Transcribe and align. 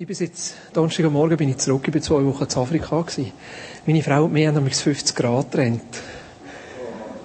Ich 0.00 0.06
bin 0.06 0.16
jetzt, 0.16 0.54
Donnerstagmorgen 0.74 1.36
bin 1.36 1.48
ich 1.48 1.56
zurück, 1.56 1.82
ich 1.86 1.92
bin 1.92 2.00
zwei 2.00 2.24
Wochen 2.24 2.44
in 2.44 2.56
Afrika 2.56 3.00
gewesen. 3.00 3.32
Meine 3.84 4.00
Frau 4.00 4.26
und 4.26 4.32
mir 4.32 4.46
haben 4.46 4.54
nämlich 4.54 4.76
50 4.76 5.16
Grad 5.16 5.50
getrennt. 5.50 5.82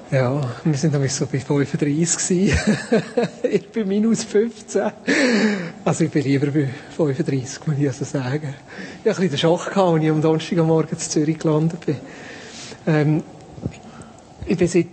Ja, 0.09 0.42
wir 0.63 0.73
sind 0.73 0.94
nämlich 0.94 1.13
so 1.13 1.28
bei 1.28 1.39
35 1.39 2.17
gewesen. 2.17 2.57
ich 3.44 3.70
bin 3.70 3.88
minus 3.88 4.23
15. 4.23 4.91
Also 5.86 6.04
ich 6.04 6.09
bin 6.09 6.23
lieber 6.23 6.47
bei 6.47 6.67
35, 6.97 7.67
muss 7.67 7.78
ich 7.78 7.88
also 7.88 8.05
sagen. 8.05 8.55
Ich 9.04 9.10
hatte 9.12 9.21
ein 9.21 9.30
bisschen 9.30 9.30
den 9.30 9.38
Schock, 9.38 9.66
gehabt, 9.70 9.94
als 9.94 10.04
ich 10.04 10.10
am 10.10 10.21
Donnerstagmorgen 10.24 10.94
in 10.94 10.98
Zürich 10.98 11.38
gelandet 11.38 11.86
bin. 11.86 11.98
Ähm, 12.88 13.24
ich 14.48 14.58
bin 14.58 14.68
seit, 14.68 14.88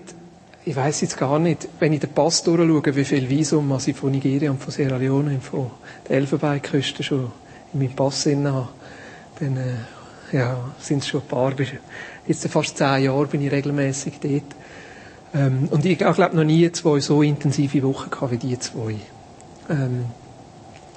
ich 0.67 0.77
weiss 0.77 1.01
jetzt 1.01 1.17
gar 1.17 1.39
nicht, 1.39 1.67
wenn 1.79 1.95
ich 1.95 2.01
den 2.01 2.11
Pass 2.11 2.43
durchschaue, 2.43 2.95
wie 2.95 3.05
viel 3.07 3.31
Visum 3.31 3.75
ich 3.87 3.97
von 3.97 4.11
Nigeria 4.11 4.51
und 4.51 4.61
von 4.61 4.71
Sierra 4.71 4.99
Leone 4.99 5.31
und 5.31 5.43
von 5.43 5.71
der 6.07 6.19
Elfenbeinküste 6.19 7.03
schon 7.03 7.33
in 7.73 7.81
meinem 7.81 7.95
Pass 7.95 8.25
drin 8.25 8.47
habe, 8.51 8.69
dann 9.39 9.57
äh, 9.57 10.37
ja, 10.37 10.57
sind 10.79 10.99
es 11.03 11.09
schon 11.09 11.21
ein 11.23 11.27
paar. 11.29 11.53
Jetzt 12.27 12.47
fast 12.49 12.77
zehn 12.77 13.05
Jahre 13.05 13.27
bin 13.27 13.43
ich 13.43 13.51
regelmäßig 13.51 14.15
dort. 14.21 14.43
Ähm, 15.33 15.69
und 15.71 15.85
ich, 15.85 15.93
ich 15.93 15.99
glaube 15.99 16.37
noch 16.37 16.45
nie 16.45 16.71
zwei 16.73 17.01
so 17.01 17.23
intensive 17.23 17.83
Wochen 17.83 18.11
gehabt 18.11 18.33
wie 18.33 18.37
die 18.37 18.59
zwei. 18.59 18.97
Ähm, 19.69 20.07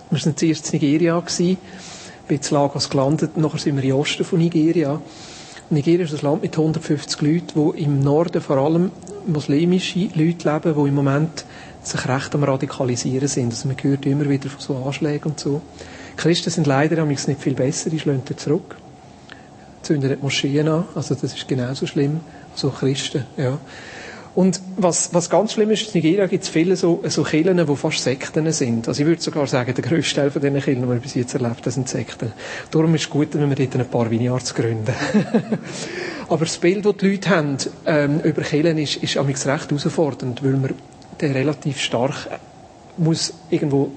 wir 0.09 0.25
waren 0.25 0.37
zuerst 0.37 0.73
in 0.73 0.79
Nigeria, 0.79 1.19
gewesen, 1.19 1.57
bin 2.27 2.39
in 2.39 2.47
Lagos 2.51 2.89
gelandet, 2.89 3.37
nachher 3.37 3.59
sind 3.59 3.81
wir 3.81 3.83
im 3.83 3.95
Osten 3.95 4.23
von 4.23 4.39
Nigeria. 4.39 5.01
Nigeria 5.69 6.05
ist 6.05 6.13
ein 6.13 6.21
Land 6.21 6.43
mit 6.43 6.57
150 6.57 7.21
Leuten, 7.21 7.51
wo 7.55 7.71
im 7.71 7.99
Norden 7.99 8.41
vor 8.41 8.57
allem 8.57 8.91
muslimische 9.25 10.09
Leute 10.13 10.51
leben, 10.51 10.75
die 10.75 10.89
im 10.89 10.95
Moment 10.95 11.45
sich 11.81 12.07
recht 12.07 12.33
am 12.35 12.43
Radikalisieren 12.43 13.27
sind. 13.27 13.51
Also 13.51 13.67
man 13.67 13.77
hört 13.81 14.05
immer 14.05 14.29
wieder 14.29 14.49
von 14.49 14.59
so 14.59 14.85
Anschlägen 14.85 15.31
und 15.31 15.39
so. 15.39 15.61
Christen 16.17 16.49
sind 16.49 16.67
leider 16.67 17.03
nicht 17.05 17.25
viel 17.39 17.53
besser, 17.53 17.89
die 17.89 17.99
schlagen 17.99 18.23
zurück. 18.37 18.75
Zünden 19.81 20.09
die 20.09 20.21
Moscheen 20.21 20.67
an, 20.67 20.85
also 20.95 21.13
das 21.15 21.33
ist 21.33 21.47
genauso 21.47 21.85
schlimm. 21.87 22.21
So 22.55 22.69
Christen, 22.69 23.25
ja. 23.37 23.57
Und 24.35 24.61
was, 24.77 25.13
was 25.13 25.29
ganz 25.29 25.53
schlimm 25.53 25.69
ist, 25.69 25.93
in 25.93 26.01
Nigeria 26.01 26.25
gibt 26.25 26.43
es 26.43 26.49
viele 26.49 26.75
so, 26.75 27.03
so 27.07 27.23
Kirchen, 27.23 27.55
die 27.55 27.75
fast 27.75 27.99
Sekten 27.99 28.51
sind. 28.51 28.87
Also 28.87 29.01
ich 29.01 29.07
würde 29.07 29.21
sogar 29.21 29.45
sagen, 29.45 29.75
der 29.75 29.83
grösste 29.83 30.15
Teil 30.15 30.31
von 30.31 30.41
diesen 30.41 30.59
Kirchen, 30.59 30.81
die 30.81 30.89
wir 30.89 30.95
bis 30.95 31.13
jetzt 31.13 31.35
erlebt 31.35 31.61
haben, 31.61 31.71
sind 31.71 31.87
Sekten. 31.87 32.33
Darum 32.71 32.95
ist 32.95 33.01
es 33.01 33.09
gut, 33.11 33.27
wenn 33.33 33.47
wir 33.47 33.55
dort 33.55 33.75
ein 33.75 33.87
paar 33.87 34.09
Vineyards 34.09 34.55
gründen. 34.55 34.93
Aber 36.29 36.45
das 36.45 36.57
Bild, 36.57 36.83
das 36.83 36.97
die 36.97 37.11
Leute 37.11 37.29
haben 37.29 37.57
ähm, 37.85 38.21
über 38.21 38.41
Kirchen, 38.41 38.79
ist, 38.79 38.95
ist 38.95 39.17
recht 39.17 39.47
herausfordernd, 39.47 40.43
weil 40.43 40.53
man 40.53 40.73
den 41.21 41.31
relativ 41.31 41.79
stark 41.79 42.27
muss 42.97 43.33
irgendwo 43.51 43.91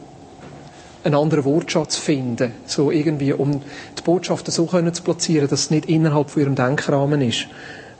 einen 1.06 1.14
anderen 1.14 1.44
Wortschatz 1.44 1.96
finden, 1.96 2.52
so 2.66 2.90
irgendwie, 2.90 3.32
um 3.32 3.60
die 3.60 4.02
Botschaften 4.04 4.52
so 4.52 4.66
können 4.66 4.92
zu 4.92 5.02
platzieren, 5.02 5.48
dass 5.48 5.60
es 5.60 5.70
nicht 5.70 5.86
innerhalb 5.86 6.30
von 6.30 6.42
ihrem 6.42 6.54
Denkrahmen 6.56 7.22
ist, 7.22 7.46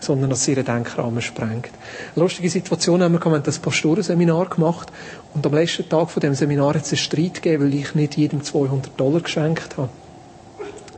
sondern 0.00 0.28
dass 0.30 0.40
es 0.40 0.48
ihren 0.48 0.64
Denkrahmen 0.64 1.22
sprengt. 1.22 1.70
Eine 2.14 2.24
lustige 2.24 2.50
Situation 2.50 3.02
haben 3.02 3.12
wir, 3.12 3.24
wir 3.24 3.30
haben 3.32 3.42
das 3.44 3.60
Pastorenseminar 3.60 4.48
gemacht 4.48 4.92
und 5.34 5.46
am 5.46 5.54
letzten 5.54 5.88
Tag 5.88 6.10
von 6.10 6.20
dem 6.20 6.34
Seminar 6.34 6.74
hat 6.74 6.84
es 6.84 6.90
einen 6.90 6.98
Streit 6.98 7.34
gegeben, 7.42 7.64
weil 7.64 7.74
ich 7.74 7.94
nicht 7.94 8.16
jedem 8.16 8.42
200 8.42 8.98
Dollar 8.98 9.20
geschenkt 9.20 9.76
habe. 9.76 9.88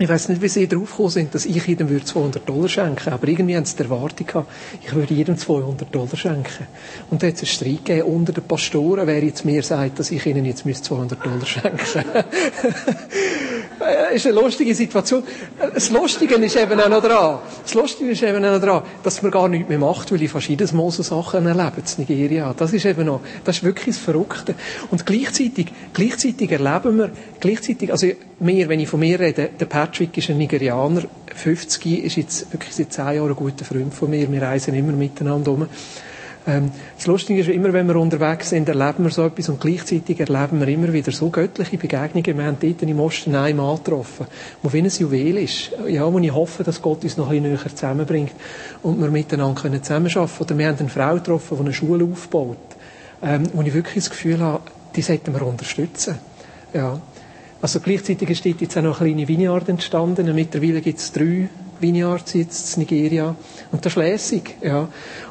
Ich 0.00 0.08
weiß 0.08 0.28
nicht, 0.28 0.40
wie 0.40 0.48
sie 0.48 0.68
darauf 0.68 0.90
gekommen 0.90 1.10
sind, 1.10 1.34
dass 1.34 1.44
ich 1.44 1.66
jedem 1.66 2.04
200 2.04 2.48
Dollar 2.48 2.68
schenken 2.68 3.12
aber 3.12 3.26
irgendwie 3.26 3.56
haben 3.56 3.64
sie 3.64 3.76
die 3.76 3.82
Erwartung 3.82 4.26
gehabt, 4.26 4.48
ich 4.80 4.94
würde 4.94 5.12
jedem 5.12 5.36
200 5.36 5.92
Dollar 5.92 6.16
schenken. 6.16 6.66
Und 7.10 7.22
da 7.22 7.26
hat 7.26 7.34
es 7.34 7.40
einen 7.40 7.48
Streit 7.48 7.84
gegeben 7.84 8.08
unter 8.08 8.32
den 8.32 8.44
Pastoren, 8.44 9.08
wer 9.08 9.24
jetzt 9.24 9.44
mir 9.44 9.62
sagt, 9.62 9.98
dass 9.98 10.12
ich 10.12 10.24
ihnen 10.24 10.44
jetzt 10.44 10.64
200 10.64 11.24
Dollar 11.24 11.46
schenken 11.46 12.04
Das 13.88 14.14
ist 14.16 14.26
eine 14.26 14.34
lustige 14.34 14.74
Situation. 14.74 15.22
Das 15.72 15.90
Lustige 15.90 16.34
ist 16.34 16.56
eben 16.56 16.78
auch 16.78 16.88
noch 16.88 17.02
dran. 17.02 17.38
Das 17.62 17.72
Lustige 17.74 18.10
ist 18.10 18.22
eben 18.22 18.44
auch 18.44 18.52
noch 18.52 18.60
dran, 18.60 18.82
dass 19.02 19.22
man 19.22 19.30
gar 19.30 19.48
nichts 19.48 19.68
mehr 19.68 19.78
macht, 19.78 20.12
weil 20.12 20.22
ich 20.22 20.30
fast 20.30 20.48
Mal 20.48 20.90
so 20.90 21.02
Sachen 21.02 21.46
erlebe 21.46 21.72
in 21.78 22.04
Nigeria. 22.04 22.54
Das 22.56 22.72
ist 22.72 22.84
eben 22.84 23.06
noch, 23.06 23.20
das 23.44 23.58
ist 23.58 23.64
wirklich 23.64 23.96
das 23.96 24.04
Verrückte. 24.04 24.54
Und 24.90 25.06
gleichzeitig, 25.06 25.68
gleichzeitig 25.94 26.50
erleben 26.50 26.98
wir, 26.98 27.10
gleichzeitig, 27.40 27.90
also 27.90 28.08
mir, 28.40 28.68
wenn 28.68 28.80
ich 28.80 28.88
von 28.88 29.00
mir 29.00 29.18
rede, 29.18 29.50
der 29.58 29.66
Patrick 29.66 30.16
ist 30.18 30.28
ein 30.28 30.38
Nigerianer, 30.38 31.02
50, 31.34 32.04
ist 32.04 32.16
jetzt 32.16 32.52
wirklich 32.52 32.74
seit 32.74 32.92
10 32.92 33.04
Jahren 33.16 33.28
ein 33.28 33.36
guter 33.36 33.64
Freund 33.64 33.94
von 33.94 34.10
mir. 34.10 34.30
Wir 34.30 34.42
reisen 34.42 34.74
immer 34.74 34.92
miteinander 34.92 35.52
um. 35.52 35.66
Ähm, 36.48 36.70
das 36.96 37.06
Lustige 37.06 37.40
ist, 37.42 37.50
immer 37.50 37.74
wenn 37.74 37.86
wir 37.86 37.96
unterwegs 37.96 38.48
sind, 38.48 38.68
erleben 38.68 39.04
wir 39.04 39.10
so 39.10 39.26
etwas 39.26 39.50
und 39.50 39.60
gleichzeitig 39.60 40.18
erleben 40.18 40.60
wir 40.60 40.68
immer 40.68 40.90
wieder 40.92 41.12
so 41.12 41.28
göttliche 41.28 41.76
Begegnungen. 41.76 42.38
Wir 42.38 42.46
haben 42.46 42.56
dort 42.58 42.82
im 42.82 43.00
Osten 43.00 43.34
einen 43.34 43.58
Mann 43.58 43.76
getroffen, 43.76 44.26
der 44.62 44.72
wie 44.72 44.78
ein 44.78 44.88
Juwel 44.88 45.38
ist. 45.38 45.72
Ja, 45.86 46.10
wo 46.10 46.18
ich 46.18 46.32
hoffe, 46.32 46.64
dass 46.64 46.80
Gott 46.80 47.04
uns 47.04 47.18
noch 47.18 47.28
ein 47.28 47.42
näher 47.42 47.58
zusammenbringt 47.58 48.32
und 48.82 48.98
wir 48.98 49.10
miteinander 49.10 49.60
können 49.60 49.82
zusammenarbeiten 49.82 50.38
können. 50.38 50.48
Oder 50.48 50.58
wir 50.58 50.68
haben 50.68 50.78
eine 50.78 50.88
Frau 50.88 51.14
getroffen, 51.16 51.56
die 51.58 51.64
eine 51.64 51.74
Schule 51.74 52.04
aufbaut, 52.10 52.56
ähm, 53.22 53.42
wo 53.52 53.60
ich 53.60 53.74
wirklich 53.74 54.04
das 54.04 54.10
Gefühl 54.10 54.40
habe, 54.40 54.62
die 54.96 55.02
sollten 55.02 55.34
wir 55.34 55.42
unterstützen. 55.46 56.18
Ja. 56.72 56.98
Also 57.60 57.80
gleichzeitig 57.80 58.30
ist 58.30 58.46
dort 58.46 58.60
jetzt 58.62 58.78
auch 58.78 58.82
noch 58.82 59.00
eine 59.00 59.10
kleine 59.10 59.28
Vineyard 59.28 59.68
entstanden. 59.68 60.34
Mittlerweile 60.34 60.80
gibt 60.80 60.98
es 60.98 61.12
drei 61.12 61.50
Vineyards 61.80 62.34
jetzt 62.34 62.76
in 62.76 62.80
Nigeria. 62.82 63.34
Und 63.70 63.84
das 63.84 63.92
ist 63.92 63.96
lässig, 63.96 64.56
ja. 64.62 64.88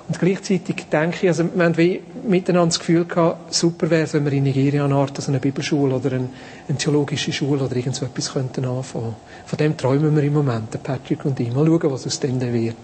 Und 0.08 0.20
gleichzeitig 0.20 0.86
denke 0.92 1.18
ich, 1.22 1.28
also 1.28 1.44
wir 1.54 1.64
haben 1.64 1.78
wie 1.78 2.02
miteinander 2.28 2.68
das 2.68 2.80
Gefühl 2.80 3.06
gehabt, 3.06 3.54
super 3.54 3.90
wäre 3.90 4.04
es, 4.04 4.14
wenn 4.14 4.26
wir 4.26 4.32
in 4.34 4.44
Nigeria 4.44 4.86
eine 4.86 4.96
Art, 4.96 5.18
also 5.18 5.32
eine 5.32 5.40
Bibelschule 5.40 5.96
oder 5.96 6.14
eine, 6.14 6.30
eine 6.68 6.78
theologische 6.78 7.34
Schule 7.34 7.64
oder 7.64 7.76
irgend 7.76 7.96
so 7.96 8.06
etwas 8.06 8.34
könnten 8.34 8.66
anfangen. 8.66 9.16
Von 9.46 9.58
dem 9.58 9.76
träumen 9.76 10.16
wir 10.16 10.24
im 10.24 10.34
Moment, 10.34 10.74
der 10.74 10.80
Patrick 10.80 11.26
und 11.26 11.40
ich. 11.40 11.54
Mal 11.54 11.66
schauen, 11.66 11.92
was 11.92 12.06
aus 12.06 12.20
dem 12.20 12.40
dann 12.40 12.54
wird. 12.54 12.78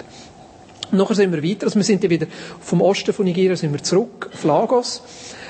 nachher 0.93 1.15
sind 1.15 1.33
wir 1.33 1.43
weiter, 1.43 1.65
also 1.65 1.75
wir 1.75 1.83
sind 1.83 2.03
dann 2.03 2.11
wieder 2.11 2.27
vom 2.61 2.81
Osten 2.81 3.13
von 3.13 3.25
Nigeria 3.25 3.55
sind 3.55 3.73
wir 3.73 3.83
zurück 3.83 4.29
auf 4.33 4.43
Lagos. 4.43 5.01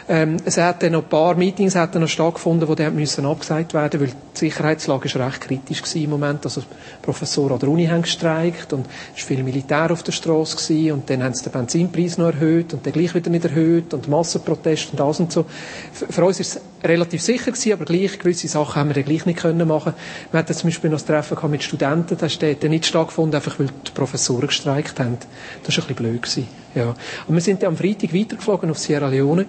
Ähm, 0.09 0.37
es 0.43 0.57
hat 0.57 0.83
dann 0.83 0.93
noch 0.93 1.03
ein 1.03 1.09
paar 1.09 1.35
Meetings 1.35 1.75
hat 1.75 1.95
noch 1.95 2.07
stattgefunden, 2.07 2.67
die 2.67 2.75
dann 2.75 2.95
müssen 2.95 3.25
abgesagt 3.25 3.73
werden, 3.73 4.01
weil 4.01 4.09
die 4.09 4.39
Sicherheitslage 4.39 5.05
ist 5.05 5.15
recht 5.15 5.41
kritisch 5.41 5.81
im 5.95 6.09
Moment. 6.09 6.43
Also 6.45 6.63
Professoren 7.01 7.53
an 7.53 7.59
der 7.59 7.69
Uni 7.69 7.85
haben 7.85 8.01
gestreikt 8.01 8.73
und 8.73 8.85
es 9.15 9.21
war 9.21 9.27
viel 9.27 9.43
Militär 9.43 9.91
auf 9.91 10.03
der 10.03 10.11
Straße 10.11 10.93
und 10.93 11.09
dann 11.09 11.23
haben 11.23 11.33
sie 11.33 11.43
den 11.43 11.53
Benzinpreis 11.53 12.17
noch 12.17 12.27
erhöht 12.27 12.73
und 12.73 12.85
dann 12.85 12.93
gleich 12.93 13.15
wieder 13.15 13.29
nicht 13.29 13.45
erhöht 13.45 13.93
und 13.93 14.09
Massenproteste 14.09 14.91
und 14.91 15.01
alles 15.01 15.19
und 15.19 15.31
so. 15.31 15.45
Für 15.93 16.25
uns 16.25 16.39
ist 16.39 16.55
es 16.55 16.61
relativ 16.83 17.21
sicher 17.21 17.51
gewesen, 17.51 17.73
aber 17.73 17.85
gleich 17.85 18.19
gewisse 18.19 18.47
Sachen 18.49 18.75
haben 18.75 18.89
wir 18.89 18.95
dann 18.95 19.05
gleich 19.05 19.25
nicht 19.25 19.39
können 19.39 19.67
machen. 19.67 19.93
Wir 20.31 20.39
hatten 20.39 20.53
zum 20.53 20.69
Beispiel 20.69 20.89
noch 20.89 20.97
das 20.97 21.05
Treffen 21.05 21.49
mit 21.49 21.63
Studenten, 21.63 22.17
das 22.17 22.33
hat 22.33 22.63
dann 22.63 22.71
nicht 22.71 22.85
stattgefunden, 22.85 23.35
einfach 23.35 23.57
weil 23.57 23.67
die 23.67 23.91
Professoren 23.91 24.47
gestreikt 24.47 24.99
haben. 24.99 25.17
Das 25.63 25.77
war 25.77 25.83
ein 25.83 25.87
bisschen 25.87 25.95
blöd 25.95 26.21
gewesen. 26.21 26.47
Ja. 26.75 26.93
Und 27.27 27.35
wir 27.35 27.41
sind 27.41 27.63
dann 27.63 27.69
am 27.69 27.77
Freitag 27.77 28.13
weitergeflogen 28.13 28.69
auf 28.69 28.79
Sierra 28.79 29.07
Leone 29.07 29.45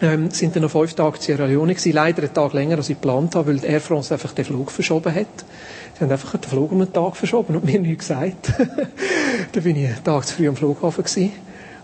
ähm, 0.00 0.30
sind 0.30 0.54
dann 0.54 0.62
noch 0.62 0.70
fünf 0.70 0.94
Tage 0.94 1.16
in 1.16 1.22
Sierra 1.22 1.46
Leone 1.46 1.74
gewesen. 1.74 1.92
Leider 1.92 2.22
einen 2.22 2.34
Tag 2.34 2.52
länger, 2.52 2.76
als 2.76 2.88
ich 2.88 2.96
geplant 2.96 3.34
habe, 3.34 3.48
weil 3.48 3.64
Air 3.64 3.80
France 3.80 4.12
einfach 4.12 4.32
den 4.32 4.44
Flug 4.44 4.70
verschoben 4.70 5.14
hat. 5.14 5.26
Sie 5.94 6.04
haben 6.04 6.10
einfach 6.10 6.36
den 6.36 6.50
Flug 6.50 6.72
um 6.72 6.80
einen 6.80 6.92
Tag 6.92 7.16
verschoben 7.16 7.56
und 7.56 7.64
mir 7.64 7.80
nichts 7.80 8.08
gesagt. 8.08 8.52
dann 9.52 9.62
bin 9.62 9.76
ich 9.76 9.86
einen 9.86 10.04
Tag 10.04 10.26
zu 10.26 10.36
früh 10.36 10.48
am 10.48 10.56
Flughafen 10.56 11.04
gewesen. 11.04 11.32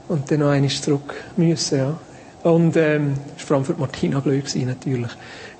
Und 0.08 0.30
dann 0.30 0.40
noch 0.40 0.50
einmal 0.50 0.70
zurück 0.70 1.14
müssen, 1.36 1.78
ja. 1.78 1.98
Und, 2.42 2.76
ähm, 2.76 3.14
das 3.36 3.42
war 3.42 3.46
vor 3.46 3.56
allem 3.56 3.64
für 3.64 3.74
Martina 3.74 4.20
blöd 4.20 4.44
gewesen, 4.44 4.66
natürlich, 4.66 5.12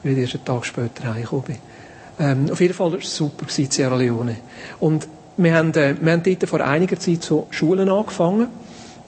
weil 0.02 0.12
ich 0.12 0.18
erst 0.18 0.34
einen 0.34 0.44
Tag 0.44 0.66
später 0.66 1.14
heimgekommen 1.14 1.44
bin. 1.44 1.56
Ähm, 2.18 2.50
auf 2.50 2.60
jeden 2.60 2.74
Fall 2.74 2.92
war 2.92 2.98
es 2.98 3.16
super 3.16 3.46
gewesen, 3.46 3.70
Sierra 3.70 3.96
Leone. 3.96 4.36
Und 4.80 5.08
wir 5.36 5.54
haben, 5.54 5.72
äh, 5.74 5.94
wir 5.98 6.12
haben 6.12 6.22
dort 6.22 6.48
vor 6.48 6.60
einiger 6.60 6.98
Zeit 6.98 7.22
so 7.22 7.46
Schulen 7.50 7.88
angefangen 7.88 8.48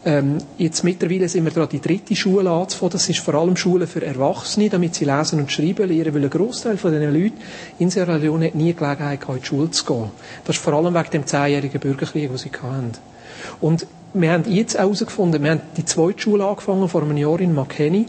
ähm, 0.06 0.38
jetzt 0.58 0.84
mittlerweile 0.84 1.28
sind 1.28 1.44
wir 1.44 1.52
dran, 1.52 1.68
die 1.70 1.80
dritte 1.80 2.14
Schule 2.14 2.50
anzufangen. 2.50 2.92
Das 2.92 3.08
ist 3.08 3.20
vor 3.20 3.34
allem 3.34 3.56
Schule 3.56 3.86
für 3.86 4.04
Erwachsene, 4.04 4.68
damit 4.68 4.94
sie 4.94 5.06
lesen 5.06 5.40
und 5.40 5.50
schreiben 5.50 5.88
lernen, 5.88 6.14
weil 6.14 6.24
ein 6.24 6.30
Großteil 6.30 6.76
von 6.76 6.92
diesen 6.92 7.12
Leuten 7.12 7.38
in 7.78 7.90
Sierra 7.90 8.16
Leone 8.16 8.50
nie 8.54 8.74
Gelegenheit 8.74 9.20
gehabt, 9.20 9.36
in 9.36 9.42
die 9.42 9.46
Schule 9.46 9.70
zu 9.70 9.84
gehen. 9.84 10.10
Das 10.44 10.56
ist 10.56 10.62
vor 10.62 10.74
allem 10.74 10.94
wegen 10.94 11.10
dem 11.10 11.26
zehnjährigen 11.26 11.80
Bürgerkrieg, 11.80 12.28
den 12.28 12.36
sie 12.36 12.50
hatten. 12.50 12.92
Und 13.60 13.86
wir 14.12 14.30
haben 14.30 14.44
jetzt 14.46 14.76
herausgefunden, 14.76 15.42
wir 15.42 15.52
haben 15.52 15.60
die 15.76 15.84
zweite 15.84 16.20
Schule 16.20 16.46
angefangen, 16.46 16.88
vor 16.88 17.02
einem 17.02 17.16
Jahr 17.16 17.40
in 17.40 17.54
Makeni. 17.54 18.06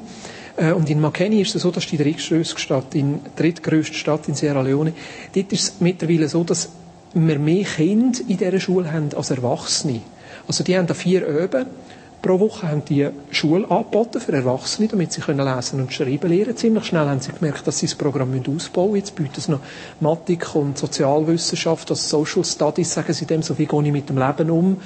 Äh, 0.57 0.73
und 0.73 0.89
in 0.89 0.99
Makeni 0.99 1.41
ist 1.41 1.55
es 1.55 1.61
so, 1.61 1.71
dass 1.71 1.87
die 1.87 1.97
drittgrößte 1.97 2.59
Stadt, 2.59 2.93
die 2.93 3.05
drittgrößte 3.35 3.95
Stadt 3.95 4.27
in 4.27 4.35
Sierra 4.35 4.61
Leone, 4.61 4.93
dort 5.33 5.51
ist 5.53 5.63
es 5.63 5.73
mittlerweile 5.79 6.27
so, 6.27 6.43
dass 6.43 6.69
wir 7.13 7.39
mehr 7.39 7.63
Kinder 7.63 8.19
in 8.27 8.37
dieser 8.37 8.59
Schule 8.59 8.91
haben 8.91 9.09
als 9.15 9.31
Erwachsene. 9.31 10.01
Also 10.47 10.63
die 10.63 10.77
haben 10.77 10.87
da 10.87 10.93
vier 10.93 11.27
Öben 11.27 11.65
pro 12.25 12.39
Woche 12.39 12.67
haben 12.67 12.83
die 12.83 13.07
Schule 13.29 13.69
angeboten 13.69 14.19
für 14.19 14.33
Erwachsene, 14.33 14.87
damit 14.87 15.13
sie 15.13 15.21
können 15.21 15.45
lesen 15.45 15.79
und 15.79 15.93
schreiben 15.93 16.27
lernen. 16.27 16.57
Ziemlich 16.57 16.85
schnell 16.85 17.07
haben 17.07 17.19
sie 17.19 17.31
gemerkt, 17.31 17.67
dass 17.67 17.77
sie 17.77 17.85
das 17.85 17.93
Programm 17.93 18.33
ausbauen 18.33 18.93
müssen. 18.93 18.95
Jetzt 18.95 19.15
bieten 19.15 19.39
sie 19.39 19.51
noch 19.51 19.59
Mathematik 19.99 20.55
und 20.55 20.75
Sozialwissenschaft, 20.75 21.91
also 21.91 22.01
Social 22.01 22.43
Studies, 22.43 22.91
sagen 22.91 23.13
sie 23.13 23.27
dem, 23.27 23.43
so 23.43 23.55
wie 23.59 23.67
gehe 23.67 23.83
ich 23.83 23.91
mit 23.91 24.09
dem 24.09 24.17
Leben 24.17 24.49
um, 24.49 24.77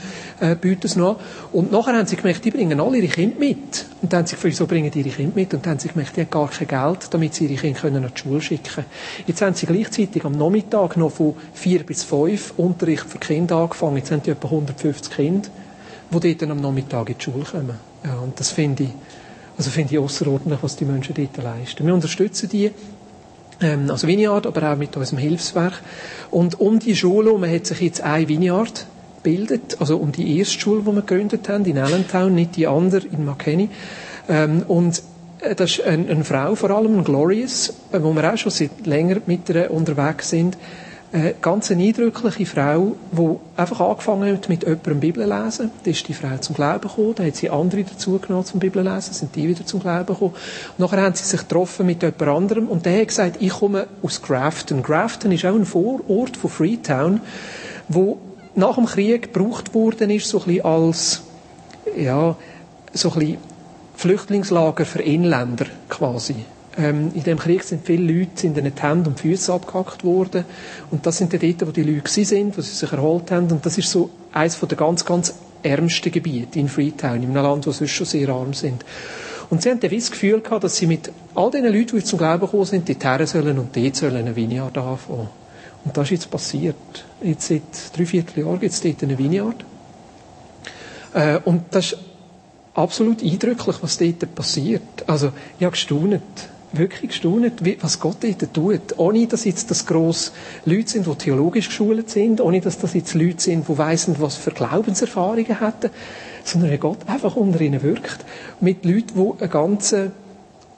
äh, 0.42 0.54
bieten 0.56 1.00
noch. 1.00 1.16
Und 1.54 1.72
nachher 1.72 1.94
haben 1.94 2.08
sie 2.08 2.18
gemerkt, 2.18 2.44
die 2.44 2.52
bringen 2.52 2.78
alle 2.82 2.98
ihre 2.98 3.08
Kinder 3.08 3.40
mit. 3.40 3.86
Und 4.02 4.12
dann 4.12 4.20
haben 4.20 4.28
sie 4.28 4.36
gefragt, 4.36 4.52
wieso 4.52 4.68
bringen 4.68 4.92
die 4.92 5.00
ihre 5.00 5.10
Kinder 5.10 5.36
mit? 5.36 5.54
Und 5.54 5.66
dann 5.66 5.72
haben 5.72 5.80
sie 5.80 5.88
gemerkt, 5.88 6.18
die 6.18 6.22
haben 6.22 6.30
gar 6.30 6.50
kein 6.50 6.68
Geld, 6.68 7.14
damit 7.14 7.36
sie 7.36 7.46
ihre 7.46 7.62
Kinder 7.62 7.80
können 7.80 8.04
an 8.04 8.12
die 8.14 8.20
Schule 8.20 8.42
schicken 8.42 8.74
können. 8.76 8.88
Jetzt 9.28 9.42
haben 9.42 9.54
sie 9.54 9.66
gleichzeitig 9.66 10.26
am 10.26 10.34
Nachmittag 10.34 10.98
noch 10.98 11.12
von 11.12 11.36
vier 11.54 11.86
bis 11.86 12.04
fünf 12.04 12.54
Unterricht 12.58 13.06
für 13.06 13.18
Kinder 13.18 13.56
angefangen. 13.56 13.96
Jetzt 13.96 14.12
haben 14.12 14.24
die 14.24 14.32
etwa 14.32 14.50
150 14.50 15.16
Kinder 15.16 15.50
die 16.12 16.36
dort 16.36 16.52
am 16.52 16.62
Nachmittag 16.62 17.10
in 17.10 17.16
die 17.18 17.24
Schule 17.24 17.44
kommen. 17.44 17.78
Ja, 18.04 18.18
und 18.20 18.40
das 18.40 18.52
finde 18.52 18.84
ich, 18.84 18.90
also 19.58 19.70
finde 19.70 19.94
ich 19.94 20.00
außerordentlich, 20.00 20.60
was 20.62 20.76
die 20.76 20.86
Menschen 20.86 21.16
dort 21.16 21.38
leisten. 21.38 21.86
Wir 21.86 21.94
unterstützen 21.94 22.50
die, 22.50 22.72
ähm, 23.62 23.90
also 23.90 24.08
Vineyard, 24.08 24.48
aber 24.48 24.72
auch 24.72 24.78
mit 24.78 24.96
unserem 24.96 25.20
Hilfswerk. 25.20 25.82
Und 26.32 26.60
um 26.60 26.80
die 26.80 26.96
Schule 26.96 27.28
herum 27.28 27.46
hat 27.46 27.66
sich 27.66 27.82
jetzt 27.82 28.02
ein 28.02 28.28
Vineyard 28.28 28.86
gebildet, 29.18 29.78
also 29.80 29.98
um 29.98 30.12
die 30.12 30.38
erste 30.38 30.60
Schule, 30.60 30.82
die 30.82 30.88
wir 30.88 31.02
gegründet 31.02 31.50
haben, 31.50 31.66
in 31.66 31.78
Allentown, 31.78 32.34
nicht 32.34 32.56
die 32.56 32.68
andere 32.68 33.06
in 33.08 33.26
McKinney. 33.26 33.70
Ähm, 34.30 34.64
und 34.68 35.04
äh, 35.42 35.56
das 35.56 35.72
ist 35.72 35.82
eine, 35.82 36.10
eine 36.10 36.24
Frau 36.24 36.56
vor 36.56 36.72
allem, 36.72 36.98
ein 36.98 37.04
Glorious, 37.04 37.74
äh, 37.92 38.02
wo 38.02 38.14
wir 38.14 38.34
auch 38.34 38.38
schon 38.38 38.52
seit 38.52 38.86
länger 38.86 39.18
mit 39.26 39.50
ihr 39.50 39.72
unterwegs 39.72 40.30
sind, 40.30 40.58
eine 41.12 41.34
ganz 41.42 41.72
eindrückliche 41.72 42.46
Frau, 42.46 42.96
die 43.12 43.36
einfach 43.60 43.80
angefangen 43.80 44.32
hat 44.32 44.48
mit 44.48 44.64
jemandem 44.64 45.00
Bibel 45.00 45.28
lesen. 45.28 45.72
Da 45.84 45.90
ist 45.90 46.08
die 46.08 46.14
Frau 46.14 46.38
zum 46.38 46.56
Glauben 46.56 46.88
gekommen, 46.88 47.16
da 47.16 47.24
hat 47.24 47.36
sie 47.36 47.50
andere 47.50 47.84
dazu 47.84 48.20
genommen 48.20 48.46
zum 48.46 48.60
Bibel 48.60 48.84
lesen, 48.84 49.14
sind 49.14 49.36
die 49.36 49.48
wieder 49.48 49.66
zum 49.66 49.80
Glauben 49.80 50.06
gekommen. 50.06 50.36
Nachher 50.78 51.02
haben 51.02 51.16
sie 51.16 51.24
sich 51.24 51.40
getroffen 51.40 51.88
mit 51.88 52.04
jemand 52.04 52.22
anderem 52.22 52.68
und 52.68 52.86
der 52.86 53.02
hat 53.02 53.08
gesagt, 53.08 53.38
ich 53.40 53.50
komme 53.50 53.88
aus 54.04 54.22
Grafton. 54.22 54.84
Grafton 54.84 55.32
ist 55.32 55.46
auch 55.46 55.56
ein 55.56 55.66
Vorort 55.66 56.38
von 56.38 56.50
Freetown, 56.50 57.22
wo 57.88 58.20
nach 58.56 58.76
dem 58.76 58.86
Krieg 58.86 59.34
gebraucht 59.34 59.74
worden 59.74 60.12
ist, 60.12 60.28
so 60.28 60.40
ein 60.40 60.46
bisschen 60.46 60.66
als, 60.66 61.22
ja, 61.98 62.36
so 62.94 63.12
ein 63.14 63.20
bisschen 63.20 63.38
Flüchtlingslager 63.96 64.86
für 64.86 65.02
Inländer 65.02 65.66
quasi. 65.90 66.36
Ähm, 66.80 67.12
in 67.14 67.24
dem 67.24 67.38
Krieg 67.38 67.64
sind 67.64 67.86
viele 67.86 68.12
Leute 68.14 68.48
in 68.48 68.54
den 68.54 68.72
Händen 68.74 69.08
und 69.08 69.20
Füßen 69.20 69.54
abgehackt 69.54 70.04
worden. 70.06 70.46
Und 70.92 71.06
das 71.06 71.18
sind 71.18 71.34
die 71.34 71.54
dort, 71.54 71.68
wo 71.68 71.72
die 71.72 71.84
Leute 71.84 72.10
sind, 72.10 72.58
wo 72.58 72.62
sie 72.62 72.74
sich 72.74 72.92
erholt 72.92 73.32
haben. 73.32 73.52
Und 73.52 73.66
das 73.66 73.78
ist 73.78 73.92
so 73.92 74.10
eines 74.32 74.60
der 74.60 74.78
ganz, 74.78 75.04
ganz 75.04 75.34
ärmsten 75.62 76.12
Gebiete 76.12 76.58
in 76.58 76.70
Freetown, 76.70 77.18
in 77.18 77.32
einem 77.32 77.44
Land, 77.44 77.68
wo 77.68 77.72
sonst 77.72 77.92
schon 77.92 78.06
sehr 78.06 78.30
arm 78.30 78.54
sind. 78.54 78.86
Und 79.50 79.62
sie 79.62 79.72
haben 79.72 79.80
das 79.82 80.12
Gefühl 80.12 80.40
gehabt, 80.40 80.64
dass 80.64 80.78
sie 80.78 80.88
mit 80.88 81.12
all 81.36 81.52
den 81.52 81.66
Leuten, 81.66 81.98
die 81.98 82.04
zum 82.04 82.20
Glauben 82.20 82.42
gekommen 82.42 82.66
sind, 82.66 82.88
dort 82.88 83.04
her 83.04 83.28
sollen 83.28 83.60
und 83.60 83.76
dort 83.76 83.96
sollen 83.96 84.16
eine 84.16 84.36
Vineyard 84.36 84.78
anfangen. 84.78 85.30
Und 85.84 85.98
das 85.98 86.06
ist 86.06 86.12
jetzt 86.12 86.32
passiert. 86.32 86.76
Jetzt 87.22 87.48
seit 87.48 87.98
drei 87.98 88.06
Vierteljahren 88.06 88.60
gibt 88.60 88.74
es 88.74 88.82
dort 88.82 89.04
eine 89.04 89.18
Vineyard. 89.18 89.66
Äh, 91.14 91.40
und 91.44 91.64
das 91.72 91.94
ist 91.94 91.98
absolut 92.74 93.24
eindrücklich, 93.24 93.78
was 93.82 93.98
dort 93.98 94.36
passiert. 94.36 94.84
Also, 95.08 95.32
ich 95.58 95.66
habe 95.66 95.72
gestaunt 95.72 96.22
wirklich 96.72 97.12
gestaunt, 97.12 97.62
was 97.82 98.00
Gott 98.00 98.18
dort 98.22 98.54
tut. 98.54 98.98
Ohne, 98.98 99.28
dass 99.28 99.46
jetzt 99.46 99.72
das 99.72 99.86
gross 99.86 100.32
Leute 100.66 100.90
sind, 100.90 101.08
die 101.08 101.16
theologisch 101.16 101.68
geschult 101.68 102.10
sind, 102.10 102.42
ohne, 102.42 102.62
dass 102.62 102.78
das 102.78 102.94
jetzt 102.94 103.14
Leute 103.14 103.42
sind, 103.42 103.68
die 103.68 103.78
weissen, 103.78 104.16
was 104.20 104.36
für 104.36 104.52
Glaubenserfahrungen 104.52 105.60
hätten, 105.60 105.90
sondern 106.44 106.80
Gott 106.80 107.00
einfach 107.08 107.36
unter 107.36 107.62
ihnen 107.62 107.82
wirkt. 107.82 108.26
Mit 108.60 108.86
Leuten, 108.86 109.14
die 109.16 109.42
einen 109.42 109.52
ganz 109.52 109.96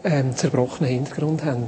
ähm, 0.03 0.35
zerbrochenen 0.35 0.91
Hintergrund 0.91 1.43
haben. 1.43 1.65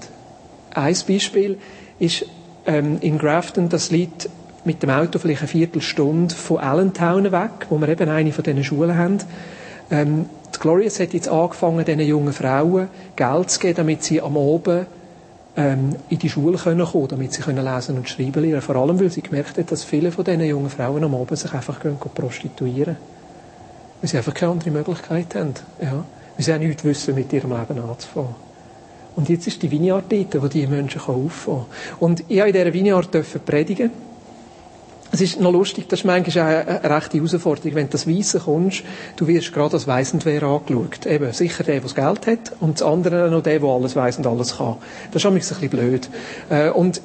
Ein 0.74 0.96
Beispiel 1.08 1.58
ist 2.00 2.25
ähm, 2.66 2.98
in 3.02 3.18
Grafton, 3.18 3.70
das 3.70 3.92
liegt 3.92 4.30
mit 4.66 4.81
dem 4.81 4.90
Auto 4.90 5.20
vielleicht 5.20 5.42
eine 5.42 5.50
Viertelstunde 5.50 6.34
von 6.34 6.58
Allentown 6.58 7.31
weg, 7.31 7.68
wo 7.70 7.78
wir 7.80 7.90
eben 7.90 8.10
eine 8.10 8.31
von 8.31 8.44
diesen 8.44 8.64
Schulen 8.64 8.98
haben. 8.98 9.18
Ähm, 9.92 10.25
die 10.55 10.59
Glorious 10.59 11.00
hat 11.00 11.13
jetzt 11.13 11.27
angefangen, 11.27 11.85
diesen 11.85 12.01
jungen 12.01 12.33
Frauen 12.33 12.88
Geld 13.15 13.50
zu 13.50 13.59
geben, 13.59 13.75
damit 13.75 14.03
sie 14.03 14.21
am 14.21 14.38
Abend 14.38 14.88
ähm, 15.55 15.95
in 16.09 16.19
die 16.19 16.29
Schule 16.29 16.57
können 16.57 16.85
kommen, 16.85 17.07
damit 17.07 17.33
sie 17.33 17.41
können 17.41 17.63
lesen 17.63 17.97
und 17.97 18.09
schreiben 18.09 18.44
lernen. 18.44 18.61
Vor 18.61 18.75
allem, 18.75 19.00
weil 19.00 19.09
sie 19.09 19.21
gemerkt 19.21 19.57
hat, 19.57 19.71
dass 19.71 19.83
viele 19.83 20.11
von 20.11 20.25
diesen 20.25 20.41
jungen 20.41 20.69
Frauen 20.69 21.03
am 21.03 21.15
Abend 21.15 21.38
sich 21.38 21.53
einfach 21.53 21.79
gehen, 21.79 21.97
prostituieren. 21.97 22.97
Weil 24.01 24.09
sie 24.09 24.17
einfach 24.17 24.33
keine 24.33 24.53
andere 24.53 24.71
Möglichkeit 24.71 25.35
haben. 25.35 25.53
Ja. 25.81 26.03
Weil 26.35 26.45
sie 26.45 26.53
auch 26.53 26.59
nichts 26.59 26.83
wissen, 26.83 27.15
mit 27.15 27.31
ihrem 27.31 27.51
Leben 27.51 27.79
anzufangen. 27.89 28.35
Und 29.15 29.29
jetzt 29.29 29.45
ist 29.45 29.61
die 29.61 29.69
Vineyard 29.69 30.05
dort, 30.09 30.41
wo 30.41 30.47
diese 30.47 30.67
Menschen 30.67 31.01
auffangen 31.01 31.65
können. 31.65 32.00
Und 32.00 32.19
ich 32.21 32.39
durfte 32.39 32.47
in 32.47 32.53
dieser 32.53 32.73
Vineyard 32.73 33.45
predigen. 33.45 33.91
Es 35.13 35.21
ist 35.21 35.39
noch 35.39 35.51
lustig, 35.51 35.88
das 35.88 36.00
ist 36.00 36.06
manchmal 36.06 36.44
auch 36.44 36.68
eine 36.68 36.95
rechte 36.95 37.18
Herausforderung. 37.18 37.75
Wenn 37.75 37.86
du 37.86 37.92
das 37.92 38.07
Weissen 38.07 38.42
kommst, 38.42 38.81
du 39.15 39.27
wirst 39.27 39.54
gerade 39.54 39.74
als 39.74 39.86
Weisendwehr 39.86 40.42
angeschaut. 40.42 41.06
Eben, 41.06 41.31
sicher 41.33 41.63
der, 41.63 41.75
der 41.75 41.83
das 41.83 41.94
Geld 41.94 42.25
hat, 42.25 42.54
und 42.60 42.80
das 42.80 42.88
andere 42.88 43.30
noch 43.30 43.44
der, 43.44 43.60
der 43.60 43.69
alles 43.69 43.95
weiss 43.95 44.18
und 44.18 44.25
alles 44.25 44.57
kann. 44.57 44.77
Das 45.12 45.24
ist 45.24 45.27
ein 45.27 45.36
bisschen 45.36 45.69
blöd. 45.69 46.10
Äh, 46.50 46.71
und 46.71 47.00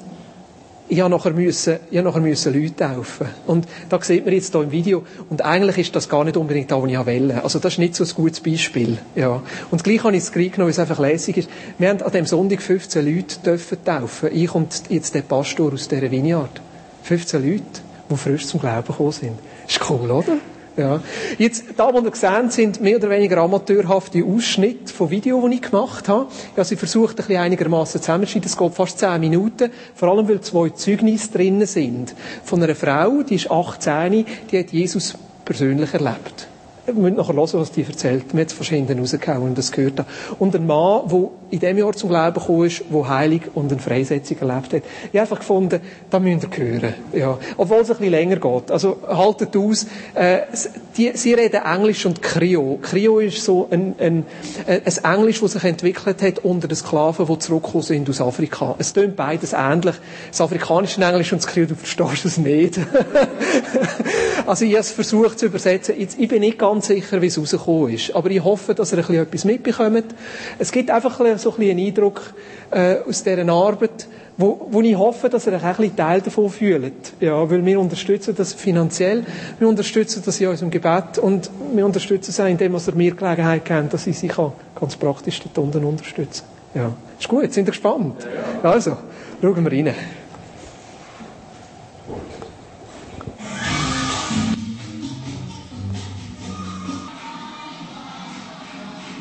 ich 0.87 1.01
habe 1.01 1.11
nachher 1.11 1.33
müssen, 1.33 1.77
ich 1.91 2.01
nachher 2.01 2.19
müssen 2.19 2.51
Leute 2.51 2.75
taufen. 2.77 3.27
Und 3.45 3.67
da 3.89 4.01
sieht 4.01 4.25
man 4.25 4.33
jetzt 4.33 4.53
hier 4.53 4.63
im 4.63 4.71
Video. 4.71 5.03
Und 5.29 5.45
eigentlich 5.45 5.77
ist 5.77 5.95
das 5.95 6.09
gar 6.09 6.23
nicht 6.23 6.35
unbedingt 6.35 6.71
da, 6.71 6.81
wo 6.81 6.87
ich 6.87 6.97
wollte. 6.97 7.43
Also 7.43 7.59
das 7.59 7.73
ist 7.73 7.77
nicht 7.77 7.93
so 7.93 8.03
ein 8.03 8.09
gutes 8.15 8.39
Beispiel. 8.39 8.97
Ja. 9.15 9.43
Und 9.69 9.83
gleich 9.83 10.03
habe 10.03 10.15
ich 10.15 10.23
es 10.23 10.31
genommen, 10.31 10.57
weil 10.57 10.69
es 10.69 10.79
einfach 10.79 10.97
lässig 10.97 11.37
ist. 11.37 11.49
Wir 11.77 11.89
haben 11.89 12.01
an 12.01 12.11
dem 12.11 12.25
Sonntag 12.25 12.63
15 12.63 13.05
Leute 13.05 13.35
dürfen 13.45 13.77
taufen. 13.85 14.29
Ich 14.33 14.55
und 14.55 14.81
jetzt 14.89 15.13
der 15.13 15.21
Pastor 15.21 15.73
aus 15.73 15.87
dieser 15.87 16.09
Vineyard. 16.09 16.59
15 17.03 17.47
Leute 17.47 17.88
die 18.09 18.17
frisch 18.17 18.47
zum 18.47 18.59
Glauben 18.59 18.87
gekommen 18.87 19.11
sind. 19.11 19.39
Ist 19.67 19.79
cool, 19.89 20.09
oder? 20.11 20.37
Ja. 20.77 21.01
Jetzt, 21.37 21.65
da, 21.75 21.93
wo 21.93 21.99
ihr 21.99 22.09
gesehen 22.09 22.49
sind 22.51 22.79
mehr 22.79 22.95
oder 22.95 23.09
weniger 23.09 23.39
amateurhafte 23.39 24.23
Ausschnitte 24.23 24.93
von 24.93 25.09
Video, 25.09 25.45
die 25.47 25.55
ich 25.55 25.61
gemacht 25.61 26.07
habe. 26.07 26.27
Ich 26.29 26.57
habe 26.57 26.63
sie 26.63 26.77
versucht, 26.77 27.11
ein 27.11 27.15
bisschen 27.17 27.37
einigermaßen 27.37 27.99
zusammenzuschneiden. 27.99 28.49
Es 28.49 28.57
geht 28.57 28.73
fast 28.73 28.97
zehn 28.97 29.19
Minuten. 29.19 29.71
Vor 29.93 30.09
allem, 30.09 30.29
weil 30.29 30.39
zwei 30.39 30.69
Zeugnisse 30.69 31.31
drinnen 31.31 31.67
sind. 31.67 32.15
Von 32.45 32.63
einer 32.63 32.75
Frau, 32.75 33.23
die 33.23 33.35
ist 33.35 33.51
18, 33.51 34.25
die 34.49 34.59
hat 34.59 34.71
Jesus 34.71 35.15
persönlich 35.43 35.93
erlebt. 35.93 36.47
Müssen 36.93 37.15
nachher 37.15 37.35
hören, 37.35 37.49
was 37.53 37.71
die 37.71 37.83
erzählt. 37.83 38.33
Mir 38.33 38.41
hat 38.41 38.47
es 38.49 38.53
verschieden 38.53 38.99
rausgehauen 38.99 39.43
und 39.43 39.57
das 39.57 39.71
gehört. 39.71 40.03
Und 40.37 40.55
ein 40.55 40.65
Mann, 40.65 41.01
der 41.09 41.29
in 41.51 41.59
dem 41.59 41.77
Jahr 41.77 41.93
zum 41.93 42.09
Glauben 42.09 42.39
gekommen 42.39 42.65
ist, 42.65 42.83
der 42.89 43.09
heilig 43.09 43.41
und 43.55 43.71
eine 43.71 43.81
Freisetzung 43.81 44.37
erlebt 44.39 44.73
hat. 44.73 44.83
Ich 44.83 45.07
habe 45.09 45.21
einfach 45.21 45.39
gefunden, 45.39 45.79
da 46.09 46.19
müsst 46.19 46.47
ihr 46.57 46.63
hören. 46.63 46.93
Ja. 47.13 47.37
Obwohl 47.57 47.79
es 47.79 47.89
ein 47.89 47.97
bisschen 47.97 48.11
länger 48.11 48.37
geht. 48.37 48.71
Also, 48.71 48.97
haltet 49.07 49.55
aus. 49.55 49.87
Äh, 50.13 50.41
die, 50.97 51.11
sie 51.15 51.33
reden 51.33 51.61
Englisch 51.63 52.05
und 52.05 52.21
Krio. 52.21 52.79
Krio 52.81 53.19
ist 53.19 53.43
so 53.43 53.67
ein, 53.71 53.95
ein, 53.99 54.25
ein 54.67 54.81
Englisch, 55.03 55.41
das 55.41 55.53
sich 55.53 55.63
entwickelt 55.63 56.21
hat 56.21 56.39
unter 56.39 56.67
den 56.67 56.75
Sklaven, 56.75 57.25
die 57.25 57.39
zurückgekommen 57.39 57.83
sind 57.83 58.09
aus 58.09 58.21
Afrika. 58.21 58.75
Es 58.77 58.93
tönt 58.93 59.15
beides 59.15 59.53
ähnlich. 59.53 59.95
Das 60.29 60.41
afrikanische 60.41 61.01
Englisch 61.01 61.31
und 61.31 61.43
das 61.43 61.51
Krio, 61.51 61.65
du 61.65 61.75
verstehst 61.75 62.25
es 62.25 62.37
nicht. 62.37 62.79
also, 64.45 64.65
ich 64.65 64.71
habe 64.71 64.81
es 64.81 64.91
versucht 64.91 65.39
zu 65.39 65.47
übersetzen. 65.47 65.95
Ich 65.97 66.27
bin 66.27 66.41
nicht 66.41 66.59
ganz 66.59 66.78
sicher, 66.81 67.21
wie 67.21 67.27
es 67.27 67.37
rausgekommen 67.37 67.93
ist. 67.93 68.15
Aber 68.15 68.29
ich 68.29 68.43
hoffe, 68.43 68.73
dass 68.73 68.91
ihr 68.91 68.99
ein 68.99 69.05
bisschen 69.05 69.21
etwas 69.23 69.45
mitbekommt. 69.45 70.05
Es 70.57 70.71
gibt 70.71 70.89
einfach 70.89 71.17
so 71.17 71.23
ein 71.23 71.33
bisschen 71.33 71.61
einen 71.61 71.79
Eindruck 71.79 72.33
äh, 72.71 72.97
aus 73.07 73.23
dieser 73.23 73.47
Arbeit, 73.47 74.07
wo, 74.37 74.67
wo 74.71 74.81
ich 74.81 74.95
hoffe, 74.95 75.29
dass 75.29 75.45
ihr 75.47 75.53
euch 75.53 75.63
ein 75.63 75.75
bisschen 75.75 75.95
Teil 75.97 76.21
davon 76.21 76.49
fühlt. 76.49 76.93
Ja, 77.19 77.49
weil 77.49 77.65
wir 77.65 77.79
unterstützen 77.79 78.33
das 78.37 78.53
finanziell, 78.53 79.25
wir 79.59 79.67
unterstützen 79.67 80.23
das 80.25 80.39
in 80.39 80.47
unserem 80.47 80.71
Gebet 80.71 81.17
und 81.21 81.51
wir 81.73 81.85
unterstützen 81.85 82.31
es 82.31 82.39
auch, 82.39 82.45
indem 82.45 82.71
wir 82.71 82.95
mir 82.95 83.15
Gelegenheit 83.15 83.65
geben, 83.65 83.89
dass 83.89 84.07
ich 84.07 84.17
sie 84.17 84.29
kann, 84.29 84.53
ganz 84.79 84.95
praktisch 84.95 85.41
dort 85.41 85.57
unten 85.57 85.83
unterstützen 85.83 86.43
Ja, 86.73 86.93
ist 87.19 87.27
gut, 87.27 87.51
sind 87.51 87.67
ihr 87.67 87.71
gespannt? 87.71 88.27
Also, 88.63 88.97
schauen 89.41 89.63
wir 89.63 89.71
rein. 89.71 89.93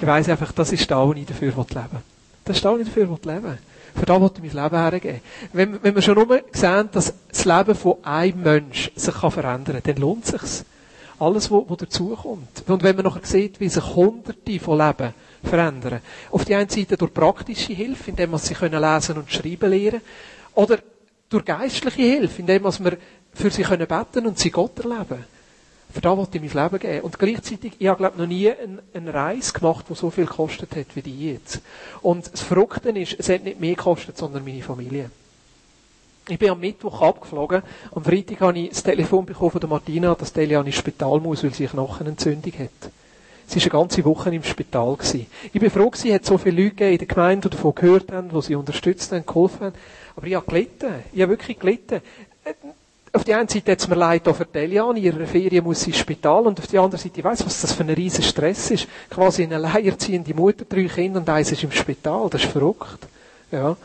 Ich 0.00 0.07
weiss 0.07 0.28
einfach, 0.28 0.52
das 0.52 0.73
ist 0.73 0.88
da, 0.90 1.07
wo 1.07 1.12
ich 1.12 1.26
dafür 1.26 1.49
leben 1.49 1.67
will. 1.67 2.00
Das 2.45 2.57
ist 2.57 2.64
da, 2.64 2.73
wo 2.73 2.76
ich 2.76 2.87
dafür 2.87 3.05
leben 3.07 3.43
will. 3.43 3.59
Für 3.97 4.07
da 4.07 4.21
wollte 4.21 4.40
ich 4.45 4.55
mein 4.55 4.64
Leben 4.64 4.76
hergeben. 4.76 5.21
Wenn, 5.52 5.83
wenn 5.83 5.95
wir 5.95 6.02
schon 6.02 6.14
nur 6.14 6.40
sehen, 6.52 6.88
dass 6.93 7.12
das 7.28 7.45
Leben 7.45 7.75
von 7.75 7.97
einem 8.05 8.43
Mensch 8.43 8.93
sich 8.95 9.14
verändern 9.14 9.64
kann, 9.64 9.83
dann 9.83 9.97
lohnt 9.97 10.25
es 10.25 10.31
sich. 10.40 10.64
Alles, 11.19 11.50
was 11.50 11.76
dazukommt. 11.78 12.62
Und 12.69 12.83
wenn 12.85 12.95
man 12.95 13.07
nachher 13.07 13.26
sieht, 13.26 13.59
wie 13.59 13.69
sich 13.69 13.95
Hunderte 13.97 14.61
von 14.61 14.78
Leben 14.78 15.14
verändern. 15.43 16.00
Auf 16.31 16.45
die 16.45 16.55
einen 16.55 16.69
Seite 16.69 16.97
durch 16.97 17.12
praktische 17.12 17.73
Hilfe, 17.73 18.11
indem 18.11 18.31
man 18.31 18.40
sie 18.40 18.55
lesen 18.55 19.17
und 19.17 19.33
schreiben 19.33 19.71
lernen 19.71 20.00
Oder 20.55 20.78
durch 21.28 21.45
geistliche 21.45 22.02
Hilfe, 22.02 22.40
indem 22.40 22.62
wir 22.62 22.99
für 23.35 23.50
sie 23.50 23.64
beten 23.64 24.07
können 24.12 24.26
und 24.28 24.38
sie 24.38 24.50
Gott 24.50 24.78
erleben. 24.78 25.25
Für 25.90 26.00
da 26.02 26.16
wollte 26.16 26.38
ich 26.38 26.54
mein 26.54 26.64
Leben 26.64 26.78
geben. 26.78 27.00
Und 27.00 27.18
gleichzeitig, 27.18 27.73
ich 27.78 27.87
habe, 27.87 27.99
glaube 27.99 28.18
noch 28.18 28.26
nie 28.26 28.50
eine, 28.50 28.83
eine 28.92 29.14
Reise 29.14 29.52
gemacht, 29.52 29.87
die 29.88 29.95
so 29.95 30.11
viel 30.11 30.26
gekostet 30.26 30.76
hat 30.76 30.95
wie 30.95 31.02
die 31.02 31.33
jetzt. 31.33 31.61
Und 32.02 32.30
das 32.33 32.42
Verrückte 32.42 32.90
ist, 32.90 33.16
es 33.18 33.28
hat 33.28 33.45
nicht 33.45 33.59
mehr 33.59 33.75
gekostet, 33.75 34.16
sondern 34.18 34.45
meine 34.45 34.62
Familie. 34.62 35.11
Ich 36.28 36.38
bin 36.38 36.50
am 36.50 36.61
Mittwoch 36.61 37.00
abgeflogen. 37.00 37.62
Am 37.95 38.04
Freitag 38.04 38.40
habe 38.42 38.59
ich 38.59 38.68
das 38.68 38.83
Telefon 38.83 39.25
bekommen 39.25 39.50
von 39.50 39.61
der 39.61 39.71
Martina, 39.71 40.14
dass 40.14 40.33
Delia 40.33 40.61
ins 40.61 40.75
Spital 40.75 41.21
muss, 41.21 41.42
weil 41.42 41.54
sie 41.54 41.64
eine 41.64 41.73
Knochenentzündung 41.73 42.52
hat. 42.52 42.92
Sie 43.47 43.57
war 43.57 43.62
eine 43.62 43.71
ganze 43.71 44.04
Woche 44.04 44.35
im 44.35 44.45
Spital. 44.45 44.95
Gewesen. 44.95 45.26
Ich 45.54 45.59
bin 45.59 45.71
froh, 45.71 45.90
sie 45.95 46.12
hat 46.12 46.26
so 46.26 46.37
viele 46.37 46.64
Leute 46.64 46.85
in 46.85 46.99
der 46.99 47.07
Gemeinde, 47.07 47.49
die 47.49 47.57
davon 47.57 47.75
gehört 47.75 48.12
haben, 48.12 48.28
die 48.28 48.42
sie 48.42 48.54
unterstützt 48.54 49.11
haben, 49.11 49.25
geholfen 49.25 49.61
haben. 49.61 49.75
Aber 50.16 50.26
ich 50.26 50.35
habe 50.35 50.45
gelitten. 50.45 50.92
Ich 51.14 51.23
habe 51.23 51.30
wirklich 51.30 51.59
gelitten. 51.59 52.02
Auf 53.12 53.25
der 53.25 53.38
einen 53.38 53.49
Seite 53.49 53.73
hat 53.73 53.81
es 53.81 53.88
mir 53.88 53.95
leid, 53.95 54.29
auch 54.29 54.37
für 54.37 54.45
Delia, 54.45 54.91
in 54.91 54.97
ihrer 54.97 55.27
Ferien 55.27 55.65
muss 55.65 55.81
sie 55.81 55.91
ins 55.91 55.99
Spital, 55.99 56.47
und 56.47 56.59
auf 56.59 56.67
der 56.67 56.81
anderen 56.81 57.03
Seite, 57.03 57.19
ich 57.19 57.25
weiss, 57.25 57.45
was 57.45 57.61
das 57.61 57.73
für 57.73 57.83
ein 57.83 57.91
riesen 57.91 58.23
Stress 58.23 58.71
ist. 58.71 58.87
Quasi 59.11 59.43
eine 59.45 59.57
alleinerziehende 59.57 60.35
Mutter, 60.35 60.65
drei 60.69 60.85
Kinder 60.85 61.21
und 61.21 61.29
eins 61.29 61.50
ist 61.53 61.62
im 61.65 61.73
Spital. 61.73 62.29
Das 62.31 62.43
ist 62.43 62.50
verrückt. 62.50 63.07
Ja. 63.50 63.77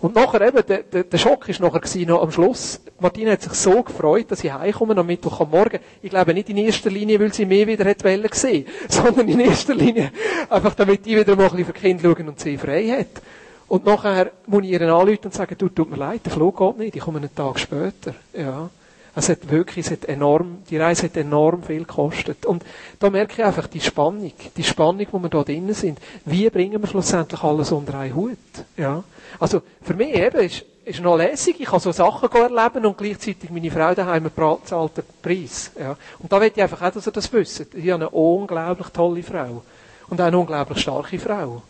Und 0.00 0.14
nachher 0.14 0.40
eben, 0.42 0.64
der, 0.64 0.84
der, 0.84 1.02
der 1.02 1.18
Schock 1.18 1.48
ist 1.48 1.58
nachher 1.58 1.80
gewesen, 1.80 2.08
noch 2.08 2.22
am 2.22 2.30
Schluss. 2.30 2.80
Martina 3.00 3.32
hat 3.32 3.42
sich 3.42 3.52
so 3.54 3.82
gefreut, 3.82 4.26
dass 4.30 4.44
ich 4.44 4.52
heimkomme 4.52 4.96
am 4.96 5.06
Mittwoch 5.06 5.40
am 5.40 5.50
Morgen. 5.50 5.80
Ich 6.02 6.10
glaube 6.10 6.34
nicht 6.34 6.48
in 6.48 6.56
erster 6.56 6.90
Linie, 6.90 7.18
weil 7.18 7.32
sie 7.32 7.46
mehr 7.46 7.66
wieder 7.66 7.84
hat 7.84 8.04
wollen 8.04 8.28
sehen, 8.30 8.66
sondern 8.88 9.28
in 9.28 9.40
erster 9.40 9.74
Linie 9.74 10.12
einfach, 10.48 10.74
damit 10.74 11.04
ich 11.04 11.16
wieder 11.16 11.34
mal 11.34 11.46
ein 11.46 11.50
bisschen 11.50 11.64
für 11.66 11.72
die 11.72 11.80
Kinder 11.80 12.02
schauen 12.04 12.28
und 12.28 12.38
sie 12.38 12.56
frei 12.56 12.86
hat. 12.90 13.22
Und 13.68 13.84
nachher 13.84 14.32
muss 14.46 14.64
ich 14.64 14.70
ihren 14.70 14.88
anrufen 14.88 15.26
und 15.26 15.34
sagen, 15.34 15.54
du, 15.58 15.68
tut 15.68 15.90
mir 15.90 15.96
leid, 15.96 16.24
der 16.24 16.32
Flug 16.32 16.56
geht 16.56 16.78
nicht, 16.78 16.96
ich 16.96 17.02
komme 17.02 17.18
einen 17.18 17.34
Tag 17.34 17.58
später. 17.58 18.14
Ja. 18.32 18.70
Es 19.14 19.28
hat 19.28 19.50
wirklich, 19.50 19.84
es 19.84 19.92
hat 19.92 20.04
enorm, 20.04 20.58
die 20.70 20.76
Reise 20.76 21.04
hat 21.04 21.16
enorm 21.16 21.62
viel 21.64 21.80
gekostet. 21.80 22.46
Und 22.46 22.64
da 23.00 23.10
merke 23.10 23.32
ich 23.32 23.44
einfach 23.44 23.66
die 23.66 23.80
Spannung, 23.80 24.32
die 24.56 24.62
Spannung, 24.62 25.06
wo 25.10 25.18
wir 25.18 25.28
da 25.28 25.42
drinnen 25.42 25.74
sind. 25.74 25.98
Wie 26.24 26.48
bringen 26.50 26.80
wir 26.80 26.86
schlussendlich 26.86 27.42
alles 27.42 27.72
unter 27.72 27.98
einen 27.98 28.14
Hut? 28.14 28.38
Ja. 28.76 29.02
Also, 29.40 29.62
für 29.82 29.94
mich 29.94 30.14
eben 30.14 30.38
ist, 30.38 30.64
ist 30.84 31.00
noch 31.00 31.16
lässig. 31.16 31.56
Ich 31.58 31.66
kann 31.66 31.80
so 31.80 31.90
Sachen 31.90 32.30
erleben 32.30 32.86
und 32.86 32.96
gleichzeitig 32.96 33.50
meine 33.50 33.70
Frau 33.72 33.92
daheim 33.92 34.30
zahlt 34.64 34.96
den 34.96 35.04
Preis. 35.20 35.72
Ja. 35.78 35.96
Und 36.20 36.32
da 36.32 36.40
will 36.40 36.52
ich 36.54 36.62
einfach 36.62 36.80
auch, 36.80 36.92
dass 36.92 37.08
ihr 37.08 37.12
das 37.12 37.32
wisst. 37.32 37.74
Ich 37.74 37.90
habe 37.90 37.94
eine 37.94 38.10
unglaublich 38.10 38.88
tolle 38.90 39.22
Frau. 39.24 39.62
Und 40.08 40.20
auch 40.20 40.26
eine 40.26 40.38
unglaublich 40.38 40.78
starke 40.78 41.18
Frau. 41.18 41.62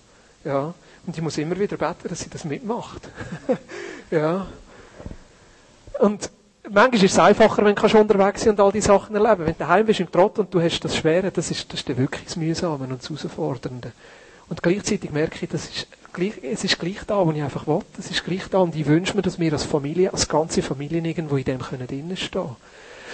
Ja. 0.45 0.75
Und 1.09 1.17
ich 1.17 1.23
muss 1.23 1.38
immer 1.38 1.59
wieder 1.59 1.79
beten, 1.79 2.07
dass 2.07 2.21
sie 2.21 2.29
das 2.29 2.45
mitmacht. 2.45 3.09
ja. 4.11 4.47
Und, 6.00 6.31
manchmal 6.69 7.03
ist 7.03 7.12
es 7.12 7.19
einfacher, 7.19 7.65
wenn 7.65 7.75
du 7.75 7.99
unterwegs 7.99 8.43
sein 8.43 8.50
und 8.50 8.61
all 8.61 8.73
die 8.73 8.83
Sachen 8.83 9.17
erleben. 9.17 9.47
Wenn 9.47 9.55
du 9.55 9.59
daheim 9.59 9.87
bist 9.87 10.00
im 10.00 10.12
Trott 10.12 10.38
und 10.38 10.53
du 10.53 10.61
hast 10.61 10.81
das 10.81 10.95
Schwere, 10.95 11.31
das 11.31 11.50
ist, 11.50 11.73
das 11.73 11.81
ist 11.81 11.88
wirklich 11.97 12.25
das 12.27 12.37
Mühsame 12.37 12.85
und 12.85 13.00
das 13.00 13.09
Herausfordernde. 13.09 13.93
Und 14.50 14.62
gleichzeitig 14.62 15.11
merke 15.11 15.38
ich, 15.41 15.49
das 15.49 15.65
ist 15.65 15.87
gleich, 16.12 16.35
es 16.43 16.65
ist 16.65 16.79
gleich 16.79 16.99
da, 17.07 17.25
wo 17.25 17.33
ich 17.33 17.43
einfach 17.43 17.67
will. 17.67 17.81
Es 17.99 18.11
ist 18.11 18.23
gleich 18.23 18.47
da 18.50 18.59
und 18.59 18.77
ich 18.77 18.85
wünsche 18.85 19.17
mir, 19.17 19.23
dass 19.23 19.38
wir 19.38 19.50
als 19.50 19.65
Familie, 19.65 20.12
als 20.12 20.29
ganze 20.29 20.61
Familie 20.61 21.00
irgendwo 21.00 21.38
in 21.38 21.45
dem 21.45 21.61
können 21.61 21.87
drinnen 21.87 22.19
stehen. 22.19 22.55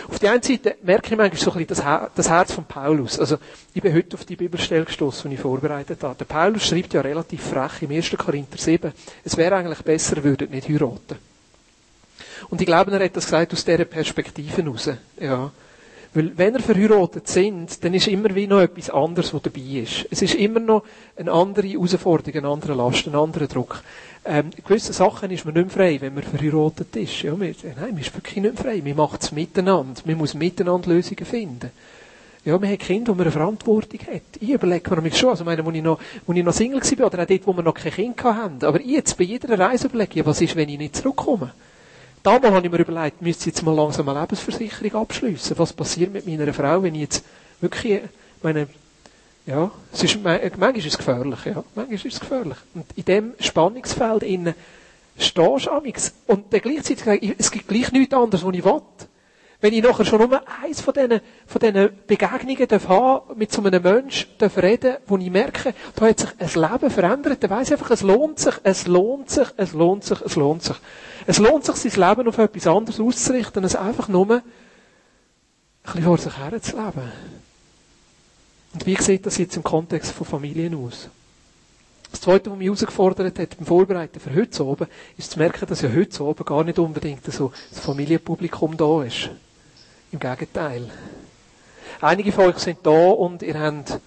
Auf 0.09 0.19
der 0.19 0.33
einen 0.33 0.43
Seite 0.43 0.77
merke 0.83 1.11
ich 1.11 1.17
manchmal 1.17 1.41
so 1.41 1.53
ein 1.53 1.67
bisschen 1.67 1.85
das, 2.15 2.29
Herz 2.29 2.53
von 2.53 2.65
Paulus. 2.65 3.19
Also, 3.19 3.39
ich 3.73 3.83
bin 3.83 3.95
heute 3.95 4.17
auf 4.17 4.25
die 4.25 4.37
Bibelstelle 4.37 4.85
gestoßen, 4.85 5.31
die 5.31 5.37
ich 5.37 5.43
vorbereitet 5.43 6.03
habe. 6.03 6.17
Der 6.17 6.25
Paulus 6.25 6.67
schreibt 6.67 6.95
ja 6.95 7.01
relativ 7.01 7.43
frech 7.43 7.83
im 7.83 7.91
1. 7.91 8.11
Korinther 8.17 8.59
7, 8.59 8.93
es 9.25 9.37
wäre 9.37 9.57
eigentlich 9.57 9.83
besser, 9.83 10.23
würdet 10.23 10.51
nicht 10.51 10.69
heiraten. 10.69 11.19
Und 12.51 12.61
ich 12.61 12.67
glaube, 12.67 12.93
er 12.93 13.05
hat 13.05 13.17
das 13.17 13.25
gesagt 13.25 13.53
aus 13.53 13.65
dieser 13.65 13.85
Perspektive 13.85 14.63
heraus. 14.63 14.91
Ja. 15.19 15.51
Weil, 16.15 16.39
wenn 16.39 16.55
er 16.55 16.61
verheiratet 16.61 17.27
sind, 17.27 17.83
dann 17.85 17.93
ist 17.93 18.07
immer 18.07 18.33
wie 18.37 18.47
noch 18.47 18.61
etwas 18.61 18.89
anderes, 18.89 19.35
was 19.35 19.43
dabei 19.43 19.61
ist. 19.61 20.07
Es 20.11 20.23
ist 20.23 20.37
immer 20.37 20.61
noch 20.61 20.85
eine 21.17 21.33
andere 21.33 21.67
Herausforderung, 21.67 22.39
eine 22.39 22.49
andere 22.49 22.75
Last, 22.75 23.07
ein 23.09 23.17
anderer 23.17 23.49
Druck. 23.49 23.83
Ähm, 24.25 24.51
gewisse 24.65 24.93
Sachen 24.93 25.33
ist 25.33 25.45
man 25.45 25.55
nicht 25.55 25.67
mehr 25.67 25.75
frei, 25.75 26.01
wenn 26.01 26.15
man 26.15 26.23
verheiratet 26.23 26.95
ist. 26.95 27.21
Ja, 27.23 27.33
man, 27.33 27.55
nein, 27.63 27.91
man 27.91 27.99
ist 27.99 28.15
wirklich 28.15 28.37
nicht 28.37 28.55
mehr 28.55 28.63
frei. 28.63 28.81
Man 28.83 28.97
macht 28.97 29.23
es 29.23 29.33
miteinander. 29.33 30.01
Man 30.05 30.17
muss 30.17 30.35
miteinander 30.35 30.89
Lösungen 30.89 31.27
finden. 31.27 31.71
Ja, 32.45 32.59
man 32.59 32.71
hat 32.71 32.79
Kinder, 32.79 33.11
wo 33.11 33.15
man 33.17 33.23
eine 33.23 33.33
Verantwortung 33.33 34.01
hat. 34.07 34.23
Ich 34.39 34.51
überlege 34.51 34.95
mir 34.95 35.03
mich 35.03 35.17
schon, 35.17 35.31
also 35.31 35.45
meine, 35.45 35.65
wo 35.65 35.71
ich 35.73 35.83
noch, 35.83 35.99
wo 36.27 36.33
ich 36.33 36.45
noch 36.45 36.53
Single 36.53 36.81
war, 36.81 37.07
oder 37.07 37.23
auch 37.23 37.27
dort, 37.27 37.47
wo 37.47 37.53
wir 37.55 37.63
noch 37.63 37.75
kein 37.75 37.93
Kind 37.93 38.23
hatten. 38.23 38.65
Aber 38.65 38.81
jetzt, 38.81 39.19
bei 39.19 39.25
jeder 39.25 39.59
Reise 39.59 39.89
überlege 39.89 40.21
ich, 40.21 40.27
was 40.27 40.41
ist, 40.41 40.55
wenn 40.55 40.69
ich 40.69 40.79
nicht 40.79 40.97
zurückkomme? 40.97 41.53
Damals 42.25 42.55
habe 42.55 42.67
ich 42.67 42.73
mir 42.73 42.79
überlegt, 42.79 43.21
müsste 43.21 43.43
ich 43.43 43.55
jetzt 43.55 43.63
mal 43.63 43.75
langsam 43.75 44.09
eine 44.09 44.23
Lebensversicherung 44.23 45.03
abschließen. 45.03 45.59
Was 45.59 45.75
passiert 45.75 46.11
mit 46.11 46.27
meiner 46.27 46.55
Frau, 46.55 46.83
wenn 46.83 46.95
ich 46.95 47.03
jetzt 47.03 47.25
wirklich, 47.61 48.01
meine, 48.43 48.67
ja, 49.45 49.71
es 49.93 50.05
ist, 50.05 50.23
manchmal 50.23 50.75
ist 50.75 50.87
es 50.87 50.97
gefährlich, 50.97 51.45
ja. 51.45 51.63
Manchmal 51.75 51.95
ist 51.97 52.07
es 52.07 52.21
gefährlich. 52.21 52.57
Und 52.73 52.87
in 52.97 53.05
dem 53.05 53.35
Spannungsfeld 53.39 54.23
innen 54.23 54.55
stehst 55.19 55.67
du 55.67 55.71
amigs. 55.71 56.15
Und 56.27 56.51
dann 56.51 56.63
gleichzeitig, 56.63 57.35
es 57.37 57.51
gibt 57.51 57.69
gleich 57.69 57.93
nichts 57.93 58.15
anderes, 58.15 58.43
was 58.43 58.55
ich 58.55 58.65
will. 58.65 58.83
Wenn 59.65 59.73
ich 59.73 59.83
nachher 59.83 60.05
schon 60.05 60.19
nur 60.19 60.43
eins 60.63 60.83
von 60.83 60.93
diesen, 60.93 61.23
von 61.47 61.59
diesen 61.59 61.89
Begegnungen 62.07 62.69
darf 62.69 62.87
haben, 62.87 63.39
mit 63.39 63.51
so 63.51 63.65
einem 63.65 63.83
Menschen 63.83 64.29
darf 64.37 64.59
reden, 64.59 64.99
wo 65.07 65.17
ich 65.17 65.31
merke, 65.31 65.73
da 65.97 66.07
hat 66.07 66.21
sich 66.21 66.29
ein 66.39 66.71
Leben 66.71 66.91
verändert, 66.91 67.43
dann 67.43 67.49
weiss 67.49 67.69
ich 67.69 67.73
einfach, 67.73 67.91
es 67.91 68.03
lohnt 68.03 68.39
sich, 68.39 68.53
es 68.63 68.87
lohnt 68.87 69.31
sich, 69.31 69.49
es 69.57 69.73
lohnt 69.73 70.05
sich, 70.05 70.21
es 70.21 70.37
lohnt 70.37 70.63
sich. 70.65 70.77
Es 71.27 71.39
lohnt 71.39 71.65
sich, 71.65 71.77
sein 71.77 72.09
Leben 72.11 72.29
auf 72.29 72.37
etwas 72.37 72.67
anderes 72.67 73.01
auszurichten, 73.01 73.65
als 73.65 73.75
einfach 73.75 74.07
nur 74.09 74.31
ein 74.31 74.43
bisschen 75.83 76.03
vor 76.03 76.19
sich 76.19 76.37
her 76.37 76.61
zu 76.61 76.77
leben. 76.77 77.13
Und 78.75 78.85
wie 78.85 78.97
sieht 79.01 79.25
das 79.25 79.39
jetzt 79.39 79.57
im 79.57 79.63
Kontext 79.63 80.13
von 80.13 80.27
Familien 80.27 80.75
aus? 80.75 81.09
Das 82.11 82.21
Zweite, 82.21 82.51
was 82.51 82.59
mich 82.59 82.67
herausgefordert 82.67 83.39
hat 83.39 83.57
beim 83.57 83.67
Vorbereiten 83.67 84.21
für 84.21 84.35
heute 84.35 84.63
oben, 84.63 84.89
ist 85.17 85.31
zu 85.31 85.39
merken, 85.39 85.67
dass 85.67 85.81
ja 85.81 85.91
heute 85.91 86.23
oben 86.23 86.45
gar 86.45 86.65
nicht 86.65 86.79
unbedingt 86.79 87.25
so 87.33 87.51
das 87.71 87.81
Familienpublikum 87.81 88.77
da 88.77 89.03
ist. 89.05 89.31
Im 90.15 90.21
Gegenteil. 90.21 90.89
Einige 92.01 92.31
von 92.31 92.45
euch 92.45 92.59
sind 92.59 92.79
da 92.85 93.09
und 93.09 93.43
ihr 93.43 93.59
habt 93.59 93.99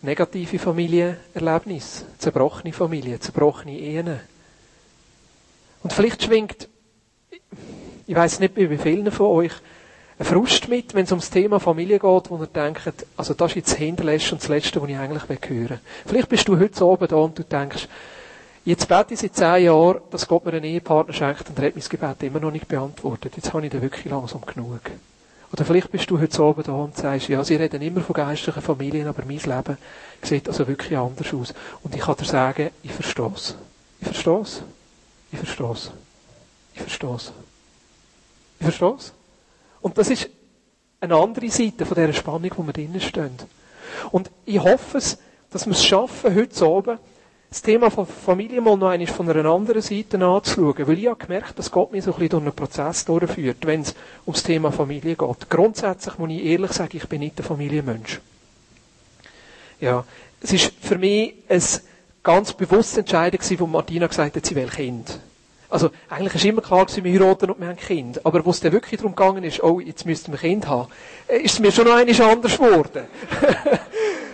negative 0.00 0.60
Familienerlebnisse, 0.60 2.04
zerbrochene 2.18 2.72
Familien, 2.72 3.20
zerbrochene 3.20 3.76
Ehen. 3.76 4.20
Und 5.82 5.92
vielleicht 5.92 6.22
schwingt, 6.22 6.68
ich 8.06 8.14
weiß 8.14 8.38
nicht 8.38 8.54
wie 8.54 8.78
vielen 8.78 9.10
von 9.10 9.26
euch, 9.26 9.54
ein 10.20 10.24
Frust 10.24 10.68
mit, 10.68 10.94
wenn 10.94 11.02
es 11.02 11.10
ums 11.10 11.30
Thema 11.30 11.58
Familie 11.58 11.98
geht, 11.98 12.30
wo 12.30 12.38
ihr 12.38 12.46
denkt, 12.46 13.04
also 13.16 13.34
das 13.34 13.50
ist 13.50 13.56
jetzt 13.56 13.70
das 13.72 13.78
Hinterletzte 13.78 14.36
und 14.36 14.42
das 14.42 14.48
Letzte, 14.48 14.80
was 14.80 14.88
ich 14.88 14.96
eigentlich 14.98 15.50
hören 15.50 15.68
will. 15.68 15.80
Vielleicht 16.06 16.28
bist 16.28 16.46
du 16.46 16.56
heute 16.60 16.86
oben 16.86 17.08
da 17.08 17.16
und 17.16 17.36
du 17.36 17.42
denkst, 17.42 17.88
jetzt 18.68 18.86
bete 18.86 19.14
ich 19.14 19.20
seit 19.20 19.34
zehn 19.34 19.64
Jahren, 19.64 20.02
dass 20.10 20.28
Gott 20.28 20.44
mir 20.44 20.52
einen 20.52 20.64
Ehepartner 20.64 21.14
schenkt 21.14 21.48
und 21.48 21.58
er 21.58 21.68
hat 21.68 21.74
mein 21.74 21.88
Gebet 21.88 22.22
immer 22.22 22.40
noch 22.40 22.50
nicht 22.50 22.68
beantwortet. 22.68 23.32
Jetzt 23.36 23.54
habe 23.54 23.64
ich 23.64 23.72
da 23.72 23.80
wirklich 23.80 24.04
langsam 24.04 24.42
genug. 24.44 24.80
Oder 25.50 25.64
vielleicht 25.64 25.90
bist 25.90 26.10
du 26.10 26.20
heute 26.20 26.42
oben 26.42 26.62
da 26.62 26.72
und 26.72 26.94
sagst, 26.94 27.28
ja, 27.28 27.42
sie 27.42 27.56
reden 27.56 27.80
immer 27.80 28.02
von 28.02 28.12
geistlichen 28.12 28.60
Familien, 28.60 29.08
aber 29.08 29.24
mein 29.24 29.38
Leben 29.38 29.78
sieht 30.20 30.46
also 30.48 30.68
wirklich 30.68 30.98
anders 30.98 31.32
aus. 31.32 31.54
Und 31.82 31.94
ich 31.94 32.02
kann 32.02 32.16
dir 32.16 32.26
sagen, 32.26 32.68
ich 32.82 32.92
verstehe 32.92 33.32
es. 33.34 33.54
Ich 34.00 34.06
verstehe 34.06 34.40
es. 34.40 34.62
Ich 35.32 35.38
verstehe 35.38 35.72
es. 35.72 35.90
Ich 36.74 36.80
verstehe 36.82 37.14
es. 37.14 37.32
Ich 38.58 38.64
verstehe 38.64 38.94
es. 38.98 39.14
Und 39.80 39.96
das 39.96 40.10
ist 40.10 40.28
eine 41.00 41.16
andere 41.16 41.48
Seite 41.48 41.86
von 41.86 41.94
dieser 41.94 42.12
Spannung, 42.12 42.50
wo 42.54 42.62
wir 42.64 42.74
drinnen 42.74 43.00
stehen. 43.00 43.38
Und 44.10 44.30
ich 44.44 44.58
hoffe 44.58 44.98
es, 44.98 45.16
dass 45.50 45.64
wir 45.64 45.72
es 45.72 45.82
schaffen, 45.82 46.34
heute 46.34 46.68
oben, 46.68 46.98
das 47.50 47.62
Thema 47.62 47.90
von 47.90 48.06
Familie 48.06 48.60
mal 48.60 48.76
noch 48.76 48.88
einmal 48.88 49.06
von 49.06 49.28
einer 49.30 49.50
anderen 49.50 49.80
Seite 49.80 50.22
anzuschauen. 50.22 50.86
Weil 50.86 50.98
ich 50.98 51.06
habe 51.06 51.16
gemerkt, 51.16 51.58
dass 51.58 51.70
Gott 51.70 51.92
mich 51.92 52.04
so 52.04 52.10
ein 52.10 52.14
bisschen 52.14 52.30
durch 52.30 52.42
einen 52.42 52.52
Prozess 52.52 53.04
durchführt, 53.06 53.66
wenn 53.66 53.80
es 53.80 53.94
ums 54.26 54.42
Thema 54.42 54.70
Familie 54.70 55.16
geht. 55.16 55.50
Grundsätzlich 55.50 56.18
muss 56.18 56.30
ich 56.30 56.44
ehrlich 56.44 56.72
sagen, 56.72 56.96
ich 56.96 57.08
bin 57.08 57.20
nicht 57.20 57.38
der 57.38 57.46
Familienmensch. 57.46 58.20
Ja. 59.80 60.04
Es 60.40 60.52
ist 60.52 60.72
für 60.80 60.98
mich 60.98 61.34
ein 61.48 61.62
ganz 62.22 62.52
bewusstes 62.52 62.98
Entscheidung 62.98 63.40
gewesen, 63.40 63.60
wo 63.60 63.66
Martina 63.66 64.06
gesagt 64.06 64.36
hat, 64.36 64.44
sie 64.44 64.54
will 64.54 64.68
Kind. 64.68 65.18
Also, 65.70 65.90
eigentlich 66.08 66.34
ist 66.34 66.44
immer 66.44 66.62
klar 66.62 66.86
gewesen, 66.86 67.04
wir 67.04 67.12
heiraten 67.20 67.50
und 67.50 67.60
wir 67.60 67.68
haben 67.68 67.76
Kind. 67.76 68.24
Aber 68.24 68.44
wo 68.44 68.50
es 68.50 68.60
dann 68.60 68.72
wirklich 68.72 69.00
darum 69.00 69.14
gegangen 69.14 69.44
ist, 69.44 69.62
oh, 69.62 69.80
jetzt 69.80 70.06
müssten 70.06 70.32
wir 70.32 70.38
Kind 70.38 70.66
haben, 70.66 70.88
äh, 71.26 71.38
ist 71.38 71.54
es 71.54 71.58
mir 71.58 71.72
schon 71.72 71.86
noch 71.86 71.94
einmal 71.94 72.30
anders 72.30 72.56
geworden. 72.56 73.06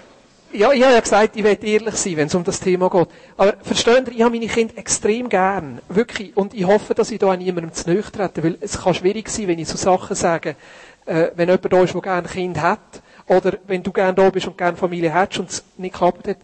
ja, 0.54 0.72
ich 0.72 0.82
habe 0.82 0.94
ja 0.94 1.00
gesagt, 1.00 1.36
ich 1.36 1.44
will 1.44 1.58
ehrlich 1.62 1.94
sein, 1.96 2.16
wenn 2.16 2.26
es 2.26 2.34
um 2.34 2.44
das 2.44 2.60
Thema 2.60 2.88
geht. 2.88 3.08
Aber 3.36 3.54
versteht 3.62 4.08
ihr, 4.08 4.14
ich 4.14 4.22
habe 4.22 4.38
meine 4.38 4.46
Kinder 4.46 4.78
extrem 4.78 5.28
gern. 5.28 5.80
Wirklich. 5.88 6.36
Und 6.36 6.54
ich 6.54 6.64
hoffe, 6.64 6.94
dass 6.94 7.10
ich 7.10 7.18
da 7.18 7.36
niemandem 7.36 7.72
zu 7.72 7.90
nahe 7.90 8.02
trete, 8.02 8.42
weil 8.42 8.58
es 8.60 8.80
kann 8.80 8.94
schwierig 8.94 9.28
sein, 9.28 9.48
wenn 9.48 9.58
ich 9.58 9.68
so 9.68 9.76
Sachen 9.76 10.14
sage, 10.14 10.56
äh, 11.06 11.28
wenn 11.34 11.48
jemand 11.48 11.72
da 11.72 11.82
ist, 11.82 11.94
der 11.94 12.00
gerne 12.00 12.28
ein 12.28 12.32
Kind 12.32 12.60
hat, 12.60 13.02
oder 13.26 13.54
wenn 13.66 13.82
du 13.82 13.92
gerne 13.92 14.14
da 14.14 14.30
bist 14.30 14.46
und 14.46 14.56
gerne 14.56 14.76
Familie 14.76 15.12
hast 15.12 15.38
und 15.38 15.50
es 15.50 15.64
nicht 15.76 15.94
klappt 15.94 16.28
hat, 16.28 16.38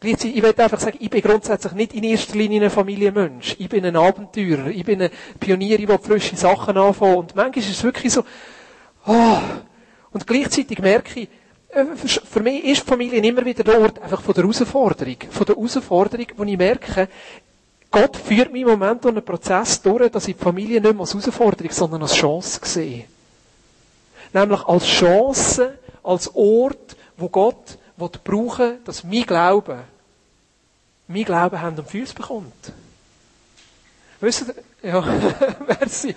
Gleichzeitig, 0.00 0.36
ich 0.36 0.42
will 0.42 0.52
einfach 0.56 0.80
sagen, 0.80 0.96
ich 0.98 1.10
bin 1.10 1.22
grundsätzlich 1.22 1.74
nicht 1.74 1.94
in 1.94 2.02
erster 2.02 2.36
Linie 2.36 2.64
ein 2.64 2.70
Familienmensch. 2.70 3.54
Ich 3.60 3.68
bin 3.68 3.86
ein 3.86 3.94
Abenteurer. 3.94 4.66
Ich 4.66 4.84
bin 4.84 5.00
ein 5.00 5.10
Pionier, 5.38 5.78
der 5.78 5.98
frische 6.00 6.34
Sachen 6.34 6.76
anfangen. 6.76 7.18
Und 7.18 7.36
manchmal 7.36 7.58
ist 7.58 7.70
es 7.70 7.84
wirklich 7.84 8.12
so, 8.12 8.24
oh, 9.06 9.38
Und 10.12 10.26
gleichzeitig 10.26 10.78
merke 10.78 11.20
ich, 11.20 11.28
für 11.72 12.40
mich 12.40 12.64
ist 12.64 12.86
Familie 12.86 13.20
immer 13.20 13.44
wieder 13.44 13.64
der 13.64 13.80
Ort 13.80 13.98
einfach 14.00 14.20
von 14.20 14.34
der 14.34 14.44
Herausforderung. 14.44 15.16
Von 15.30 15.46
der 15.46 15.56
Herausforderung, 15.56 16.26
wo 16.36 16.44
ich 16.44 16.58
merke, 16.58 17.08
Gott 17.90 18.16
führt 18.16 18.52
mich 18.52 18.62
im 18.62 18.68
Moment 18.68 19.04
durch 19.04 19.14
einen 19.14 19.24
Prozess 19.24 19.80
durch, 19.80 20.10
dass 20.10 20.28
ich 20.28 20.36
die 20.36 20.42
Familie 20.42 20.80
nicht 20.80 20.92
mehr 20.92 21.00
als 21.00 21.12
Herausforderung, 21.14 21.72
sondern 21.72 22.02
als 22.02 22.14
Chance 22.14 22.60
sehe. 22.62 23.04
Nämlich 24.32 24.62
als 24.64 24.86
Chance, 24.86 25.78
als 26.02 26.34
Ort, 26.34 26.96
wo 27.16 27.28
Gott 27.28 27.78
brauchen 28.24 28.78
dass 28.84 29.04
mein 29.04 29.22
Glaube, 29.22 29.84
mein 31.06 31.24
Glaube 31.24 31.60
Hand 31.60 31.78
und 31.78 31.88
Füße 31.88 32.14
bekommt. 32.14 32.72
Wisst 34.20 34.46
ihr, 34.82 34.88
ja, 34.88 35.00
merci. 35.80 36.14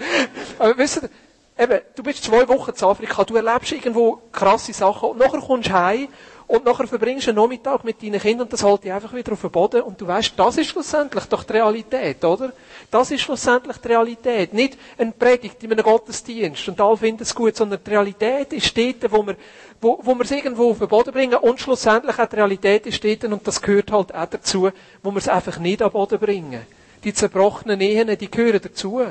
Aber 0.59 0.77
wisst 0.77 1.03
ihr, 1.03 1.09
eben, 1.57 1.81
du 1.95 2.03
bist 2.03 2.23
zwei 2.23 2.47
Wochen 2.47 2.71
in 2.71 2.83
Afrika, 2.83 3.23
du 3.23 3.35
erlebst 3.35 3.71
irgendwo 3.71 4.21
krasse 4.31 4.73
Sachen 4.73 5.09
und 5.09 5.19
nachher 5.19 5.39
kommst 5.39 5.69
du 5.69 5.73
heim 5.73 6.07
und 6.47 6.65
nachher 6.65 6.87
verbringst 6.87 7.25
du 7.25 7.31
einen 7.31 7.39
Nachmittag 7.39 7.83
mit 7.83 8.03
deinen 8.03 8.19
Kindern 8.19 8.43
und 8.43 8.53
das 8.53 8.63
hält 8.63 8.83
dich 8.83 8.91
einfach 8.91 9.13
wieder 9.13 9.33
auf 9.33 9.41
den 9.41 9.51
Boden 9.51 9.81
und 9.81 9.99
du 9.99 10.05
weißt, 10.05 10.33
das 10.37 10.57
ist 10.57 10.67
schlussendlich 10.67 11.25
doch 11.25 11.43
die 11.43 11.53
Realität, 11.53 12.23
oder? 12.23 12.51
Das 12.91 13.09
ist 13.09 13.21
schlussendlich 13.21 13.77
die 13.77 13.87
Realität. 13.87 14.53
Nicht 14.53 14.77
eine 14.97 15.11
Predigt 15.11 15.63
in 15.63 15.71
einem 15.71 15.83
Gottesdienst 15.83 16.67
und 16.67 16.79
alle 16.79 16.97
finden 16.97 17.23
es 17.23 17.33
gut, 17.33 17.55
sondern 17.55 17.79
die 17.83 17.89
Realität 17.89 18.53
ist 18.53 18.77
dort, 18.77 19.11
wo 19.11 19.25
wir, 19.25 19.35
wo, 19.81 19.99
wo 20.03 20.13
wir 20.13 20.23
es 20.23 20.31
irgendwo 20.31 20.71
auf 20.71 20.79
den 20.79 20.87
Boden 20.87 21.11
bringen 21.11 21.35
und 21.35 21.59
schlussendlich 21.59 22.19
auch 22.19 22.29
die 22.29 22.35
Realität 22.35 22.85
ist 22.85 23.03
dort 23.03 23.23
und 23.23 23.47
das 23.47 23.61
gehört 23.61 23.91
halt 23.91 24.13
auch 24.13 24.25
dazu, 24.25 24.69
wo 25.01 25.11
wir 25.11 25.17
es 25.17 25.29
einfach 25.29 25.57
nicht 25.57 25.81
an 25.81 25.89
den 25.89 25.93
Boden 25.93 26.19
bringen. 26.19 26.61
Die 27.03 27.13
zerbrochenen 27.13 27.81
Ehen, 27.81 28.15
die 28.17 28.29
gehören 28.29 28.61
dazu. 28.61 29.01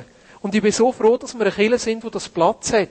Und 0.45 0.55
ich 0.55 0.61
bin 0.61 0.73
so 0.73 0.93
froh, 0.93 1.17
dass 1.17 1.33
wir 1.33 1.41
eine 1.41 1.51
Kirche 1.51 1.79
sind, 1.79 2.05
wo 2.05 2.11
das 2.11 2.29
Platz 2.29 2.71
hat. 2.75 2.91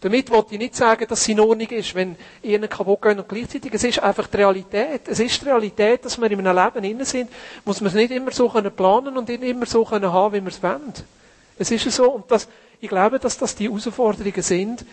Damit 0.00 0.28
wollte 0.32 0.54
ich 0.54 0.58
nicht 0.58 0.74
sagen, 0.74 1.06
dass 1.08 1.20
es 1.20 1.28
in 1.28 1.38
Ordnung 1.38 1.68
ist, 1.68 1.94
wenn 1.94 2.16
Ehen 2.42 2.68
kaputt 2.68 3.02
gehen 3.02 3.20
und 3.20 3.28
gleichzeitig, 3.28 3.72
es 3.72 3.84
ist 3.84 4.00
einfach 4.00 4.26
die 4.26 4.38
Realität. 4.38 5.02
Es 5.06 5.20
ist 5.20 5.40
die 5.40 5.44
Realität, 5.44 6.04
dass 6.04 6.20
wir 6.20 6.28
in 6.28 6.44
einem 6.44 6.56
Leben 6.56 6.82
innen 6.82 7.04
sind, 7.04 7.30
muss 7.64 7.80
man 7.80 7.86
es 7.86 7.94
nicht 7.94 8.10
immer 8.10 8.32
so 8.32 8.48
planen 8.48 9.16
und 9.16 9.28
nicht 9.28 9.44
immer 9.44 9.64
so 9.64 9.88
haben, 9.88 10.34
wie 10.34 10.40
wir 10.40 10.48
es 10.48 10.60
wollen. 10.60 10.92
Es 11.56 11.70
ist 11.70 11.88
so, 11.88 12.10
und 12.10 12.28
das, 12.28 12.48
ich 12.80 12.88
glaube, 12.88 13.20
dass 13.20 13.38
das 13.38 13.54
die 13.54 13.68
Herausforderungen 13.68 14.42
sind, 14.42 14.84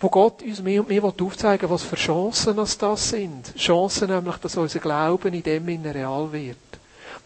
wo 0.00 0.08
Gott 0.08 0.42
uns 0.42 0.60
mehr 0.60 0.80
und 0.80 0.88
mehr 0.88 1.04
aufzeigen 1.04 1.70
will, 1.70 1.70
was 1.70 1.84
für 1.84 1.94
Chancen 1.94 2.56
das 2.56 3.10
sind. 3.10 3.54
Chancen 3.56 4.10
nämlich, 4.10 4.38
dass 4.38 4.56
unser 4.56 4.80
Glauben 4.80 5.34
in 5.34 5.42
dem 5.44 5.68
Innen 5.68 5.92
real 5.92 6.32
wird 6.32 6.73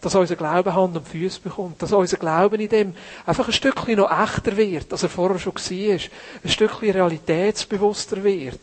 dass 0.01 0.15
unser 0.15 0.35
Glauben 0.35 0.73
Hand 0.73 0.95
und 0.95 1.07
Füße 1.07 1.41
bekommt, 1.41 1.81
dass 1.81 1.91
unser 1.91 2.17
Glauben 2.17 2.59
in 2.59 2.69
dem 2.69 2.95
einfach 3.25 3.47
ein 3.47 3.53
Stückchen 3.53 3.97
noch 3.97 4.11
echter 4.11 4.55
wird, 4.55 4.91
als 4.91 5.03
er 5.03 5.09
vorher 5.09 5.39
schon 5.39 5.55
war, 5.55 5.99
ein 6.43 6.49
Stückchen 6.49 6.91
realitätsbewusster 6.91 8.23
wird. 8.23 8.59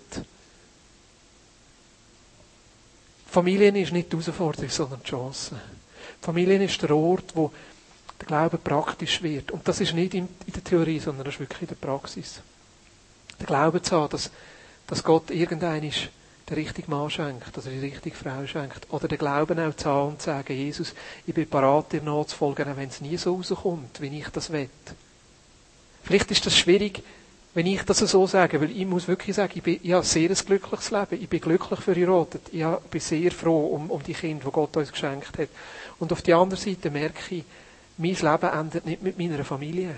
Familien 3.27 3.77
ist 3.77 3.93
nicht 3.93 4.11
die 4.11 4.17
Herausforderung, 4.17 4.71
sondern 4.71 5.01
die 5.03 5.11
Chance. 5.11 5.61
Familien 6.23 6.63
ist 6.63 6.81
der 6.81 6.97
Ort, 6.97 7.33
wo 7.35 7.53
der 8.19 8.27
Glaube 8.27 8.57
praktisch 8.57 9.23
wird. 9.23 9.51
Und 9.51 9.69
das 9.69 9.81
ist 9.81 9.93
nicht 9.93 10.15
in 10.15 10.29
der 10.47 10.65
Theorie, 10.65 10.99
sondern 10.99 11.25
das 11.25 11.35
ist 11.35 11.41
wirklich 11.41 11.63
in 11.63 11.69
der 11.69 11.75
Praxis. 11.75 12.41
Der 13.39 13.47
Glaube 13.47 13.83
zu 13.83 13.95
haben, 13.95 14.11
dass, 14.11 14.31
dass 14.87 15.05
Gott 15.05 15.31
irgendein 15.31 15.85
ist, 15.85 16.09
der 16.49 16.57
richtige 16.57 16.91
Mann 16.91 17.11
schenkt, 17.11 17.59
oder 17.59 17.69
die 17.69 17.81
richtige 17.81 18.17
Frau 18.17 18.47
schenkt. 18.47 18.87
Oder 18.91 19.09
den 19.09 19.19
Glauben 19.19 19.59
auch 19.59 19.75
zu 19.75 19.89
haben 19.89 20.09
und 20.11 20.21
zu 20.21 20.27
sagen, 20.27 20.53
Jesus, 20.53 20.95
ich 21.27 21.35
bin 21.35 21.49
parat, 21.49 21.93
dir 21.93 22.03
nachzufolgen, 22.03 22.71
auch 22.71 22.77
wenn 22.77 22.89
es 22.89 23.01
nie 23.01 23.17
so 23.17 23.35
rauskommt, 23.35 24.01
wie 24.01 24.19
ich 24.19 24.29
das 24.29 24.53
will. 24.53 24.69
Vielleicht 26.05 26.31
ist 26.31 26.47
das 26.47 26.57
schwierig, 26.57 27.03
wenn 27.55 27.67
ich 27.67 27.83
das 27.83 27.99
so 27.99 28.27
sage, 28.27 28.61
weil 28.61 28.71
ich 28.71 28.87
muss 28.87 29.09
wirklich 29.09 29.35
sagen, 29.35 29.53
ich, 29.57 29.63
bin, 29.63 29.81
ich 29.83 29.93
habe 29.93 30.05
sehr 30.05 30.31
ein 30.31 30.37
glückliches 30.37 30.91
Leben. 30.91 31.23
Ich 31.23 31.29
bin 31.29 31.41
glücklich 31.41 31.81
verheiratet. 31.81 32.43
Ich 32.53 32.65
bin 32.91 33.01
sehr 33.01 33.33
froh 33.33 33.69
um, 33.69 33.91
um 33.91 34.03
die 34.03 34.13
Kinder, 34.13 34.45
die 34.45 34.53
Gott 34.53 34.77
uns 34.77 34.93
geschenkt 34.93 35.39
hat. 35.39 35.49
Und 35.99 36.13
auf 36.13 36.23
der 36.23 36.37
anderen 36.37 36.63
Seite 36.63 36.91
merke 36.91 37.35
ich, 37.35 37.45
mein 37.97 38.15
Leben 38.15 38.53
endet 38.53 38.85
nicht 38.85 39.03
mit 39.03 39.19
meiner 39.19 39.43
Familie. 39.43 39.97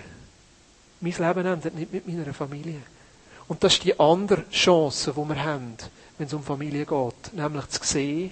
Mein 1.01 1.11
Leben 1.11 1.45
endet 1.45 1.75
nicht 1.75 1.91
mit 1.91 2.07
meiner 2.07 2.33
Familie. 2.33 2.81
Und 3.49 3.63
das 3.63 3.73
ist 3.73 3.83
die 3.83 3.99
andere 3.99 4.49
Chance, 4.49 5.13
die 5.15 5.29
wir 5.29 5.43
haben 5.43 5.75
wenn 6.19 6.27
es 6.27 6.33
um 6.33 6.43
Familie 6.43 6.85
geht. 6.85 7.33
Nämlich 7.33 7.67
zu 7.69 7.83
sehen, 7.83 8.31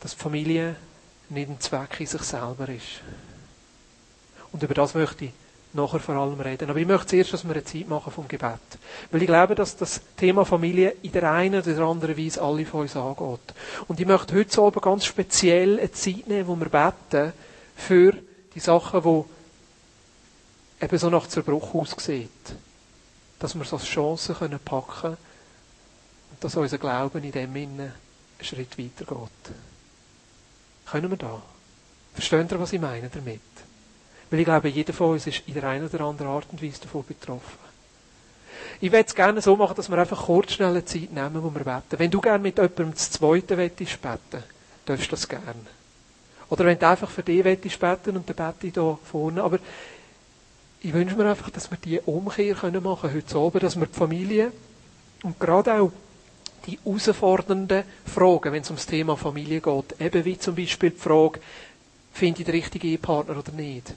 dass 0.00 0.14
Familie 0.14 0.74
nicht 1.28 1.48
ein 1.48 1.60
Zweck 1.60 2.00
in 2.00 2.06
sich 2.06 2.22
selber 2.22 2.68
ist. 2.68 3.02
Und 4.50 4.62
über 4.62 4.74
das 4.74 4.94
möchte 4.94 5.26
ich 5.26 5.32
nachher 5.74 6.00
vor 6.00 6.14
allem 6.14 6.40
reden. 6.40 6.70
Aber 6.70 6.78
ich 6.78 6.86
möchte 6.86 7.08
zuerst, 7.08 7.34
dass 7.34 7.44
wir 7.44 7.52
eine 7.52 7.64
Zeit 7.64 7.86
machen 7.86 8.10
vom 8.10 8.26
Gebet. 8.26 8.58
Weil 9.10 9.20
ich 9.20 9.26
glaube, 9.26 9.54
dass 9.54 9.76
das 9.76 10.00
Thema 10.16 10.46
Familie 10.46 10.96
in 11.02 11.12
der 11.12 11.30
einen 11.30 11.60
oder 11.60 11.74
der 11.74 11.84
anderen 11.84 12.16
Weise 12.16 12.40
alle 12.40 12.64
von 12.64 12.80
uns 12.80 12.96
angeht. 12.96 13.54
Und 13.86 14.00
ich 14.00 14.06
möchte 14.06 14.34
heute 14.36 14.60
Abend 14.62 14.82
ganz 14.82 15.04
speziell 15.04 15.78
eine 15.78 15.92
Zeit 15.92 16.26
nehmen, 16.28 16.46
wo 16.46 16.56
wir 16.56 16.70
beten 16.70 17.34
für 17.76 18.14
die 18.54 18.60
Sachen, 18.60 19.02
die 19.02 20.84
eben 20.84 20.98
so 20.98 21.10
nach 21.10 21.26
Zerbruch 21.26 21.74
aussehen. 21.74 22.30
Dass 23.38 23.54
wir 23.54 23.62
es 23.62 23.72
als 23.74 23.84
Chance 23.84 24.34
packen 24.64 25.00
können, 25.00 25.25
dass 26.40 26.56
unser 26.56 26.78
Glauben 26.78 27.22
in 27.24 27.32
dem 27.32 27.52
Sinne 27.52 27.82
einen 27.82 27.92
Schritt 28.40 28.78
weitergeht. 28.78 29.54
Können 30.86 31.10
wir 31.10 31.16
da? 31.16 31.42
Versteht 32.14 32.50
ihr, 32.50 32.60
was 32.60 32.72
ich 32.72 32.80
meine 32.80 33.08
damit? 33.08 33.40
Weil 34.30 34.40
ich 34.40 34.44
glaube, 34.44 34.68
jeder 34.68 34.92
von 34.92 35.12
uns 35.12 35.26
ist 35.26 35.42
in 35.46 35.54
der 35.54 35.64
einen 35.64 35.86
oder 35.86 36.00
anderen 36.02 36.30
Art 36.30 36.46
und 36.50 36.62
Weise 36.62 36.80
davon 36.82 37.04
betroffen. 37.04 37.66
Ich 38.80 38.92
würde 38.92 39.06
es 39.06 39.14
gerne 39.14 39.40
so 39.40 39.56
machen, 39.56 39.76
dass 39.76 39.88
wir 39.88 39.98
einfach 39.98 40.26
kurz 40.26 40.52
schnell 40.52 40.70
eine 40.70 40.84
Zeit 40.84 41.12
nehmen, 41.12 41.42
wo 41.42 41.50
wir 41.50 41.64
beten. 41.64 41.98
Wenn 41.98 42.10
du 42.10 42.20
gerne 42.20 42.42
mit 42.42 42.56
jemandem 42.56 42.92
das 42.92 43.10
Zweite 43.10 43.56
wettest 43.56 44.00
beten, 44.00 44.42
darfst 44.84 45.06
du 45.06 45.10
das 45.10 45.28
gerne. 45.28 45.66
Oder 46.48 46.64
wenn 46.64 46.78
du 46.78 46.88
einfach 46.88 47.10
für 47.10 47.22
dich 47.22 47.44
wettest 47.44 47.78
beten 47.78 48.16
und 48.16 48.28
dann 48.28 48.36
bete 48.36 48.66
ich 48.66 48.74
hier 48.74 48.98
vorne. 49.10 49.42
Aber 49.42 49.58
ich 50.80 50.92
wünsche 50.92 51.16
mir 51.16 51.30
einfach, 51.30 51.50
dass 51.50 51.70
wir 51.70 51.78
diese 51.82 52.00
Umkehr 52.02 52.54
können 52.54 52.82
machen 52.82 53.12
heute 53.12 53.36
Abend, 53.36 53.62
dass 53.62 53.76
wir 53.76 53.86
die 53.86 53.94
Familie 53.94 54.52
und 55.22 55.40
gerade 55.40 55.80
auch 55.80 55.92
die 56.66 56.78
herausfordernden 56.84 57.84
Fragen, 58.04 58.52
wenn 58.52 58.62
es 58.62 58.70
ums 58.70 58.86
Thema 58.86 59.16
Familie 59.16 59.60
geht. 59.60 60.00
Eben 60.00 60.24
wie 60.24 60.38
zum 60.38 60.54
Beispiel 60.54 60.90
die 60.90 60.98
Frage, 60.98 61.40
finde 62.12 62.40
ich 62.40 62.46
den 62.46 62.54
richtigen 62.54 62.86
Ehepartner 62.88 63.38
oder 63.38 63.52
nicht? 63.52 63.94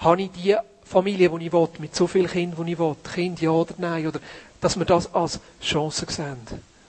Habe 0.00 0.22
ich 0.22 0.30
die 0.30 0.56
Familie, 0.84 1.30
die 1.30 1.46
ich 1.46 1.52
will, 1.52 1.68
mit 1.78 1.94
so 1.96 2.06
vielen 2.06 2.28
Kindern, 2.28 2.66
die 2.66 2.72
ich 2.72 2.78
will, 2.78 2.96
Kind 3.14 3.40
ja 3.40 3.50
oder 3.50 3.74
nein? 3.78 4.06
Oder, 4.06 4.20
dass 4.60 4.78
wir 4.78 4.84
das 4.84 5.12
als 5.14 5.40
Chance 5.60 6.06
sehen 6.08 6.36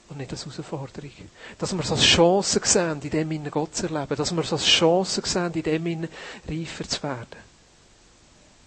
und 0.10 0.18
nicht 0.18 0.32
als 0.32 0.46
Herausforderung. 0.46 1.12
Dass 1.58 1.74
wir 1.74 1.84
es 1.84 1.92
als 1.92 2.04
Chance 2.04 2.62
sehen, 2.64 3.00
in 3.02 3.10
dem 3.10 3.32
Innen 3.32 3.52
Gott 3.52 3.76
zu 3.76 3.88
erleben. 3.88 4.16
Dass 4.16 4.32
wir 4.36 4.42
es 4.42 4.52
als 4.52 4.66
Chance 4.66 5.22
sehen, 5.26 5.54
in 5.54 5.64
dem 5.64 5.86
Innen 5.88 6.10
reifer 6.48 6.88
zu 6.88 7.04
werden. 7.04 7.38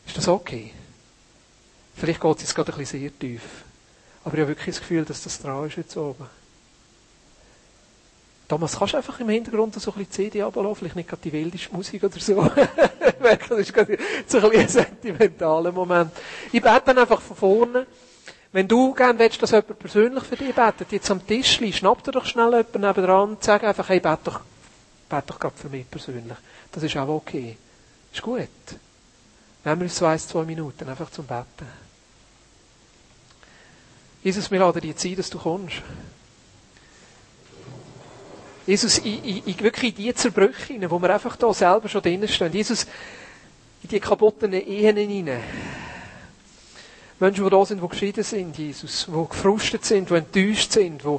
Ist 0.06 0.16
das 0.16 0.28
okay? 0.28 0.72
Vielleicht 1.96 2.20
geht 2.20 2.36
es 2.36 2.42
jetzt 2.42 2.54
gerade 2.54 2.72
ein 2.72 2.78
bisschen 2.78 3.00
sehr 3.00 3.18
tief. 3.18 3.42
Aber 4.26 4.34
ich 4.34 4.40
habe 4.40 4.48
wirklich 4.48 4.74
das 4.74 4.80
Gefühl, 4.80 5.04
dass 5.04 5.22
das 5.22 5.40
dran 5.40 5.68
ist 5.68 5.76
jetzt 5.76 5.96
oben. 5.96 6.26
Thomas, 8.48 8.76
kannst 8.76 8.94
du 8.94 8.96
einfach 8.96 9.20
im 9.20 9.28
Hintergrund 9.28 9.80
so 9.80 9.92
ein 9.92 9.98
bisschen 9.98 10.10
CD 10.10 10.42
ablassen? 10.42 10.74
Vielleicht 10.74 10.96
nicht 10.96 11.08
gerade 11.08 11.22
die 11.22 11.32
wildeste 11.32 11.72
Musik 11.72 12.02
oder 12.02 12.18
so. 12.18 12.42
das 13.22 13.50
ist 13.58 13.72
gerade 13.72 13.96
so 14.26 14.50
ein, 14.50 14.58
ein 14.58 14.68
sentimentaler 14.68 15.70
Moment. 15.70 16.10
Ich 16.50 16.60
bete 16.60 16.82
dann 16.86 16.98
einfach 16.98 17.20
von 17.20 17.36
vorne. 17.36 17.86
Wenn 18.50 18.66
du 18.66 18.92
gerne 18.94 19.16
willst, 19.16 19.40
dass 19.40 19.52
jemand 19.52 19.78
persönlich 19.78 20.24
für 20.24 20.34
dich 20.34 20.52
betet, 20.52 20.90
jetzt 20.90 21.08
am 21.08 21.24
Tisch, 21.24 21.60
schnapp 21.76 22.02
dir 22.02 22.10
doch 22.10 22.26
schnell 22.26 22.50
jemanden 22.50 22.80
nebenan 22.80 23.30
und 23.30 23.44
sag 23.44 23.62
einfach, 23.62 23.88
hey, 23.88 24.00
bete 24.00 24.18
doch, 24.24 24.40
bete 25.08 25.26
doch 25.28 25.38
gerade 25.38 25.56
für 25.56 25.68
mich 25.68 25.88
persönlich. 25.88 26.38
Das 26.72 26.82
ist 26.82 26.96
auch 26.96 27.06
okay. 27.06 27.56
Ist 28.12 28.22
gut. 28.22 28.48
Nehmen 29.64 29.80
wir 29.82 29.84
uns 29.84 30.02
ein, 30.02 30.18
zwei 30.18 30.42
Minuten 30.42 30.88
einfach 30.88 31.10
zum 31.12 31.26
Beten. 31.26 31.85
Jesus, 34.26 34.50
wir 34.50 34.58
laden 34.58 34.80
dir 34.82 34.96
Zeit, 34.96 35.20
dass 35.20 35.30
du 35.30 35.38
kommst. 35.38 35.76
Jesus, 38.66 38.98
ich, 38.98 39.46
ich 39.46 39.62
wirklich 39.62 39.96
in 39.96 40.04
die 40.04 40.14
Zerbrüche 40.14 40.72
hinein, 40.72 40.90
wo 40.90 41.00
wir 41.00 41.14
einfach 41.14 41.36
da 41.36 41.54
selber 41.54 41.88
schon 41.88 42.02
drinnen 42.02 42.26
stehen. 42.26 42.52
Jesus, 42.52 42.88
in 43.84 43.88
die 43.88 44.00
kaputten 44.00 44.52
Ehen 44.52 44.96
hinein. 44.96 45.40
Menschen, 47.20 47.44
die 47.44 47.50
da 47.50 47.64
sind, 47.64 47.80
die 47.80 47.88
geschieden 47.88 48.24
sind, 48.24 48.58
Jesus, 48.58 49.06
die 49.06 49.28
gefrustet 49.28 49.84
sind, 49.84 50.10
die 50.10 50.14
enttäuscht 50.14 50.72
sind, 50.72 51.04
die 51.04 51.18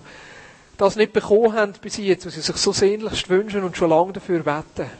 das 0.76 0.98
nicht 0.98 1.13
bekommen 1.13 1.54
haben 1.54 1.74
bis 1.82 1.96
jetzt, 1.96 2.26
was 2.26 2.34
sie 2.34 2.41
sich 2.41 2.58
so 2.58 2.74
sehnlichst 2.74 3.30
wünschen 3.30 3.63
und 3.63 3.78
schon 3.78 3.89
lange 3.89 4.12
dafür 4.12 4.43
beten. 4.43 4.91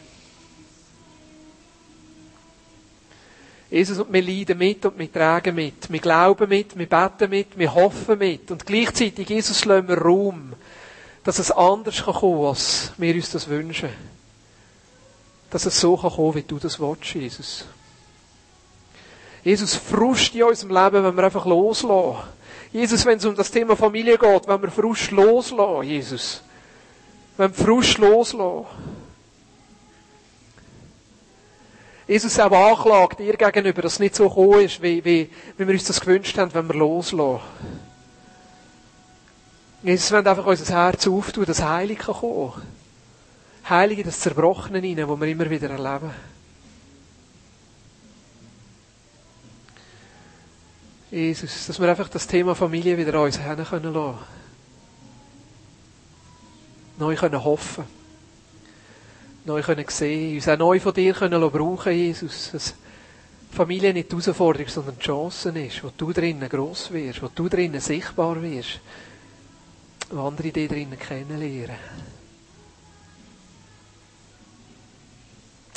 Jesus, 3.69 3.99
und 3.99 4.13
wir 4.13 4.21
leiden 4.21 4.58
mit 4.58 4.86
und 4.86 4.97
wir 4.97 5.12
tragen 5.12 5.56
mit. 5.56 5.91
Wir 5.91 5.99
glauben 5.99 6.47
mit, 6.47 6.77
wir 6.77 6.88
beten 6.88 7.30
mit, 7.30 7.58
wir 7.58 7.73
hoffen 7.73 8.17
mit. 8.17 8.49
Und 8.49 8.65
gleichzeitig, 8.65 9.27
Jesus, 9.27 9.65
lassen 9.65 9.89
wir 9.89 9.97
Raum, 9.97 10.53
dass 11.23 11.39
es 11.39 11.51
anders 11.51 12.06
kann 12.06 12.13
kommen 12.13 12.38
kann, 12.38 12.47
als 12.47 12.93
wir 12.97 13.15
uns 13.15 13.32
das 13.32 13.49
wünschen. 13.49 13.89
Dass 15.49 15.65
es 15.65 15.80
so 15.80 15.97
kann 15.97 16.12
kommen, 16.12 16.36
wie 16.36 16.43
du 16.43 16.60
das 16.60 16.80
willst, 16.80 17.13
Jesus. 17.13 17.65
Jesus, 19.43 19.75
Frust 19.75 20.34
in 20.34 20.43
unserem 20.43 20.71
Leben, 20.71 21.03
wenn 21.03 21.15
wir 21.15 21.23
einfach 21.25 21.45
loslassen. 21.45 22.23
Jesus, 22.71 23.06
wenn 23.06 23.17
es 23.17 23.25
um 23.25 23.36
das 23.36 23.51
Thema 23.51 23.75
Familie 23.75 24.17
geht, 24.17 24.47
wenn 24.47 24.62
wir 24.62 24.71
Frust 24.71 25.12
loslassen, 25.12 25.84
Jesus. 25.84 26.41
Wenn 27.36 27.56
wir 27.56 27.65
Frust 27.65 27.97
loslassen. 27.97 28.65
Jesus 32.08 32.39
auch 32.39 32.52
anklagt 32.52 33.20
dir 33.20 33.36
gegenüber, 33.36 33.82
dass 33.82 33.93
es 33.93 34.00
nicht 34.00 34.15
so 34.15 34.30
gekommen 34.30 34.62
ist, 34.62 34.82
wie, 34.82 35.04
wie, 35.04 35.30
wie 35.58 35.67
wir 35.67 35.74
uns 35.74 35.84
das 35.84 36.00
gewünscht 36.00 36.38
haben, 36.38 36.54
wenn 36.54 36.67
wir 36.67 36.76
loslassen. 36.76 37.41
Jesus, 39.84 40.12
wenn 40.12 40.26
einfach 40.26 40.46
unser 40.46 40.74
Herz 40.74 41.06
auftun, 41.08 41.46
dass 41.46 41.62
Heilig 41.62 42.00
kann 42.00 42.15
kommen. 42.15 42.62
Heilige, 43.70 44.04
das 44.04 44.22
Zerbrochene 44.22 44.82
rein, 44.82 45.08
wo 45.08 45.17
wir 45.17 45.28
immer 45.28 45.50
wieder 45.50 45.70
erleben. 45.70 46.12
Jesus, 51.12 51.67
dass 51.67 51.80
wir 51.80 51.89
einfach 51.89 52.10
das 52.10 52.28
Thema 52.28 52.56
Familie 52.56 52.98
wieder 52.98 53.13
an 53.15 53.26
uns 53.26 53.38
hin 53.38 53.65
können 53.65 53.93
lassen. 53.93 54.17
Neu 56.98 57.15
können 57.15 57.43
hoffen. 57.43 57.86
Neu 59.48 59.62
können 59.62 59.86
sehen. 59.88 60.36
Uns 60.36 60.48
auch 60.50 60.58
neu 60.58 60.78
von 60.80 60.94
dir 60.94 61.14
können 61.14 61.40
brauchen, 61.50 61.94
Jesus. 61.94 62.52
Dass 62.52 62.76
Familie 63.50 63.94
nicht 63.94 64.12
die 64.12 64.18
Herausforderung, 64.18 64.68
sondern 64.68 64.98
die 64.98 65.06
Chance 65.06 65.50
ist, 65.58 65.84
wo 65.84 65.92
du 65.96 66.12
drinnen 66.12 66.50
gross 66.50 66.92
wirst, 66.92 67.22
wo 67.22 67.30
du 67.34 67.48
drinnen 67.48 67.80
sichtbar 67.80 68.42
wirst, 68.42 68.82
wo 70.10 70.28
andere 70.28 70.52
dich 70.52 70.68
drinnen 70.68 71.00
kennenlernen. 71.00 71.78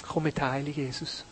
Komm 0.08 0.24
mit 0.24 0.40
Heilig, 0.40 0.76
Jesus. 0.76 1.24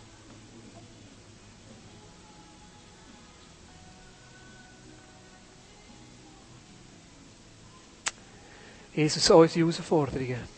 Jesus, 8.94 9.28
unsere 9.28 9.60
Herausforderungen 9.60 10.57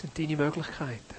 sind 0.00 0.18
deine 0.18 0.36
Möglichkeiten. 0.36 1.14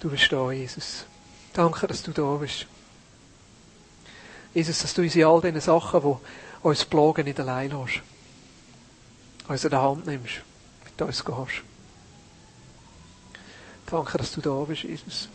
Du 0.00 0.10
bist 0.10 0.30
da, 0.30 0.50
Jesus. 0.52 1.06
Danke, 1.54 1.86
dass 1.86 2.02
du 2.02 2.12
da 2.12 2.36
bist. 2.36 2.66
Jesus, 4.52 4.80
dass 4.80 4.94
du 4.94 5.02
uns 5.02 5.16
in 5.16 5.24
all 5.24 5.40
diesen 5.40 5.60
Sachen, 5.60 6.02
die 6.02 6.16
uns 6.66 6.84
plagen, 6.84 7.24
nicht 7.24 7.40
allein 7.40 7.70
lässt. 7.70 8.02
Uns 9.48 9.64
in 9.64 9.70
der 9.70 9.82
Hand 9.82 10.06
nimmst, 10.06 10.42
mit 10.84 11.00
uns 11.00 11.24
gehst. 11.24 11.62
Danke, 13.86 14.18
dass 14.18 14.32
du 14.32 14.40
da 14.40 14.64
bist, 14.64 14.82
Jesus. 14.82 15.28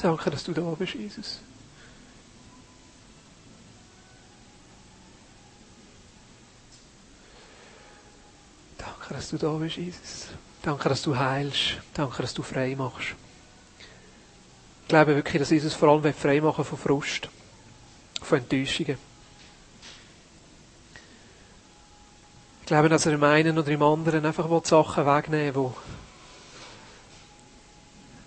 Danke, 0.00 0.30
dass 0.30 0.44
du 0.44 0.52
da 0.52 0.62
bist, 0.78 0.94
Jesus. 0.94 1.40
Danke, 8.78 9.14
dass 9.14 9.30
du 9.30 9.38
da 9.38 9.52
bist, 9.52 9.76
Jesus. 9.76 10.26
Danke, 10.62 10.88
dass 10.88 11.02
du 11.02 11.16
heilst. 11.16 11.80
Danke, 11.94 12.22
dass 12.22 12.34
du 12.34 12.42
frei 12.42 12.74
machst. 12.76 13.14
Ich 14.82 14.88
glaube 14.88 15.16
wirklich, 15.16 15.40
dass 15.40 15.50
Jesus 15.50 15.74
vor 15.74 15.88
allem 15.88 16.14
frei 16.14 16.40
machen 16.40 16.64
von 16.64 16.78
Frust, 16.78 17.28
von 18.22 18.38
Enttäuschungen. 18.38 18.98
Ich 22.60 22.66
glaube, 22.66 22.88
dass 22.88 23.06
er 23.06 23.12
im 23.12 23.22
einen 23.24 23.58
oder 23.58 23.68
im 23.68 23.82
anderen 23.82 24.26
einfach 24.26 24.48
die 24.48 24.68
Sachen 24.68 25.06
wegnehmen 25.06 25.54
will, 25.54 25.72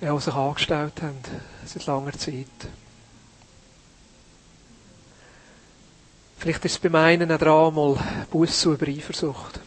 ja, 0.01 0.13
die 0.13 0.21
sich 0.21 0.33
angestellt 0.33 1.01
haben, 1.01 1.17
seit 1.65 1.85
langer 1.85 2.13
Zeit. 2.13 2.47
Vielleicht 6.37 6.63
ist 6.63 6.71
es 6.71 6.79
beim 6.79 6.95
einen 6.95 7.31
auch 7.31 7.37
dran, 7.37 7.75
mal 7.75 8.25
Busse 8.31 8.71
über 8.73 8.87
Eifersucht. 8.87 9.59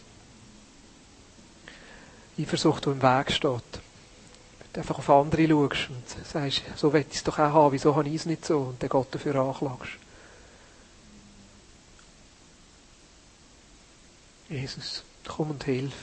Eifersucht, 2.39 2.85
die 2.85 2.89
im 2.89 3.01
Weg 3.01 3.31
steht. 3.31 3.51
Wenn 3.53 4.73
du 4.73 4.79
einfach 4.79 4.97
auf 4.97 5.09
andere 5.09 5.47
schaust 5.47 5.89
und 5.91 6.25
sagst, 6.25 6.63
so 6.75 6.91
will 6.91 7.05
ich 7.07 7.15
es 7.15 7.23
doch 7.23 7.37
auch 7.37 7.53
haben, 7.53 7.73
wieso 7.73 7.95
habe 7.95 8.09
ich 8.09 8.15
es 8.15 8.25
nicht 8.25 8.43
so? 8.43 8.59
Und 8.59 8.81
dann 8.81 8.89
Gott 8.89 9.13
dafür 9.13 9.35
anklagst. 9.35 9.91
Jesus, 14.49 15.03
komm 15.27 15.51
und 15.51 15.63
hilf. 15.63 15.93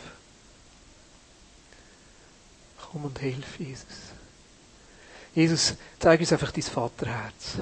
Komm 2.81 3.07
und 3.07 3.19
hilf, 3.19 3.59
Jesus. 3.59 4.13
Jesus, 5.35 5.75
zeig 5.99 6.21
uns 6.21 6.33
einfach 6.33 6.51
dein 6.51 6.63
Vaterherz. 6.63 7.57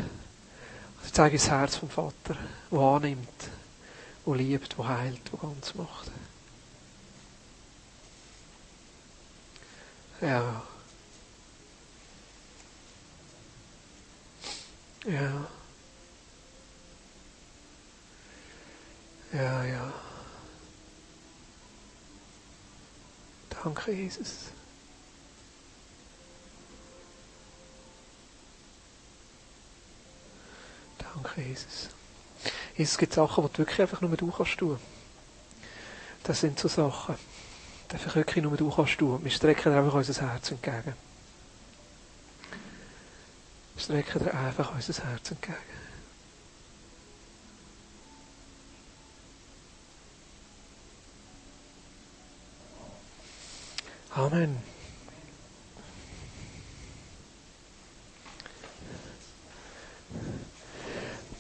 Also 1.01 1.13
zeig 1.13 1.33
uns 1.33 1.43
das 1.43 1.51
Herz 1.51 1.77
vom 1.77 1.91
Vater, 1.91 2.37
das 2.71 2.81
annimmt, 2.81 3.29
das 4.25 4.37
liebt, 4.37 4.79
das 4.79 4.87
heilt, 4.87 5.21
das 5.31 5.41
ganz 5.41 5.75
macht. 5.75 6.11
Ja. 10.21 10.63
Ja. 15.07 15.47
Ja, 19.33 19.65
ja. 19.65 19.93
Danke, 23.51 23.93
Jesus. 23.93 24.47
Danke, 31.23 31.43
Jesus. 31.43 31.89
Jesus, 32.77 32.93
es 32.93 32.99
gibt 32.99 33.13
Sachen, 33.13 33.45
die 33.45 33.53
du 33.53 33.59
wirklich 33.59 33.81
einfach 33.81 34.01
nur 34.01 34.17
du 34.17 34.31
kannst 34.31 34.57
tun. 34.57 34.79
Das 36.23 36.41
sind 36.41 36.59
so 36.59 36.69
Sachen, 36.69 37.17
die 37.91 37.95
einfach 37.95 38.15
wirklich 38.15 38.45
nur 38.45 38.57
du 38.57 38.71
kannst 38.71 38.99
tun. 38.99 39.23
Wir 39.25 39.31
strecken 39.31 39.73
dir 39.73 39.79
einfach 39.79 39.95
unser 39.95 40.31
Herz 40.31 40.51
entgegen. 40.51 40.95
Wir 43.75 43.83
strecken 43.83 44.25
dir 44.25 44.35
einfach 44.35 44.73
unser 44.75 45.05
Herz 45.05 45.31
entgegen. 45.31 45.57
Amen. 54.15 54.78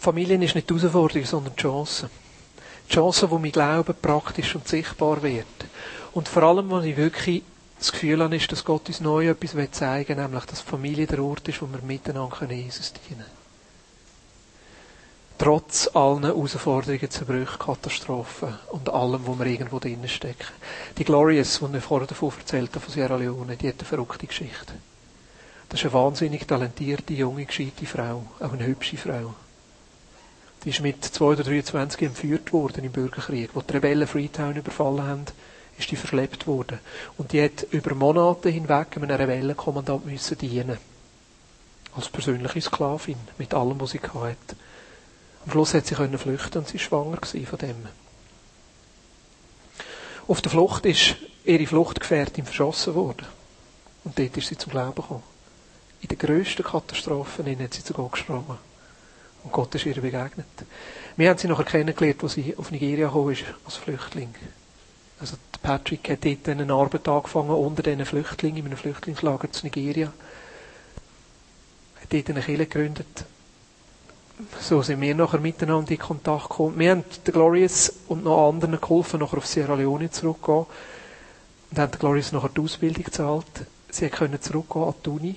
Familien 0.08 0.40
ist 0.40 0.54
nicht 0.54 0.70
die 0.70 0.74
Herausforderung, 0.74 1.26
sondern 1.26 1.54
die 1.54 1.60
Chance. 1.60 2.08
Die 2.88 2.94
Chance, 2.94 3.30
wo 3.30 3.36
mein 3.36 3.52
Glauben 3.52 3.94
praktisch 4.00 4.54
und 4.54 4.66
sichtbar 4.66 5.22
wird. 5.22 5.44
Und 6.14 6.28
vor 6.28 6.44
allem, 6.44 6.70
wo 6.70 6.80
ich 6.80 6.96
wirklich 6.96 7.42
das 7.78 7.92
Gefühl 7.92 8.22
habe, 8.22 8.34
ist, 8.34 8.50
dass 8.50 8.64
Gott 8.64 8.88
uns 8.88 9.02
neu 9.02 9.28
etwas 9.28 9.52
zeigen 9.72 10.16
will, 10.16 10.24
nämlich, 10.24 10.46
dass 10.46 10.62
Familie 10.62 11.06
der 11.06 11.22
Ort 11.22 11.46
ist, 11.48 11.60
wo 11.60 11.66
wir 11.70 11.82
miteinander 11.82 12.50
Jesus 12.50 12.94
dienen 12.94 13.18
können. 13.18 13.30
Trotz 15.36 15.90
allen 15.94 16.24
Herausforderungen, 16.24 17.10
Zerbrüchen, 17.10 17.58
Katastrophen 17.58 18.58
und 18.70 18.88
allem, 18.88 19.26
wo 19.26 19.38
wir 19.38 19.44
irgendwo 19.44 19.78
drinnen 19.78 20.08
stecken. 20.08 20.54
Die 20.96 21.04
Glorious, 21.04 21.58
die 21.58 21.70
wir 21.70 21.82
vorher 21.82 22.06
davon 22.06 22.32
erzählt 22.38 22.74
haben, 22.74 22.80
von 22.80 22.94
Sierra 22.94 23.16
Leone, 23.16 23.58
die 23.58 23.68
hat 23.68 23.78
eine 23.78 23.84
verrückte 23.84 24.26
Geschichte. 24.26 24.72
Das 25.68 25.80
ist 25.80 25.84
eine 25.84 25.92
wahnsinnig 25.92 26.46
talentierte, 26.46 27.12
junge, 27.12 27.44
gescheite 27.44 27.84
Frau. 27.84 28.22
Auch 28.40 28.54
eine 28.54 28.64
hübsche 28.64 28.96
Frau. 28.96 29.34
Die 30.64 30.70
ist 30.70 30.80
mit 30.80 31.04
2 31.04 31.24
oder 31.24 31.44
23 31.44 32.02
entführt 32.02 32.52
worden 32.52 32.84
im 32.84 32.92
Bürgerkrieg. 32.92 33.50
Wo 33.54 33.60
die 33.60 33.72
Rebellen 33.72 34.06
Freetown 34.06 34.56
überfallen 34.56 35.06
haben, 35.06 35.24
ist 35.78 35.90
die 35.90 35.96
verschleppt 35.96 36.46
worden. 36.46 36.80
Und 37.16 37.32
die 37.32 37.42
hat 37.42 37.66
über 37.70 37.94
Monate 37.94 38.48
hinweg 38.48 38.96
einem 38.96 39.10
Rebellenkommandant 39.10 40.06
müssen 40.06 40.36
dienen. 40.38 40.78
Als 41.94 42.08
persönliche 42.08 42.60
Sklavin. 42.60 43.18
Mit 43.38 43.54
allem, 43.54 43.80
was 43.80 43.90
sie 43.90 44.00
hatte. 44.00 44.56
Am 45.44 45.52
Schluss 45.52 45.74
hat 45.74 45.86
sie 45.86 45.94
können 45.94 46.18
flüchten 46.18 46.58
und 46.58 46.68
sie 46.68 46.74
war 46.74 46.80
schwanger 46.80 47.18
von 47.22 47.58
dem. 47.58 47.86
Auf 50.26 50.42
der 50.42 50.50
Flucht 50.50 50.84
ist 50.84 51.16
ihre 51.44 51.66
Fluchtgefährtin 51.66 52.44
verschossen 52.44 52.94
worden. 52.94 53.26
Und 54.04 54.18
dort 54.18 54.36
ist 54.36 54.48
sie 54.48 54.58
zum 54.58 54.72
Glauben 54.72 54.94
gekommen. 54.94 55.22
In 56.02 56.08
den 56.08 56.18
grössten 56.18 56.62
Katastrophen 56.62 57.58
hat 57.58 57.74
sie 57.74 57.82
zu 57.82 57.94
Gott 57.94 58.12
gesprochen. 58.12 58.58
Und 59.44 59.52
Gott 59.52 59.74
ist 59.74 59.86
ihr 59.86 59.94
begegnet. 59.94 60.46
Wir 61.16 61.30
haben 61.30 61.38
sie 61.38 61.48
nachher 61.48 61.64
kennengelernt, 61.64 62.22
als 62.22 62.34
sie 62.34 62.56
auf 62.56 62.70
Nigeria 62.70 63.06
gekommen 63.06 63.32
ist, 63.32 63.44
als 63.64 63.76
Flüchtling. 63.76 64.34
Also 65.20 65.36
Patrick 65.62 66.08
hat 66.10 66.24
dort 66.24 66.48
einen 66.48 66.70
Arbeit 66.70 67.08
angefangen 67.08 67.50
unter 67.50 67.82
diesen 67.82 68.04
Flüchtlingen, 68.04 68.58
in 68.58 68.66
einem 68.66 68.76
Flüchtlingslager 68.76 69.50
zu 69.50 69.66
Nigeria. 69.66 70.12
Hat 72.00 72.12
dort 72.12 72.30
eine 72.30 72.40
Kirche 72.40 72.66
gegründet. 72.66 73.24
so 74.60 74.82
sind 74.82 75.00
wir 75.00 75.14
nachher 75.14 75.40
miteinander 75.40 75.90
in 75.90 75.98
Kontakt 75.98 76.48
gekommen. 76.50 76.78
Wir 76.78 76.92
haben 76.92 77.04
der 77.26 77.32
Glorious 77.32 77.92
und 78.06 78.24
noch 78.24 78.48
anderen 78.48 78.80
geholfen, 78.80 79.20
nachher 79.20 79.38
auf 79.38 79.46
Sierra 79.46 79.74
Leone 79.74 80.10
zurückzugehen. 80.10 80.66
Und 81.70 81.78
haben 81.78 81.90
der 81.90 81.98
Glorious 81.98 82.32
nachher 82.32 82.50
die 82.50 82.60
Ausbildung 82.60 83.04
gezahlt. 83.04 83.46
Sie 83.90 84.08
können 84.08 84.40
zurückgehen 84.40 84.84
an 84.84 84.94
die 85.04 85.10
Uni. 85.10 85.34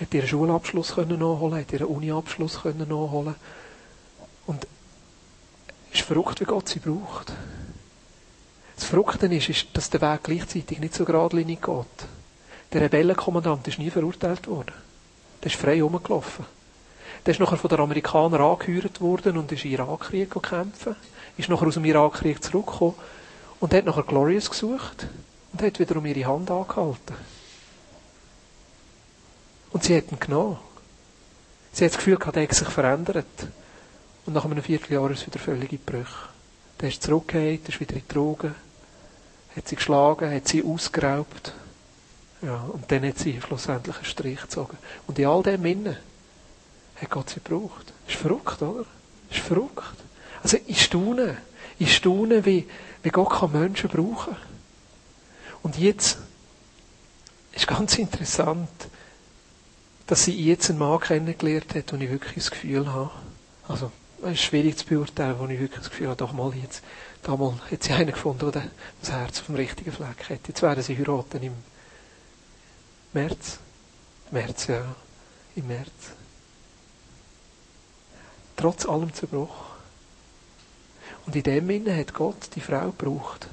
Hat 0.00 0.12
ihren 0.12 0.28
Schulabschluss 0.28 0.94
können 0.94 1.18
nachholen, 1.18 1.60
hat 1.60 1.72
ihren 1.72 1.86
Uniabschluss 1.86 2.62
können 2.62 2.88
nachholen. 2.88 3.34
Und 4.46 4.66
es 5.92 6.00
ist 6.00 6.06
verrückt, 6.06 6.40
wie 6.40 6.44
Gott 6.44 6.68
sie 6.68 6.80
braucht. 6.80 7.32
Das 8.74 8.84
Verrückte 8.84 9.26
ist, 9.26 9.48
ist, 9.48 9.66
dass 9.72 9.90
der 9.90 10.00
Weg 10.00 10.24
gleichzeitig 10.24 10.80
nicht 10.80 10.94
so 10.94 11.04
geradlinig 11.04 11.62
geht. 11.62 12.08
Der 12.72 12.80
Rebellenkommandant 12.80 13.68
ist 13.68 13.78
nie 13.78 13.90
verurteilt 13.90 14.48
worden. 14.48 14.72
Der 15.42 15.50
ist 15.50 15.60
frei 15.60 15.80
rumgelaufen. 15.80 16.44
Der 17.24 17.32
ist 17.32 17.40
nachher 17.40 17.56
von 17.56 17.70
den 17.70 17.80
Amerikanern 17.80 18.42
angehört 18.42 19.00
worden 19.00 19.38
und 19.38 19.52
ist 19.52 19.64
im 19.64 19.70
Irakkrieg 19.70 20.30
kämpfen. 20.42 20.96
Ist 21.36 21.48
nachher 21.48 21.68
aus 21.68 21.74
dem 21.74 21.84
Irakkrieg 21.84 22.42
zurückgekommen 22.42 22.94
und 23.60 23.72
hat 23.72 23.84
nachher 23.84 24.02
Glorious 24.02 24.50
gesucht 24.50 25.06
und 25.52 25.62
hat 25.62 25.78
wieder 25.78 25.96
um 25.96 26.06
ihre 26.06 26.26
Hand 26.26 26.50
angehalten. 26.50 27.14
Und 29.74 29.82
sie 29.82 29.96
hat 29.96 30.12
ihn 30.12 30.20
genommen. 30.20 30.56
Sie 31.72 31.84
hat 31.84 31.90
das 31.90 31.98
Gefühl 31.98 32.16
gehabt, 32.16 32.36
er 32.36 32.44
hat 32.44 32.54
sich 32.54 32.68
verändert. 32.68 33.26
Und 34.24 34.32
nach 34.32 34.44
einem 34.44 34.62
Vierteljahr 34.62 35.10
ist 35.10 35.22
es 35.22 35.26
wieder 35.26 35.40
völlig 35.40 35.72
in 35.72 35.80
Brüche. 35.80 36.28
Der 36.80 36.90
ist 36.90 37.02
zurückgekehrt, 37.02 37.68
ist 37.68 37.80
wieder 37.80 37.94
in 37.94 38.02
die 38.08 38.14
Drogen, 38.14 38.54
hat 39.56 39.66
sie 39.66 39.74
geschlagen, 39.74 40.32
hat 40.32 40.46
sie 40.46 40.62
ausgeraubt. 40.62 41.54
Ja, 42.40 42.54
und 42.72 42.90
dann 42.92 43.04
hat 43.04 43.18
sie 43.18 43.40
schlussendlich 43.40 43.96
einen 43.96 44.04
Strich 44.04 44.42
gezogen. 44.42 44.78
Und 45.08 45.18
in 45.18 45.26
all 45.26 45.42
dem 45.42 45.64
Innen 45.64 45.96
hat 47.00 47.10
Gott 47.10 47.30
sie 47.30 47.40
gebraucht. 47.40 47.92
Ist 48.06 48.16
verrückt, 48.16 48.62
oder? 48.62 48.84
Ist 49.28 49.40
verrückt. 49.40 49.96
Also 50.44 50.56
ich 50.68 50.84
staune. 50.84 51.36
Ich 51.80 51.96
staune, 51.96 52.44
wie, 52.44 52.68
wie 53.02 53.10
Gott 53.10 53.40
kann 53.40 53.50
Menschen 53.50 53.90
brauchen. 53.90 54.36
Und 55.64 55.76
jetzt 55.78 56.18
ist 57.50 57.66
ganz 57.66 57.98
interessant, 57.98 58.68
dass 60.06 60.24
sie 60.24 60.32
jetzt 60.32 60.70
einen 60.70 60.78
Mann 60.78 61.00
kennengelernt 61.00 61.74
hat, 61.74 61.92
und 61.92 62.00
ich 62.00 62.10
wirklich 62.10 62.34
das 62.34 62.50
Gefühl 62.50 62.92
habe, 62.92 63.10
also 63.68 63.90
es 64.22 64.32
ist 64.32 64.42
schwierig 64.42 64.76
zu 64.78 64.86
beurteilen, 64.86 65.38
wo 65.38 65.44
ich 65.46 65.60
wirklich 65.60 65.80
das 65.80 65.90
Gefühl 65.90 66.08
habe, 66.08 66.16
doch 66.16 66.32
mal 66.32 66.52
jetzt, 66.54 66.82
da 67.22 67.36
mal 67.36 67.54
hat 67.70 67.82
sie 67.82 67.92
einen 67.92 68.12
gefunden, 68.12 68.50
der 68.52 68.70
das 69.00 69.10
Herz 69.10 69.40
auf 69.40 69.46
dem 69.46 69.54
richtigen 69.54 69.92
Fleck 69.92 70.30
hat. 70.30 70.48
Jetzt 70.48 70.62
werden 70.62 70.82
sie 70.82 70.96
heiraten 70.96 71.42
im 71.42 71.54
März. 73.12 73.58
März, 74.30 74.66
ja. 74.66 74.94
Im 75.56 75.66
März. 75.68 75.90
Trotz 78.56 78.86
allem 78.86 79.12
Zerbruch. 79.12 79.54
Und 81.26 81.36
in 81.36 81.42
dem 81.42 81.66
Sinne 81.66 81.96
hat 81.96 82.12
Gott 82.14 82.50
die 82.54 82.60
Frau 82.60 82.90
gebraucht, 82.90 83.46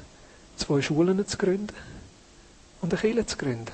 zwei 0.57 0.81
Schulen 0.81 1.25
zu 1.25 1.37
gründen 1.37 1.75
und 2.81 2.93
eine 2.93 3.01
Kirche 3.01 3.25
zu 3.25 3.37
gründen. 3.37 3.71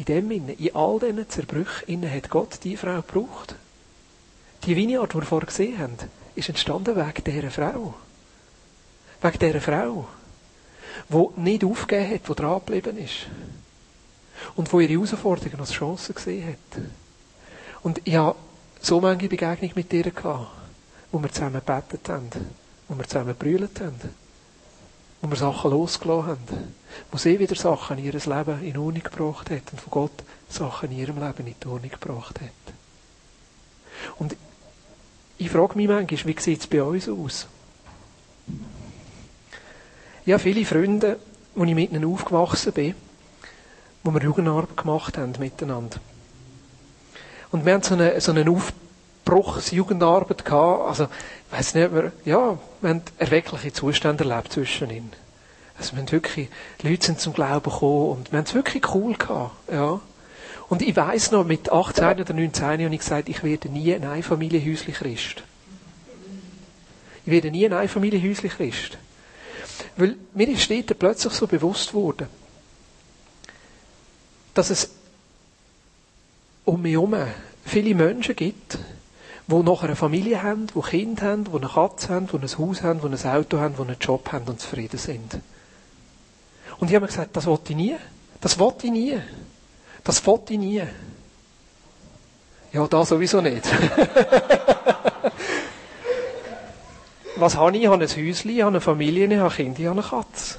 In 0.00 0.06
dem 0.06 0.30
Sinne, 0.30 0.52
in 0.54 0.74
all 0.74 0.98
diesen 0.98 1.28
Zerbrüchen 1.28 2.10
hat 2.10 2.30
Gott 2.30 2.64
die 2.64 2.78
Frau 2.78 3.02
gebraucht. 3.02 3.54
Die 4.64 4.74
Vineyard, 4.74 5.12
die 5.12 5.18
wir 5.18 5.22
vorher 5.24 5.46
gesehen 5.46 5.78
haben, 5.78 5.94
ist 6.34 6.48
entstanden 6.48 6.96
wegen 6.96 7.22
dieser 7.22 7.50
Frau. 7.50 7.92
Wegen 9.20 9.38
dieser 9.38 9.60
Frau. 9.60 10.08
Die 11.10 11.40
nicht 11.42 11.64
aufgegeben 11.64 12.14
hat, 12.14 12.26
die 12.26 12.34
dran 12.34 12.60
geblieben 12.60 12.96
ist. 12.96 13.26
Und 14.56 14.72
die 14.72 14.76
ihre 14.76 14.92
Herausforderungen 14.94 15.60
als 15.60 15.72
Chance 15.72 16.14
gesehen 16.14 16.48
hat. 16.48 16.82
Und 17.82 18.00
ich 18.04 18.14
habe 18.14 18.38
so 18.80 19.02
manche 19.02 19.28
Begegnungen 19.28 19.74
mit 19.74 19.92
ihr 19.92 20.10
wo 21.12 21.20
wir 21.20 21.30
zusammen 21.30 21.60
gebetet 21.60 22.08
haben, 22.08 22.30
wo 22.88 22.96
wir 22.96 23.04
zusammen 23.04 23.36
gebrüllt 23.38 23.78
haben, 23.80 24.00
wo 25.20 25.28
wir 25.28 25.36
Sachen 25.36 25.70
losgelassen 25.70 26.28
haben, 26.28 26.74
wo 27.10 27.18
sie 27.18 27.38
wieder 27.38 27.54
Sachen 27.54 27.98
in 27.98 28.04
ihr 28.04 28.12
Leben 28.12 28.62
in 28.62 28.76
Ordnung 28.76 29.02
gebracht 29.02 29.50
hat 29.50 29.62
und 29.72 29.80
von 29.80 29.90
Gott 29.90 30.24
Sachen 30.48 30.90
in 30.90 30.98
ihrem 30.98 31.18
Leben 31.18 31.46
in 31.46 31.54
die 31.62 31.66
Ordnung 31.66 31.90
gebracht 31.90 32.40
hat. 32.40 32.74
Und 34.18 34.36
ich 35.38 35.50
frage 35.50 35.76
mich 35.76 35.88
manchmal, 35.88 36.34
wie 36.34 36.40
sieht 36.40 36.60
es 36.60 36.66
bei 36.66 36.82
uns 36.82 37.08
aus? 37.08 37.46
Ich 40.24 40.32
habe 40.32 40.42
viele 40.42 40.64
Freunde, 40.64 41.18
wo 41.54 41.64
ich 41.64 41.74
mit 41.74 41.92
ihnen 41.92 42.04
aufgewachsen 42.04 42.72
bin, 42.72 42.94
wo 44.02 44.12
wir 44.12 44.22
Jugendarbeit 44.22 44.76
gemacht 44.76 45.18
haben 45.18 45.32
miteinander. 45.38 45.98
Und 47.50 47.66
wir 47.66 47.72
haben 47.74 47.82
so 47.82 47.94
einen, 47.94 48.20
so 48.20 48.32
einen 48.32 48.48
Aufbruchsjugendarbeit 48.48 50.44
gehabt, 50.44 50.88
also, 50.88 51.08
weiss 51.50 51.74
nicht, 51.74 51.92
wir, 51.92 52.12
ja, 52.24 52.58
wir 52.80 52.90
haben 52.90 53.02
erweckliche 53.18 53.72
Zustände 53.72 54.24
erlebt 54.24 54.52
zwischen 54.52 54.90
ihnen. 54.90 55.12
Also, 55.78 55.92
wir 55.92 56.00
haben 56.00 56.12
wirklich, 56.12 56.48
Leute 56.82 57.06
sind 57.06 57.20
zum 57.20 57.32
Glauben 57.32 57.70
gekommen 57.70 58.10
und 58.10 58.32
wir 58.32 58.38
haben 58.38 58.46
es 58.46 58.54
wirklich 58.54 58.94
cool 58.94 59.14
gehabt, 59.14 59.52
ja. 59.72 60.00
Und 60.68 60.82
ich 60.82 60.94
weiss 60.94 61.32
noch, 61.32 61.44
mit 61.44 61.72
18 61.72 62.20
oder 62.20 62.32
19 62.32 62.64
habe 62.64 62.94
ich 62.94 63.00
gesagt, 63.00 63.28
ich 63.28 63.42
werde 63.42 63.68
nie 63.68 63.92
ein 63.92 64.04
Einfamilienhäusli 64.04 64.92
Christ. 64.92 65.42
Ich 67.24 67.32
werde 67.32 67.50
nie 67.50 67.66
ein 67.66 67.72
Einfamilienhäusli 67.72 68.48
Christ. 68.48 68.96
Weil 69.96 70.16
mir 70.32 70.48
ist 70.48 70.70
dort 70.70 70.98
plötzlich 70.98 71.32
so 71.32 71.46
bewusst 71.48 71.88
geworden, 71.88 72.28
dass 74.54 74.70
es 74.70 74.90
um 76.64 76.82
mich 76.82 76.92
herum 76.92 77.16
viele 77.64 77.94
Menschen 77.94 78.36
gibt, 78.36 78.78
die 79.50 79.62
noch 79.62 79.82
eine 79.82 79.96
Familie 79.96 80.42
haben, 80.42 80.68
die 80.68 80.80
Kinder 80.80 81.22
haben, 81.26 81.44
die 81.44 81.54
eine 81.54 81.68
Katze 81.68 82.08
haben, 82.10 82.28
die 82.28 82.36
ein 82.36 82.42
Haus 82.42 82.82
haben, 82.82 83.00
die 83.00 83.06
ein 83.06 83.34
Auto 83.34 83.58
haben, 83.58 83.74
die 83.76 83.82
einen 83.82 83.96
Job 84.00 84.32
haben 84.32 84.46
und 84.46 84.60
zufrieden 84.60 84.98
sind. 84.98 85.40
Und 86.78 86.88
ich 86.88 86.94
habe 86.94 87.04
mir 87.04 87.08
gesagt, 87.08 87.36
das 87.36 87.46
wollte 87.46 87.72
ich 87.72 87.76
nie. 87.76 87.96
Das 88.40 88.58
wollte 88.58 88.86
ich 88.86 88.92
nie. 88.92 89.18
Das 90.02 90.26
wollte 90.26 90.54
ich 90.54 90.58
nie. 90.58 90.82
Ja, 92.72 92.86
da 92.86 93.04
sowieso 93.04 93.40
nicht. 93.40 93.64
Was 97.36 97.56
habe 97.56 97.76
ich? 97.76 97.82
Ich 97.82 97.88
habe 97.88 98.02
ein 98.02 98.08
Häuschen, 98.08 98.50
ich 98.50 98.60
habe 98.60 98.68
eine 98.68 98.80
Familie, 98.80 99.26
ich 99.26 99.38
habe 99.38 99.54
Kinder, 99.54 99.80
ich 99.80 99.86
habe 99.86 100.00
eine 100.00 100.08
Katze. 100.08 100.56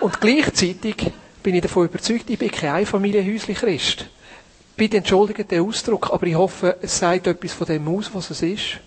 Und 0.00 0.20
gleichzeitig 0.20 1.12
bin 1.42 1.54
ich 1.54 1.62
davon 1.62 1.86
überzeugt, 1.86 2.28
ich 2.28 2.38
bin 2.38 2.50
kein 2.50 2.74
Einfamilienhäusli-Christ. 2.74 4.06
Bitte 4.76 4.96
entschuldigt 4.96 5.50
den 5.50 5.64
Ausdruck, 5.64 6.10
aber 6.12 6.26
ich 6.26 6.34
hoffe, 6.34 6.76
es 6.82 6.98
sagt 6.98 7.28
etwas 7.28 7.52
von 7.52 7.66
dem 7.66 7.86
aus, 7.88 8.12
was 8.12 8.30
es 8.30 8.42
ist. 8.42 8.80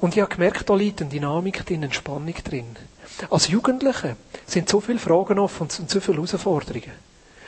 Und 0.00 0.14
ich 0.14 0.22
habe 0.22 0.32
gemerkt, 0.32 0.68
da 0.70 0.74
liegt 0.74 1.00
eine 1.00 1.10
Dynamik 1.10 1.66
drin, 1.66 1.82
eine 1.82 1.92
Spannung 1.92 2.34
drin. 2.44 2.76
Als 3.30 3.48
Jugendliche 3.48 4.16
sind 4.46 4.68
so 4.68 4.80
viele 4.80 4.98
Fragen 4.98 5.38
offen 5.38 5.68
und 5.78 5.90
so 5.90 6.00
viele 6.00 6.16
Herausforderungen. 6.18 6.92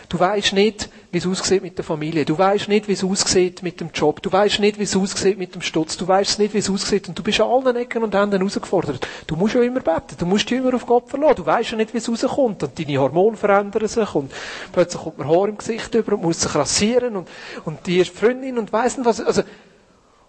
Du 0.09 0.19
weißt 0.19 0.53
nicht, 0.53 0.89
wie 1.13 1.19
es 1.19 1.27
aussieht 1.27 1.63
mit 1.63 1.79
der 1.79 1.85
Familie. 1.85 2.25
Du 2.25 2.37
weißt 2.37 2.69
nicht, 2.69 2.89
wie 2.89 2.93
es 2.93 3.05
aussieht 3.05 3.63
mit 3.63 3.81
dem 3.81 3.91
Job. 3.95 4.23
Du 4.23 4.31
weißt 4.31 4.61
nicht, 4.61 4.79
wie 4.79 4.83
es 4.83 4.97
aussieht 4.97 5.39
mit 5.39 5.55
dem 5.55 5.63
Stutz. 5.63 5.97
Du 5.97 6.07
weißt 6.07 6.39
nicht, 6.39 6.55
wie 6.55 6.59
es 6.59 6.69
aussieht. 6.69 7.09
Und 7.09 7.19
du 7.19 7.23
bist 7.23 7.41
an 7.41 7.49
allen 7.49 7.77
Ecken 7.77 8.03
und 8.03 8.15
Enden 8.15 8.39
herausgefordert. 8.39 9.07
Du 9.27 9.37
musst 9.37 9.55
ja 9.55 9.63
immer 9.63 9.81
beten. 9.81 10.17
Du 10.19 10.27
musst 10.27 10.51
dich 10.51 10.59
immer 10.59 10.75
auf 10.75 10.87
Gott 10.87 11.09
verlassen. 11.09 11.37
Du 11.37 11.47
weißt 11.47 11.71
ja 11.71 11.77
nicht, 11.77 11.95
wie 11.95 11.99
es 11.99 12.09
rauskommt. 12.09 12.63
Und 12.63 12.79
deine 12.79 12.99
Hormone 12.99 13.37
verändern 13.37 13.89
sich. 13.89 14.15
Und 14.15 14.33
plötzlich 14.73 15.03
kommt 15.03 15.19
man 15.19 15.29
Haar 15.29 15.49
im 15.49 15.57
Gesicht 15.57 15.95
über 15.95 16.15
und 16.15 16.23
muss 16.23 16.41
sich 16.41 16.55
rasieren. 16.55 17.17
Und, 17.17 17.29
und 17.65 17.87
die 17.87 17.99
ist 17.99 18.17
Freundin 18.17 18.59
und 18.59 18.73
weiss 18.73 18.97
nicht 18.97 19.07
was. 19.07 19.21
Also, 19.21 19.43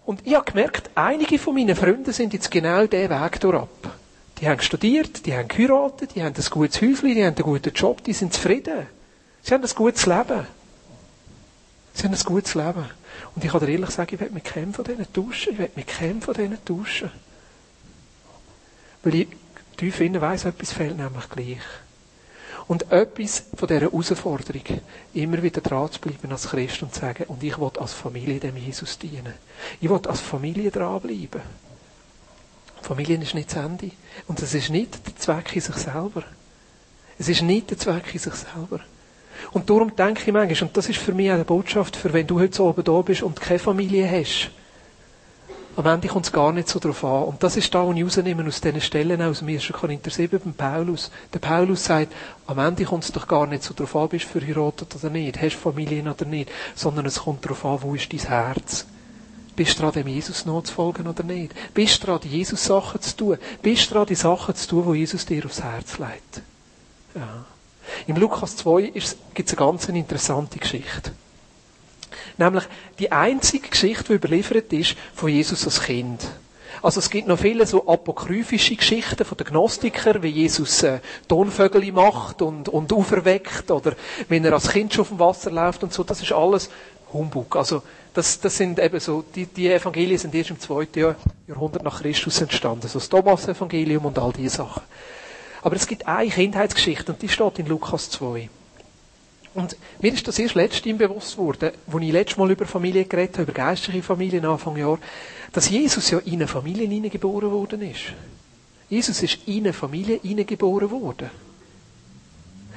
und 0.04 0.20
ich 0.24 0.34
habe 0.34 0.44
gemerkt, 0.44 0.90
einige 0.94 1.38
von 1.38 1.54
meinen 1.54 1.74
Freunden 1.74 2.12
sind 2.12 2.32
jetzt 2.32 2.50
genau 2.50 2.86
diesen 2.86 3.10
Weg 3.10 3.40
durch 3.40 3.56
ab. 3.56 3.96
Die 4.40 4.48
haben 4.48 4.60
studiert, 4.60 5.26
die 5.26 5.34
haben 5.34 5.48
geheiratet, 5.48 6.14
die 6.14 6.22
haben 6.22 6.34
ein 6.36 6.44
gutes 6.50 6.80
Häuschen, 6.80 7.14
die 7.14 7.24
haben 7.24 7.34
einen 7.34 7.44
guten 7.44 7.72
Job, 7.72 8.04
die 8.04 8.12
sind 8.12 8.32
zufrieden. 8.32 8.86
Sie 9.46 9.54
haben 9.54 9.62
ein 9.62 9.74
gutes 9.76 10.06
Leben. 10.06 10.44
Sie 11.94 12.02
haben 12.02 12.14
ein 12.14 12.24
gutes 12.24 12.54
Leben. 12.56 12.84
Und 13.36 13.44
ich 13.44 13.52
kann 13.52 13.60
dir 13.60 13.68
ehrlich 13.68 13.90
sagen, 13.90 14.12
ich 14.12 14.18
werde 14.18 14.34
mich 14.34 14.42
keinem 14.42 14.74
von 14.74 14.84
denen 14.84 15.06
tauschen. 15.12 15.52
Ich 15.52 15.58
werde 15.58 15.72
mich 15.76 15.86
keinem 15.86 16.20
von 16.20 16.34
denen 16.34 16.58
tauschen. 16.64 17.12
Weil 19.04 19.14
ich 19.14 19.28
tief 19.76 20.00
innen 20.00 20.20
weiss, 20.20 20.46
etwas 20.46 20.72
fehlt 20.72 20.96
nämlich 20.96 21.28
gleich. 21.28 21.62
Und 22.66 22.90
etwas 22.90 23.44
von 23.54 23.68
dieser 23.68 23.82
Herausforderung, 23.82 24.64
immer 25.14 25.40
wieder 25.40 25.60
dran 25.60 25.92
zu 25.92 26.00
bleiben 26.00 26.32
als 26.32 26.48
Christ 26.48 26.82
und 26.82 26.92
zu 26.92 27.02
sagen, 27.02 27.26
und 27.28 27.40
ich 27.44 27.56
will 27.56 27.70
als 27.78 27.92
Familie 27.92 28.40
dem 28.40 28.56
Jesus 28.56 28.98
dienen. 28.98 29.34
Ich 29.80 29.88
will 29.88 30.00
als 30.08 30.20
Familie 30.22 30.72
dranbleiben. 30.72 31.42
Familie 32.82 33.22
ist 33.22 33.34
nicht 33.34 33.54
das 33.54 33.64
Ende. 33.64 33.92
Und 34.26 34.42
es 34.42 34.54
ist 34.54 34.70
nicht 34.70 35.06
der 35.06 35.14
Zweck 35.14 35.54
in 35.54 35.62
sich 35.62 35.76
selber. 35.76 36.24
Es 37.16 37.28
ist 37.28 37.42
nicht 37.42 37.70
der 37.70 37.78
Zweck 37.78 38.12
in 38.12 38.18
sich 38.18 38.34
selber. 38.34 38.80
Und 39.52 39.68
darum 39.70 39.94
denke 39.94 40.22
ich 40.26 40.32
manchmal, 40.32 40.68
und 40.68 40.76
das 40.76 40.88
ist 40.88 40.98
für 40.98 41.12
mich 41.12 41.30
eine 41.30 41.44
Botschaft, 41.44 41.96
für 41.96 42.12
wenn 42.12 42.26
du 42.26 42.40
heute 42.40 42.62
oben 42.62 42.84
da 42.84 43.00
bist 43.02 43.22
und 43.22 43.40
keine 43.40 43.58
Familie 43.58 44.10
hast, 44.10 44.50
Am 45.76 45.84
Ende 45.84 46.08
kommt 46.08 46.24
es 46.24 46.32
gar 46.32 46.52
nicht 46.52 46.70
so 46.70 46.78
drauf 46.78 47.04
an. 47.04 47.24
Und 47.24 47.42
das 47.42 47.58
ist 47.58 47.74
da, 47.74 47.86
was 47.86 47.94
ich 47.94 48.02
rausnehme 48.02 48.46
aus 48.46 48.62
diesen 48.62 48.80
Stellen 48.80 49.20
aus 49.20 49.40
dem 49.40 49.48
1. 49.48 49.70
Korinther 49.72 50.10
7 50.10 50.40
beim 50.40 50.54
Paulus. 50.54 51.10
Der 51.34 51.38
Paulus 51.38 51.84
sagt, 51.84 52.14
am 52.46 52.58
Ende 52.58 52.84
kommt 52.84 53.04
es 53.04 53.12
doch 53.12 53.28
gar 53.28 53.46
nicht 53.46 53.62
so 53.62 53.74
drauf 53.74 53.94
an, 53.94 54.08
bist 54.08 54.24
du 54.24 54.40
verheiratet 54.40 54.96
oder 54.96 55.10
nicht, 55.10 55.38
hast 55.38 55.56
du 55.56 55.58
Familie 55.58 56.02
oder 56.10 56.24
nicht, 56.24 56.50
sondern 56.74 57.04
es 57.04 57.20
kommt 57.20 57.44
darauf 57.44 57.62
an, 57.66 57.82
wo 57.82 57.94
ist 57.94 58.10
dein 58.10 58.20
Herz. 58.20 58.86
Bist 59.54 59.78
du 59.78 59.82
dran, 59.82 59.92
dem 59.92 60.08
Jesus 60.08 60.46
nachzufolgen 60.46 61.06
oder 61.08 61.22
nicht? 61.22 61.52
Bist 61.74 62.02
du 62.02 62.06
dran, 62.06 62.20
die 62.22 62.28
Jesus-Sachen 62.28 63.02
zu 63.02 63.14
tun? 63.14 63.38
Bist 63.60 63.90
du 63.90 63.94
dran, 63.94 64.06
die 64.06 64.14
Sachen 64.14 64.54
zu 64.54 64.68
tun, 64.68 64.92
die 64.94 65.00
Jesus 65.00 65.26
dir 65.26 65.44
aufs 65.44 65.62
Herz 65.62 65.98
legt? 65.98 66.40
Ja. 67.14 67.44
Im 68.06 68.16
Lukas 68.16 68.56
2 68.56 68.92
gibt 69.34 69.48
es 69.48 69.58
eine 69.58 69.66
ganz 69.66 69.88
interessante 69.88 70.58
Geschichte. 70.58 71.12
Nämlich 72.38 72.64
die 72.98 73.10
einzige 73.12 73.68
Geschichte, 73.68 74.04
die 74.08 74.14
überliefert 74.14 74.72
ist 74.72 74.96
von 75.14 75.28
Jesus 75.28 75.64
als 75.64 75.82
Kind. 75.82 76.26
Also 76.82 77.00
es 77.00 77.08
gibt 77.08 77.26
noch 77.26 77.38
viele 77.38 77.66
so 77.66 77.88
apokryphische 77.88 78.76
Geschichten 78.76 79.24
von 79.24 79.38
den 79.38 79.46
Gnostikern, 79.46 80.22
wie 80.22 80.28
Jesus 80.28 80.82
äh, 80.82 81.00
Tonvögel 81.26 81.90
macht 81.92 82.42
und, 82.42 82.68
und 82.68 82.92
auferweckt 82.92 83.70
oder 83.70 83.94
wenn 84.28 84.44
er 84.44 84.52
als 84.52 84.68
Kind 84.68 84.92
schon 84.92 85.02
auf 85.02 85.08
dem 85.08 85.18
Wasser 85.18 85.50
läuft 85.50 85.82
und 85.82 85.92
so. 85.92 86.04
Das 86.04 86.20
ist 86.20 86.32
alles 86.32 86.68
Humbug. 87.12 87.56
Also 87.56 87.82
das, 88.12 88.40
das 88.40 88.56
sind 88.56 88.78
eben 88.78 89.00
so, 89.00 89.24
die, 89.34 89.46
die 89.46 89.70
Evangelien 89.70 90.18
sind 90.18 90.34
erst 90.34 90.50
im 90.50 90.60
zweiten 90.60 91.14
Jahrhundert 91.48 91.82
nach 91.82 92.02
Christus 92.02 92.40
entstanden. 92.40 92.82
Also 92.84 92.98
das 92.98 93.08
Thomas-Evangelium 93.08 94.04
und 94.04 94.18
all 94.18 94.32
diese 94.32 94.56
Sachen. 94.56 94.82
Aber 95.66 95.74
es 95.74 95.88
gibt 95.88 96.06
eine 96.06 96.30
Kindheitsgeschichte 96.30 97.10
und 97.10 97.20
die 97.20 97.28
steht 97.28 97.58
in 97.58 97.66
Lukas 97.66 98.08
2. 98.10 98.48
Und 99.54 99.76
mir 100.00 100.12
ist 100.12 100.28
das 100.28 100.38
erst 100.38 100.54
letztens 100.54 100.96
bewusst 100.96 101.32
geworden, 101.32 101.72
als 101.92 102.02
ich 102.02 102.12
letztes 102.12 102.38
Mal 102.38 102.52
über 102.52 102.66
Familie 102.66 103.04
geredet 103.04 103.38
habe, 103.38 103.50
über 103.50 103.52
geistliche 103.52 104.00
Familien 104.00 104.44
Anfang 104.44 104.76
Jahr, 104.76 105.00
dass 105.52 105.68
Jesus 105.68 106.08
ja 106.12 106.18
in 106.18 106.34
eine 106.34 106.46
Familie 106.46 106.86
hineingeboren 106.86 107.50
worden 107.50 107.82
ist. 107.82 108.12
Jesus 108.88 109.20
ist 109.24 109.40
in 109.46 109.64
eine 109.64 109.72
Familie 109.72 110.20
hineingeboren 110.22 110.88
worden. 110.88 111.30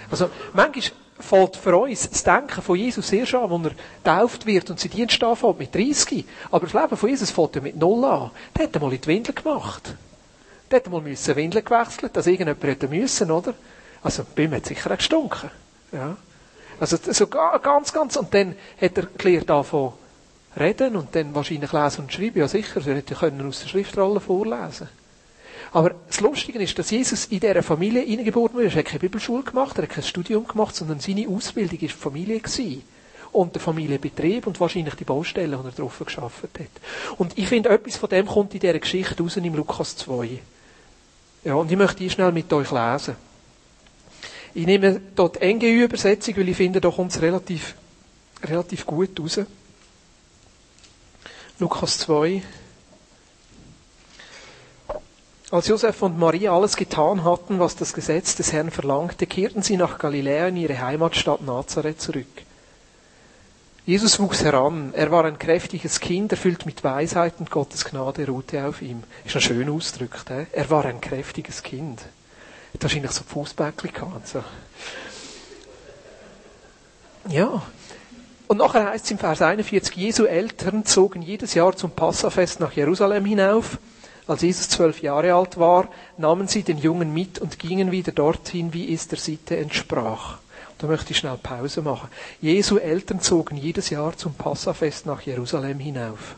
Also, 0.10 0.32
manchmal 0.54 0.92
fällt 1.20 1.58
für 1.58 1.78
uns 1.78 2.10
das 2.10 2.24
Denken 2.24 2.64
von 2.64 2.76
Jesus 2.76 3.12
erst 3.14 3.36
an, 3.36 3.52
als 3.52 3.66
er 3.66 3.72
getauft 4.04 4.48
wird 4.48 4.68
und 4.72 4.80
sein 4.80 4.90
Dienst 4.90 5.24
anfängt 5.24 5.60
mit 5.60 5.76
30. 5.76 6.26
Aber 6.50 6.66
das 6.66 6.74
Leben 6.74 6.98
von 6.98 7.08
Jesus 7.08 7.30
fällt 7.30 7.56
ja 7.56 7.62
mit 7.62 7.78
Null 7.78 8.04
an. 8.04 8.32
Der 8.58 8.64
hat 8.66 8.76
einmal 8.76 8.94
in 8.94 9.02
die 9.02 9.08
Windel 9.08 9.36
gemacht. 9.36 9.94
Der 10.72 10.80
hat 10.80 10.86
einmal 10.86 11.02
müssen 11.02 11.36
Windeln 11.36 11.66
gewechselt, 11.66 12.16
dass 12.16 12.28
irgendjemand 12.28 12.64
hätte 12.64 12.88
müssen, 12.88 13.32
oder? 13.32 13.54
Also, 14.04 14.24
bei 14.36 14.44
ihm 14.44 14.54
hat 14.54 14.66
sicher 14.66 14.92
auch 14.92 14.98
gestunken. 14.98 15.50
Ja. 15.92 16.16
Also 16.80 16.98
so 17.02 17.28
ganz, 17.28 17.92
ganz. 17.92 18.16
Und 18.16 18.34
dann 18.34 18.56
hat 18.80 18.98
er 18.98 19.08
gelernt 19.18 19.50
davon 19.50 19.94
reden 20.58 20.96
und 20.96 21.14
dann 21.16 21.36
wahrscheinlich 21.36 21.72
lesen 21.72 22.02
und 22.02 22.14
schreiben. 22.14 22.40
Ja 22.40 22.48
sicher, 22.48 22.82
er 22.86 22.96
hätte 22.96 23.16
können 23.16 23.48
aus 23.48 23.62
der 23.62 23.68
Schriftrolle 23.68 24.20
vorlesen. 24.20 24.88
Aber 25.72 25.94
das 26.08 26.20
Lustige 26.22 26.60
ist, 26.60 26.80
dass 26.80 26.90
Jesus 26.90 27.26
in 27.26 27.42
dieser 27.42 27.62
Familie 27.62 28.02
hineingeboren 28.02 28.54
wurde. 28.54 28.68
Er 28.68 28.76
hat 28.76 28.86
keine 28.86 29.00
Bibelschule 29.00 29.44
gemacht, 29.44 29.78
er 29.78 29.84
hat 29.84 29.92
kein 29.92 30.04
Studium 30.04 30.48
gemacht, 30.48 30.76
sondern 30.76 31.00
seine 31.00 31.28
Ausbildung 31.28 31.80
war 31.82 31.88
die 31.88 31.90
Familie. 31.90 32.40
Gewesen. 32.40 32.84
Und 33.32 33.54
der 33.54 33.62
Familienbetrieb 33.62 34.48
und 34.48 34.60
wahrscheinlich 34.60 34.96
die 34.96 35.04
Baustelle, 35.04 35.56
die 35.56 35.68
er 35.68 35.72
drauf 35.72 36.02
geschafft 36.04 36.44
hat. 36.44 37.18
Und 37.20 37.38
ich 37.38 37.48
finde, 37.48 37.70
etwas 37.70 37.98
von 37.98 38.10
dem 38.10 38.26
kommt 38.26 38.56
in 38.56 38.60
dieser 38.60 38.80
Geschichte 38.80 39.22
raus 39.22 39.38
im 39.38 39.54
Lukas 39.54 39.96
2. 39.98 40.40
Ja, 41.44 41.54
und 41.56 41.72
ich 41.72 41.78
möchte 41.78 41.98
die 41.98 42.10
schnell 42.10 42.32
mit 42.32 42.52
euch 42.52 42.72
lesen. 42.72 43.16
Ich 44.54 44.66
nehme 44.66 45.00
dort 45.16 45.42
NGÜ-Übersetzung, 45.42 46.38
weil 46.38 46.50
ich 46.50 46.58
finde, 46.58 46.82
kommt 46.82 47.12
es 47.12 47.22
relativ, 47.22 47.76
relativ 48.44 48.86
gut 48.86 49.20
raus. 49.20 49.40
Lukas 51.60 52.00
2. 52.00 52.42
Als 55.52 55.68
Josef 55.68 56.02
und 56.04 56.20
Maria 56.20 56.54
alles 56.54 56.76
getan 56.76 57.24
hatten, 57.24 57.60
was 57.60 57.76
das 57.76 57.94
Gesetz 57.94 58.36
des 58.36 58.54
Herrn 58.54 58.70
verlangte, 58.70 59.26
kehrten 59.26 59.64
sie 59.64 59.78
nach 59.78 59.98
Galiläa 59.98 60.48
in 60.48 60.58
ihre 60.58 60.80
Heimatstadt 60.80 61.42
Nazareth 61.42 62.02
zurück. 62.02 62.28
Jesus 63.90 64.20
wuchs 64.20 64.44
heran. 64.44 64.94
Er 64.94 65.10
war 65.10 65.26
ein 65.26 65.40
kräftiges 65.40 66.00
Kind, 66.00 66.32
erfüllt 66.32 66.68
mit 66.68 66.84
Weisheit 66.84 67.34
und 67.40 67.50
Gottes 67.50 67.86
Gnade 67.86 68.28
ruhte 68.28 68.64
auf 68.68 68.84
ihm. 68.84 69.02
Ist 69.26 69.34
noch 69.34 69.42
schön 69.42 69.68
ausgedrückt. 69.68 70.30
He? 70.30 70.46
Er 70.52 70.70
war 70.70 70.86
ein 70.86 71.02
kräftiges 71.02 71.64
Kind. 71.64 72.02
Hat 72.72 72.84
wahrscheinlich 72.84 73.10
so 73.10 73.24
Fußbäckchen 73.24 73.92
gehabt. 73.92 74.28
So. 74.28 74.44
Ja. 77.30 77.64
Und 78.48 78.58
nachher 78.58 78.92
heißt 78.92 79.06
es 79.06 79.10
im 79.10 79.18
Vers 79.18 79.42
41, 79.42 79.96
Jesu 79.96 80.26
Eltern 80.26 80.86
zogen 80.86 81.24
jedes 81.24 81.56
Jahr 81.56 81.76
zum 81.76 81.90
Passafest 81.90 82.60
nach 82.60 82.74
Jerusalem 82.74 83.26
hinauf. 83.26 83.80
Als 84.28 84.44
Jesus 84.44 84.70
zwölf 84.70 85.02
Jahre 85.02 85.34
alt 85.34 85.58
war, 85.58 85.88
nahmen 86.16 86.48
sie 86.48 86.62
den 86.62 86.78
Jungen 86.78 87.12
mit 87.12 87.40
und 87.40 87.58
gingen 87.58 87.90
wieder 87.90 88.12
dorthin, 88.12 88.72
wie 88.72 88.94
es 88.94 89.08
der 89.08 89.18
Sitte 89.18 89.58
entsprach. 89.58 90.38
Da 90.80 90.88
möchte 90.88 91.12
ich 91.12 91.18
schnell 91.18 91.38
Pause 91.38 91.82
machen. 91.82 92.10
Jesu 92.42 92.78
Eltern 92.78 93.20
zogen 93.20 93.58
jedes 93.58 93.90
Jahr 93.90 94.16
zum 94.16 94.34
Passafest 94.34 95.06
nach 95.06 95.22
Jerusalem 95.22 95.78
hinauf. 95.78 96.36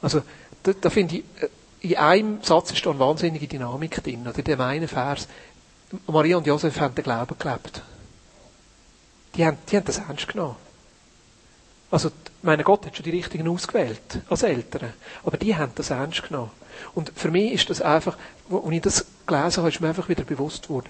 Also, 0.00 0.22
da, 0.62 0.72
da 0.80 0.90
finde 0.90 1.16
ich, 1.16 1.24
äh, 1.40 1.48
in 1.80 1.96
einem 1.96 2.42
Satz 2.42 2.70
ist 2.70 2.86
da 2.86 2.90
eine 2.90 3.00
wahnsinnige 3.00 3.48
Dynamik 3.48 4.02
drin. 4.02 4.26
Oder 4.26 4.38
in 4.38 4.44
dem 4.44 4.60
einen 4.60 4.86
Vers. 4.86 5.26
Maria 6.06 6.36
und 6.36 6.46
Josef 6.46 6.78
haben 6.80 6.94
den 6.94 7.02
Glauben 7.02 7.36
gelebt. 7.36 7.82
Die 9.34 9.44
haben, 9.44 9.58
die 9.68 9.76
haben 9.76 9.84
das 9.84 9.98
ernst 9.98 10.28
genommen. 10.28 10.56
Also, 11.90 12.10
meine 12.42 12.62
Gott 12.62 12.86
hat 12.86 12.96
schon 12.96 13.04
die 13.04 13.10
richtigen 13.10 13.48
ausgewählt, 13.48 14.20
als 14.28 14.44
Eltern. 14.44 14.92
Aber 15.24 15.36
die 15.36 15.56
haben 15.56 15.72
das 15.74 15.90
ernst 15.90 16.22
genommen. 16.22 16.52
Und 16.94 17.12
für 17.14 17.30
mich 17.30 17.52
ist 17.52 17.70
das 17.70 17.82
einfach, 17.82 18.16
als 18.50 18.70
ich 18.70 18.80
das 18.80 19.06
gelesen 19.26 19.56
habe, 19.58 19.68
ist 19.68 19.80
mir 19.80 19.88
einfach 19.88 20.08
wieder 20.08 20.24
bewusst 20.24 20.68
geworden. 20.68 20.88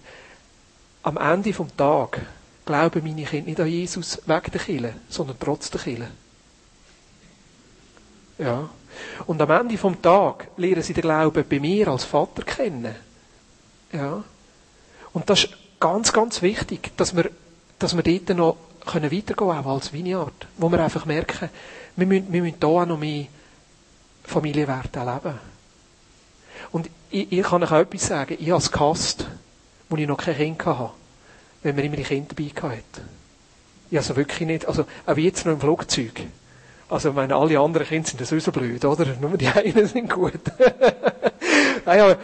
Am 1.02 1.16
Ende 1.16 1.54
vom 1.54 1.74
Tag 1.76 2.20
glauben 2.64 3.02
meine 3.02 3.24
Kinder 3.24 3.46
nicht 3.48 3.60
an 3.60 3.66
Jesus 3.66 4.20
wegen 4.26 4.50
der 4.52 4.60
Kille, 4.60 4.94
sondern 5.08 5.36
trotz 5.38 5.70
der 5.70 5.80
Kille. 5.80 6.08
Ja. 8.38 8.68
Und 9.26 9.40
am 9.40 9.50
Ende 9.50 9.78
vom 9.78 10.00
Tag 10.00 10.48
lernen 10.56 10.82
sie 10.82 10.94
den 10.94 11.02
Glauben 11.02 11.44
bei 11.48 11.60
mir 11.60 11.88
als 11.88 12.04
Vater 12.04 12.42
kennen. 12.42 12.94
Ja. 13.92 14.22
Und 15.12 15.28
das 15.28 15.44
ist 15.44 15.56
ganz, 15.80 16.12
ganz 16.12 16.42
wichtig, 16.42 16.96
dass 16.96 17.16
wir, 17.16 17.30
dass 17.78 17.96
wir 17.96 18.02
dort 18.02 18.36
noch 18.36 18.56
weitergehen 18.84 19.24
können, 19.26 19.50
auch 19.50 19.74
als 19.74 19.92
Vineyard. 19.92 20.46
Wo 20.56 20.70
wir 20.70 20.82
einfach 20.82 21.04
merken, 21.04 21.50
wir 21.96 22.06
müssen, 22.06 22.32
wir 22.32 22.42
müssen 22.42 22.56
hier 22.58 22.68
auch 22.68 22.86
noch 22.86 22.98
mehr 22.98 23.26
Familienwerte 24.24 25.00
erleben. 25.00 25.38
Und 26.70 26.88
ich, 27.10 27.30
ich 27.30 27.42
kann 27.42 27.62
euch 27.62 27.70
auch 27.70 27.78
etwas 27.78 28.06
sagen. 28.06 28.36
Ich 28.38 28.52
als 28.52 28.70
Gast, 28.70 29.26
wo 29.88 29.96
ich 29.96 30.06
noch 30.06 30.16
kein 30.16 30.36
Kind 30.36 30.64
hatte, 30.64 30.90
wenn 31.62 31.76
man 31.76 31.84
immer 31.84 31.96
die 31.96 32.02
Kinder 32.02 32.34
dabei 32.34 32.76
hatte. 32.76 33.02
Ich 33.90 33.98
also 33.98 34.16
wirklich 34.16 34.46
nicht, 34.46 34.66
also 34.66 34.86
auch 35.06 35.16
jetzt 35.16 35.44
noch 35.44 35.52
im 35.52 35.60
Flugzeug. 35.60 36.22
Also, 36.88 37.10
ich 37.10 37.14
meine, 37.14 37.34
alle 37.34 37.58
anderen 37.58 37.86
Kinder 37.86 38.08
sind 38.08 38.26
sowieso 38.26 38.52
blöd, 38.52 38.84
oder? 38.84 39.06
Nur 39.20 39.36
die 39.36 39.48
einen 39.48 39.86
sind 39.86 40.10
gut. 40.10 40.40
naja, 41.86 42.16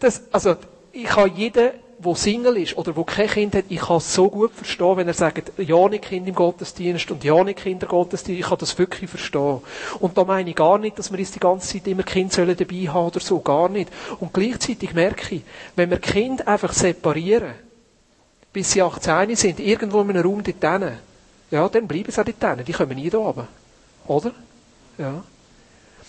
das, 0.00 0.22
also, 0.32 0.56
ich 0.92 1.04
kann 1.04 1.34
jeden, 1.36 1.70
der 2.04 2.14
Single 2.14 2.56
ist 2.58 2.76
oder 2.76 2.92
der 2.92 3.04
kein 3.04 3.28
Kind 3.28 3.54
hat, 3.54 3.64
ich 3.68 3.80
kann 3.80 3.96
es 3.96 4.14
so 4.14 4.28
gut 4.28 4.52
verstehen, 4.52 4.96
wenn 4.96 5.08
er 5.08 5.14
sagt, 5.14 5.52
ja 5.58 5.88
nicht 5.88 6.04
Kind 6.04 6.28
im 6.28 6.34
Gottesdienst 6.34 7.10
und 7.10 7.24
ja 7.24 7.42
nicht 7.44 7.60
Kindergottesdienst, 7.62 8.40
ich 8.40 8.46
kann 8.46 8.58
das 8.58 8.78
wirklich 8.78 9.08
verstehen. 9.08 9.60
Und 10.00 10.18
da 10.18 10.24
meine 10.24 10.50
ich 10.50 10.56
gar 10.56 10.78
nicht, 10.78 10.98
dass 10.98 11.10
wir 11.10 11.18
uns 11.18 11.32
die 11.32 11.40
ganze 11.40 11.68
Zeit 11.68 11.86
immer 11.86 12.02
Kind 12.02 12.32
sollen 12.32 12.56
dabei 12.56 12.88
haben 12.88 13.06
oder 13.06 13.20
so, 13.20 13.40
gar 13.40 13.68
nicht. 13.68 13.90
Und 14.20 14.32
gleichzeitig 14.32 14.92
merke 14.92 15.36
ich, 15.36 15.42
wenn 15.76 15.90
wir 15.90 15.98
Kind 15.98 16.46
einfach 16.46 16.72
separieren, 16.72 17.54
bis 18.54 18.72
sie 18.72 18.80
18 18.80 19.36
sind, 19.36 19.60
irgendwo 19.60 20.00
in 20.00 20.10
einem 20.10 20.24
Raum 20.24 20.42
dort 20.42 20.92
ja, 21.50 21.68
dann 21.68 21.86
bleiben 21.86 22.10
sie 22.10 22.20
auch 22.20 22.24
dort 22.24 22.66
die 22.66 22.72
kommen 22.72 22.96
nie 22.96 23.10
da 23.10 23.18
oben. 23.18 23.46
Oder? 24.06 24.32
Ja. 24.96 25.22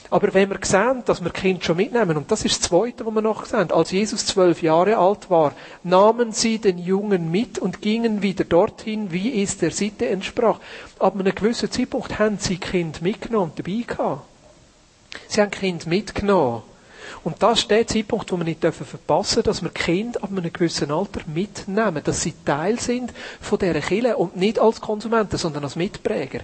Aber 0.10 0.34
wenn 0.34 0.50
wir 0.50 0.60
sehen, 0.62 1.02
dass 1.06 1.24
wir 1.24 1.32
Kind 1.32 1.64
schon 1.64 1.78
mitnehmen, 1.78 2.16
und 2.16 2.32
das 2.32 2.46
ist 2.46 2.62
das 2.62 2.70
Zweite, 2.70 3.06
was 3.06 3.14
wir 3.14 3.22
noch 3.22 3.46
sehen, 3.46 3.72
als 3.72 3.92
Jesus 3.92 4.26
zwölf 4.26 4.62
Jahre 4.62 4.98
alt 4.98 5.30
war, 5.30 5.54
nahmen 5.84 6.32
sie 6.32 6.60
den 6.60 6.78
Jungen 6.78 7.32
mit 7.32 7.58
und 7.58 7.82
gingen 7.82 8.22
wieder 8.22 8.44
dorthin, 8.44 9.12
wie 9.12 9.42
es 9.42 9.58
der 9.58 9.72
Sitte 9.72 10.08
entsprach. 10.08 10.60
Ab 11.00 11.20
einem 11.20 11.34
gewissen 11.34 11.72
Zeitpunkt 11.72 12.20
haben 12.20 12.38
sie 12.38 12.58
Kind 12.58 13.02
mitgenommen 13.02 13.52
und 13.56 13.60
dabei 13.60 13.84
gehabt. 13.86 14.22
Sie 15.28 15.42
haben 15.42 15.52
Kind 15.52 15.88
mitgenommen. 15.88 16.62
Und 17.24 17.42
das 17.42 17.60
ist 17.60 17.72
der 17.72 17.88
Zeitpunkt, 17.88 18.32
wo 18.32 18.38
wir 18.38 18.44
nicht 18.44 18.62
verpassen 18.62 19.44
dürfen, 19.44 19.44
dass 19.44 19.62
wir 19.62 19.70
Kind 19.70 20.22
ab 20.24 20.30
einem 20.32 20.52
gewissen 20.52 20.92
Alter 20.92 21.22
mitnehmen, 21.28 22.02
dass 22.04 22.22
sie 22.22 22.34
Teil 22.46 22.80
sind 22.80 23.14
von 23.42 23.60
dieser 23.60 23.82
Kille 23.82 24.18
und 24.18 24.36
nicht 24.36 24.60
als 24.60 24.82
Konsumenten, 24.82 25.38
sondern 25.38 25.64
als 25.64 25.76
Mitpräger. 25.76 26.42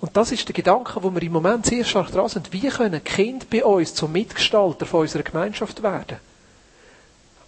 Und 0.00 0.16
das 0.16 0.30
ist 0.30 0.46
der 0.46 0.54
Gedanke, 0.54 1.02
wo 1.02 1.10
wir 1.12 1.22
im 1.22 1.32
Moment 1.32 1.66
sehr 1.66 1.84
stark 1.84 2.12
dran 2.12 2.28
sind. 2.28 2.52
Wie 2.52 2.68
können 2.68 3.02
Kind 3.02 3.50
bei 3.50 3.64
uns 3.64 3.94
zum 3.94 4.12
Mitgestalter 4.12 4.86
von 4.86 5.00
unserer 5.00 5.24
Gemeinschaft 5.24 5.82
werden? 5.82 6.18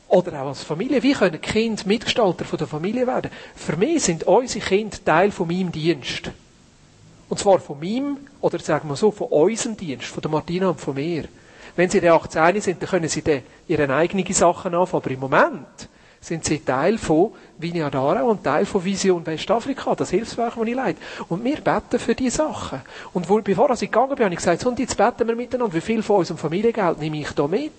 Oder 0.08 0.42
auch 0.42 0.48
als 0.48 0.64
Familie. 0.64 1.04
Wie 1.04 1.12
können 1.12 1.40
Kind 1.40 1.86
Mitgestalter 1.86 2.44
von 2.44 2.58
der 2.58 2.66
Familie 2.66 3.06
werden? 3.06 3.30
Für 3.54 3.76
mich 3.76 4.02
sind 4.02 4.24
unsere 4.24 4.64
Kinder 4.64 4.98
Teil 5.04 5.30
von 5.30 5.46
meinem 5.46 5.70
Dienst. 5.70 6.32
Und 7.28 7.38
zwar 7.38 7.60
von 7.60 7.78
meinem, 7.78 8.16
oder 8.40 8.58
sagen 8.58 8.88
wir 8.88 8.96
so, 8.96 9.12
von 9.12 9.28
unserem 9.28 9.76
Dienst, 9.76 10.06
von 10.06 10.20
der 10.20 10.32
Martina 10.32 10.70
und 10.70 10.80
von 10.80 10.94
mir. 10.94 11.28
Wenn 11.76 11.90
sie 11.90 12.00
der 12.00 12.14
18 12.14 12.60
sind, 12.60 12.82
dann 12.82 12.88
können 12.88 13.08
sie 13.08 13.22
dann 13.22 13.42
ihre 13.68 13.92
eigenen 13.94 14.32
Sachen 14.32 14.74
anfangen. 14.74 15.02
Aber 15.02 15.10
im 15.10 15.20
Moment 15.20 15.88
sind 16.20 16.44
sie 16.44 16.58
Teil 16.58 16.98
von 16.98 17.32
Vinyadara 17.58 18.22
und 18.22 18.44
Teil 18.44 18.66
von 18.66 18.84
Vision 18.84 19.24
Westafrika, 19.24 19.94
das 19.94 20.10
Hilfswerk, 20.10 20.54
das 20.56 20.66
ich 20.66 20.74
leite. 20.74 21.00
Und 21.28 21.42
wir 21.42 21.60
beten 21.60 21.98
für 21.98 22.14
diese 22.14 22.38
Sachen. 22.38 22.82
Und 23.14 23.28
wo, 23.28 23.40
bevor 23.40 23.70
ich 23.70 23.80
gegangen 23.80 24.14
bin, 24.14 24.24
habe 24.24 24.34
ich 24.34 24.38
gesagt, 24.38 24.64
und 24.66 24.78
jetzt 24.78 24.96
beten 24.96 25.26
wir 25.26 25.34
miteinander. 25.34 25.72
Wie 25.72 25.80
viel 25.80 26.02
von 26.02 26.16
unserem 26.16 26.38
Familiengeld 26.38 26.98
nehme 26.98 27.20
ich 27.20 27.30
da 27.32 27.46
mit? 27.46 27.72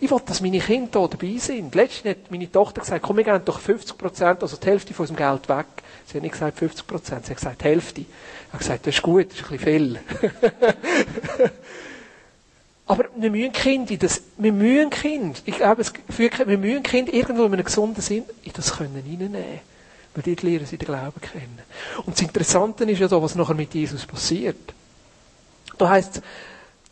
Ich 0.00 0.10
will, 0.10 0.20
dass 0.24 0.40
meine 0.40 0.60
Kinder 0.60 1.00
hier 1.00 1.08
dabei 1.08 1.38
sind. 1.38 1.74
Letztens 1.74 2.10
hat 2.10 2.30
meine 2.30 2.50
Tochter 2.50 2.80
gesagt, 2.80 3.02
komm, 3.02 3.16
wir 3.16 3.24
gehen 3.24 3.40
doch 3.44 3.58
50 3.58 3.98
Prozent, 3.98 4.42
also 4.42 4.56
die 4.56 4.66
Hälfte 4.66 4.94
von 4.94 5.04
unserem 5.04 5.16
Geld 5.16 5.48
weg. 5.48 5.66
Sie 6.06 6.16
hat 6.16 6.22
nicht 6.22 6.32
gesagt 6.32 6.58
50 6.58 6.86
Prozent, 6.86 7.26
sie 7.26 7.30
hat 7.32 7.36
gesagt 7.36 7.60
die 7.60 7.64
Hälfte. 7.64 8.00
Ich 8.02 8.06
habe 8.52 8.58
gesagt, 8.58 8.86
das 8.86 8.94
ist 8.94 9.02
gut, 9.02 9.26
das 9.30 9.40
ist 9.40 9.50
ein 9.50 9.58
bisschen 9.58 9.66
viel. 9.66 10.00
Aber 12.88 13.04
wir 13.16 13.30
müssen 13.30 13.52
Kind 13.52 13.90
in 13.90 13.98
das, 13.98 14.22
wir 14.38 14.52
müssen 14.52 14.88
Kind, 14.88 15.42
ich 15.44 15.56
glaube, 15.56 15.82
es 15.82 15.92
wir 16.16 16.58
müssen 16.58 16.82
Kind 16.82 17.12
irgendwo 17.12 17.44
in 17.44 17.52
einem 17.52 17.64
gesunden 17.64 18.02
Sinn 18.02 18.24
in 18.42 18.52
das 18.54 18.76
können 18.76 18.94
reinnehmen. 18.94 19.60
Weil 20.14 20.22
dort 20.24 20.42
lernen 20.42 20.66
sie 20.66 20.78
den 20.78 20.86
Glauben 20.86 21.20
kennen. 21.20 21.58
Und 22.06 22.16
das 22.16 22.22
Interessante 22.22 22.84
ist 22.84 22.98
ja 22.98 23.06
da, 23.06 23.22
was 23.22 23.34
nachher 23.34 23.54
mit 23.54 23.74
Jesus 23.74 24.06
passiert. 24.06 24.72
Da 25.76 25.90
heißt 25.90 26.22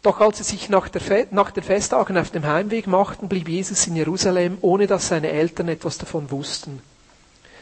doch 0.03 0.21
als 0.21 0.39
sie 0.39 0.45
sich 0.45 0.69
nach, 0.69 0.89
der, 0.89 1.27
nach 1.33 1.51
den 1.51 1.65
Festtagen 1.65 2.17
auf 2.17 2.31
dem 2.31 2.47
Heimweg 2.47 2.87
machten, 2.87 3.29
blieb 3.29 3.49
Jesus 3.49 3.89
in 3.89 3.97
Jerusalem, 3.97 4.59
ohne 4.61 4.87
dass 4.87 5.09
seine 5.09 5.31
Eltern 5.31 5.67
etwas 5.67 5.99
davon 5.99 6.31
wussten. 6.31 6.81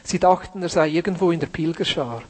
Sie 0.03 0.19
dachten, 0.19 0.61
er 0.61 0.69
sei 0.69 0.89
irgendwo 0.89 1.31
in 1.31 1.41
der 1.41 1.47
Pilgerschar. 1.47 2.23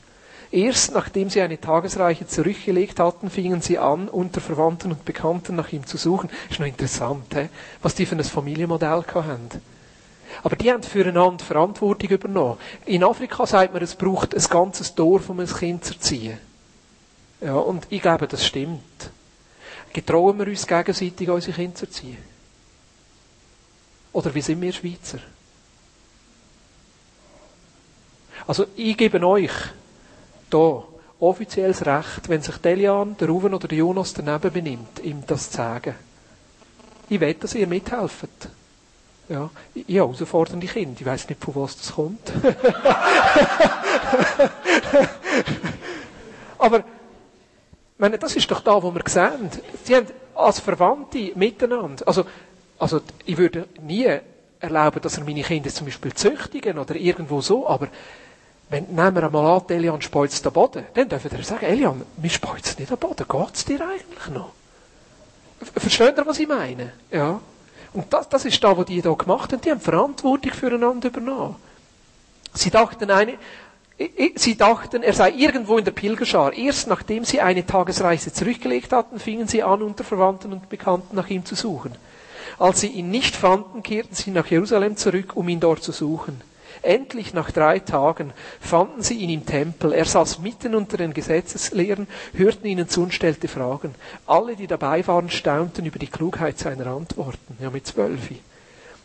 Erst 0.50 0.92
nachdem 0.92 1.30
sie 1.30 1.40
eine 1.40 1.60
Tagesreiche 1.60 2.26
zurückgelegt 2.26 3.00
hatten, 3.00 3.30
fingen 3.30 3.60
sie 3.60 3.78
an, 3.78 4.08
unter 4.08 4.40
Verwandten 4.40 4.92
und 4.92 5.04
Bekannten 5.04 5.56
nach 5.56 5.72
ihm 5.72 5.86
zu 5.86 5.96
suchen. 5.96 6.30
Ist 6.50 6.60
noch 6.60 6.66
interessant, 6.66 7.34
he? 7.34 7.48
was 7.82 7.94
die 7.94 8.06
für 8.06 8.14
ein 8.14 8.24
Familienmodell 8.24 9.04
haben. 9.14 9.48
Aber 10.42 10.56
die 10.56 10.70
haben 10.70 10.82
füreinander 10.82 11.44
Verantwortung 11.44 12.10
übernommen. 12.10 12.58
In 12.86 13.04
Afrika 13.04 13.46
sagt 13.46 13.72
man, 13.72 13.82
es 13.82 13.94
braucht 13.94 14.34
ein 14.34 14.44
ganzes 14.48 14.94
Dorf, 14.94 15.28
um 15.28 15.40
ein 15.40 15.46
Kind 15.46 15.84
zu 15.84 15.94
erziehen. 15.94 16.38
Ja, 17.40 17.54
und 17.54 17.86
ich 17.90 18.02
glaube, 18.02 18.26
das 18.26 18.44
stimmt. 18.44 19.10
Getrauen 19.92 20.38
wir 20.38 20.46
uns 20.46 20.66
gegenseitig, 20.66 21.28
unsere 21.28 21.52
Kinder 21.52 21.76
zu 21.76 21.86
erziehen? 21.86 22.18
Oder 24.12 24.34
wie 24.34 24.40
sind 24.40 24.60
wir 24.60 24.72
Schweizer? 24.72 25.18
Also, 28.46 28.66
ich 28.76 28.96
gebe 28.96 29.24
euch 29.26 29.50
da 30.54 30.84
offizielles 31.20 31.84
Recht, 31.84 32.28
wenn 32.28 32.42
sich 32.42 32.56
Delian, 32.58 33.16
der 33.16 33.28
Ruven 33.28 33.54
oder 33.54 33.66
der 33.66 33.78
Jonas 33.78 34.14
daneben 34.14 34.52
benimmt, 34.52 35.00
ihm 35.02 35.24
das 35.26 35.50
zu 35.50 35.56
sagen. 35.56 35.94
Ich 37.08 37.20
will, 37.20 37.34
dass 37.34 37.54
ihr 37.54 37.66
mithelft. 37.66 38.28
Ja, 39.28 39.50
ich, 39.74 39.88
ich 39.88 39.98
habe 39.98 40.12
herausfordernde 40.12 40.66
Kinder. 40.66 40.96
Ich 41.00 41.06
weiß 41.06 41.28
nicht, 41.28 41.42
von 41.42 41.54
was 41.56 41.76
das 41.76 41.94
kommt. 41.94 42.32
Aber 46.58 46.84
meine, 47.98 48.18
das 48.18 48.36
ist 48.36 48.50
doch 48.50 48.60
da, 48.60 48.82
wo 48.82 48.92
wir 48.94 49.02
sehen. 49.06 49.50
Sie 49.82 49.96
haben 49.96 50.06
als 50.34 50.60
Verwandte 50.60 51.32
miteinander, 51.34 52.06
also, 52.06 52.24
also 52.78 53.00
ich 53.24 53.36
würde 53.36 53.66
nie 53.82 54.08
erlauben, 54.60 55.00
dass 55.00 55.16
er 55.18 55.24
meine 55.24 55.42
Kinder 55.42 55.70
zum 55.70 55.86
Beispiel 55.86 56.12
züchtigen 56.12 56.78
oder 56.78 56.96
irgendwo 56.96 57.40
so, 57.40 57.68
aber 57.68 57.88
wenn, 58.74 58.86
nehmen 58.92 59.14
wir 59.14 59.22
einmal 59.22 59.46
an, 59.46 59.62
Elian 59.68 60.02
speuzt 60.02 60.44
den 60.44 60.52
Boden, 60.52 60.84
dann 60.94 61.08
dürfen 61.08 61.30
wir 61.30 61.44
sagen, 61.44 61.64
Elian, 61.64 62.02
wir 62.16 62.30
speuzen 62.30 62.74
nicht 62.80 62.90
den 62.90 62.98
Boden, 62.98 63.24
geht's 63.28 63.64
dir 63.64 63.80
eigentlich 63.80 64.28
noch? 64.32 64.50
Versteht 65.76 66.18
ihr, 66.18 66.26
was 66.26 66.40
ich 66.40 66.48
meine? 66.48 66.92
Ja. 67.12 67.40
Und 67.92 68.12
das, 68.12 68.28
das 68.28 68.44
ist 68.44 68.62
da, 68.64 68.76
was 68.76 68.86
die 68.86 69.00
hier 69.00 69.14
gemacht 69.14 69.52
haben. 69.52 69.60
Die 69.60 69.70
haben 69.70 69.80
Verantwortung 69.80 70.52
füreinander 70.52 71.06
übernommen. 71.06 71.54
Sie 72.52 72.70
dachten, 72.70 73.08
eine, 73.12 73.38
Sie 74.34 74.56
dachten, 74.56 75.04
er 75.04 75.12
sei 75.12 75.30
irgendwo 75.30 75.78
in 75.78 75.84
der 75.84 75.92
Pilgerschar. 75.92 76.52
Erst 76.52 76.88
nachdem 76.88 77.24
sie 77.24 77.40
eine 77.40 77.64
Tagesreise 77.64 78.32
zurückgelegt 78.32 78.90
hatten, 78.92 79.20
fingen 79.20 79.46
sie 79.46 79.62
an, 79.62 79.82
unter 79.82 80.02
Verwandten 80.02 80.52
und 80.52 80.68
Bekannten 80.68 81.14
nach 81.14 81.28
ihm 81.28 81.44
zu 81.44 81.54
suchen. 81.54 81.92
Als 82.58 82.80
sie 82.80 82.88
ihn 82.88 83.12
nicht 83.12 83.36
fanden, 83.36 83.84
kehrten 83.84 84.16
sie 84.16 84.32
nach 84.32 84.48
Jerusalem 84.48 84.96
zurück, 84.96 85.36
um 85.36 85.48
ihn 85.48 85.60
dort 85.60 85.84
zu 85.84 85.92
suchen. 85.92 86.40
Endlich 86.84 87.32
nach 87.32 87.50
drei 87.50 87.78
Tagen 87.78 88.34
fanden 88.60 89.02
sie 89.02 89.14
ihn 89.14 89.30
im 89.30 89.46
Tempel. 89.46 89.94
Er 89.94 90.04
saß 90.04 90.40
mitten 90.40 90.74
unter 90.74 90.98
den 90.98 91.14
Gesetzeslehren, 91.14 92.06
hörten 92.34 92.66
ihnen 92.66 92.90
zu 92.90 93.02
und 93.02 93.14
stellte 93.14 93.48
Fragen. 93.48 93.94
Alle, 94.26 94.54
die 94.54 94.66
dabei 94.66 95.06
waren, 95.06 95.30
staunten 95.30 95.86
über 95.86 95.98
die 95.98 96.08
Klugheit 96.08 96.58
seiner 96.58 96.88
Antworten. 96.88 97.56
Ja, 97.58 97.70
mit 97.70 97.86
zwölf. 97.86 98.28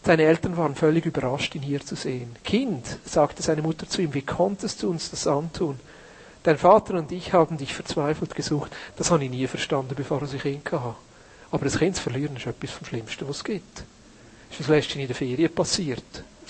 Seine 0.04 0.24
Eltern 0.24 0.58
waren 0.58 0.76
völlig 0.76 1.06
überrascht, 1.06 1.56
ihn 1.56 1.62
hier 1.62 1.80
zu 1.80 1.96
sehen. 1.96 2.36
Kind, 2.44 3.00
sagte 3.06 3.44
seine 3.44 3.62
Mutter 3.62 3.88
zu 3.88 4.02
ihm, 4.02 4.14
wie 4.14 4.24
konntest 4.24 4.84
du 4.84 4.90
uns 4.90 5.10
das 5.10 5.26
antun? 5.26 5.80
Dein 6.44 6.58
Vater 6.58 6.96
und 6.96 7.10
ich 7.14 7.32
haben 7.32 7.58
dich 7.58 7.74
verzweifelt 7.74 8.36
gesucht. 8.36 8.76
Das 8.98 9.10
habe 9.10 9.24
ich 9.24 9.30
nie 9.30 9.48
verstanden, 9.48 9.94
bevor 9.96 10.22
ich 10.22 10.42
Kind 10.42 10.70
hatte. 10.70 10.96
Aber 11.50 11.64
das 11.64 11.80
Kind 11.80 11.96
zu 11.96 12.04
verlieren 12.04 12.36
ist 12.36 12.46
etwas 12.46 12.72
vom 12.72 12.86
Schlimmsten, 12.86 13.26
was 13.30 13.38
es 13.38 13.44
gibt. 13.46 13.84
Das 14.50 14.60
ist 14.60 14.68
das 14.68 14.68
letzte 14.68 15.00
in 15.00 15.08
der 15.08 15.16
Ferien 15.16 15.54
passiert 15.56 16.04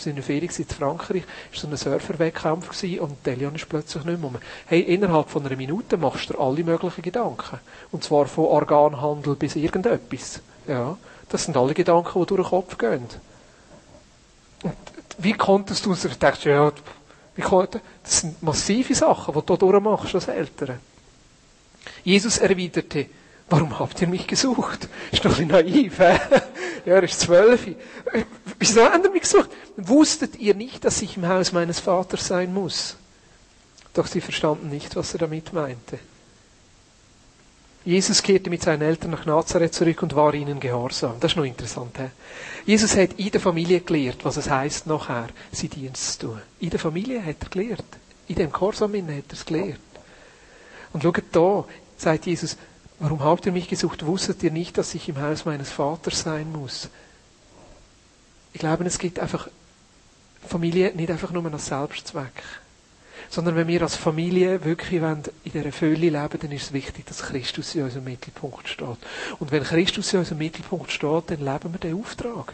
in 0.06 0.16
der 0.16 0.24
Ferien 0.24 0.52
in 0.58 0.66
Frankreich, 0.66 1.24
war 1.24 1.60
so 1.60 1.68
ein 1.68 1.78
Surferwettkampf 1.78 2.84
und 3.00 3.26
Delion 3.26 3.56
ist 3.56 3.70
plötzlich 3.70 4.04
nicht 4.04 4.22
mehr. 4.22 4.32
Hey, 4.68 4.82
innerhalb 4.82 5.30
von 5.30 5.45
einer 5.45 5.56
Minute 5.56 5.97
machst 5.97 6.30
du 6.30 6.39
alle 6.39 6.64
möglichen 6.64 7.02
Gedanken. 7.02 7.60
Und 7.91 8.04
zwar 8.04 8.26
von 8.26 8.45
Organhandel 8.45 9.36
bis 9.36 9.56
irgendetwas. 9.56 10.41
Ja. 10.68 10.97
Das 11.30 11.45
sind 11.45 11.58
alle 11.58 11.74
Gedanken, 11.74 12.20
die 12.20 12.26
durch 12.26 12.41
den 12.41 12.50
Kopf 12.50 12.78
gehen. 12.78 13.08
Und 14.64 14.76
wie 15.18 15.34
konntest 15.34 15.86
du 15.86 15.93
ich 15.93 16.18
dachte, 16.18 16.50
ja, 16.50 16.72
wie 17.36 17.41
konnte, 17.41 17.82
das 18.04 18.22
sind 18.22 18.41
massive 18.41 18.95
Sachen, 18.95 19.34
die 19.34 19.45
du 19.45 19.58
durchmachst 19.58 20.16
als 20.16 20.28
Eltern. 20.28 20.80
Jesus 22.04 22.38
erwiderte, 22.38 23.08
Warum 23.50 23.80
habt 23.80 24.00
ihr 24.02 24.08
mich 24.08 24.28
gesucht? 24.28 24.88
Ist 25.12 25.26
doch 25.26 25.39
ein 25.39 25.47
naiv, 25.47 26.00
hä? 26.00 26.20
Ja, 26.86 26.95
er 26.95 27.04
ist 27.04 27.20
zwölf. 27.20 27.68
Habt 28.60 29.05
ihr 29.05 29.12
mich 29.12 29.22
gesucht? 29.22 29.49
Wusstet 29.78 30.38
ihr 30.38 30.53
nicht, 30.53 30.84
dass 30.84 31.01
ich 31.01 31.18
im 31.18 31.28
Haus 31.28 31.51
meines 31.51 31.80
Vaters 31.80 32.28
sein 32.28 32.53
muss? 32.53 32.97
Doch 33.93 34.07
sie 34.07 34.22
verstanden 34.22 34.70
nicht, 34.70 34.95
was 34.95 35.14
er 35.14 35.20
damit 35.20 35.53
meinte. 35.53 35.99
Jesus 37.86 38.22
kehrte 38.22 38.49
mit 38.49 38.62
seinen 38.62 38.82
Eltern 38.82 39.12
nach 39.12 39.26
Nazareth 39.26 39.74
zurück 39.74 40.03
und 40.03 40.16
war 40.16 40.34
ihnen 40.34 40.60
gehorsam. 40.60 41.16
Das 41.20 41.32
ist 41.32 41.38
noch 41.38 41.45
interessant. 41.45 41.97
He? 41.97 42.10
Jesus 42.66 42.95
hat 42.95 43.14
in 43.14 43.32
der 43.32 43.39
Familie 43.39 43.80
gelehrt, 43.80 44.26
was 44.26 44.38
es 44.38 44.49
heißt 44.49 44.86
nachher, 44.86 45.30
sie 45.51 45.70
Dienst 45.70 46.20
zu 46.20 46.28
tun. 46.28 46.41
In 46.60 46.70
der 46.70 46.80
Familie 46.80 47.26
hat 47.26 47.38
er 47.41 47.49
gelehrt. 47.49 47.86
In 48.28 48.36
dem 48.36 48.51
Gehorsam 48.51 48.93
hat 48.93 49.07
er 49.07 49.34
es 49.34 49.45
gelehrt. 49.45 49.80
Und 50.91 51.03
schaut 51.03 51.24
da, 51.32 51.66
sagt 51.97 52.26
Jesus, 52.26 52.57
Warum 52.99 53.24
habt 53.24 53.45
ihr 53.45 53.53
mich 53.53 53.70
gesucht? 53.70 54.05
Wusstet 54.05 54.43
ihr 54.43 54.51
nicht, 54.51 54.78
dass 54.78 54.93
ich 54.93 55.07
im 55.07 55.22
Haus 55.22 55.45
meines 55.45 55.72
Vaters 55.72 56.22
sein 56.22 56.51
muss? 56.51 56.89
Ich 58.60 58.62
glaube, 58.62 58.84
es 58.84 58.99
gibt 58.99 59.20
einfach 59.20 59.47
Familie 60.45 60.91
nicht 60.93 61.10
einfach 61.10 61.32
nur 61.32 61.49
als 61.53 61.68
Selbstzweck. 61.68 62.43
Sondern 63.30 63.55
wenn 63.55 63.70
wir 63.70 63.82
als 63.82 63.95
Familie 63.95 64.66
wirklich 64.66 65.01
in 65.01 65.24
dieser 65.45 65.72
Fülle 65.72 65.95
leben, 65.95 66.39
dann 66.41 66.51
ist 66.51 66.64
es 66.64 66.74
wichtig, 66.74 67.05
dass 67.05 67.22
Christus 67.22 67.74
in 67.76 67.84
unserem 67.84 68.03
Mittelpunkt 68.03 68.68
steht. 68.68 68.97
Und 69.39 69.53
wenn 69.53 69.64
Christus 69.64 70.12
in 70.12 70.20
unserem 70.20 70.39
Mittelpunkt 70.39 70.91
steht, 70.91 71.24
dann 71.28 71.39
leben 71.39 71.72
wir 71.72 71.80
den 71.80 71.95
Auftrag. 72.01 72.51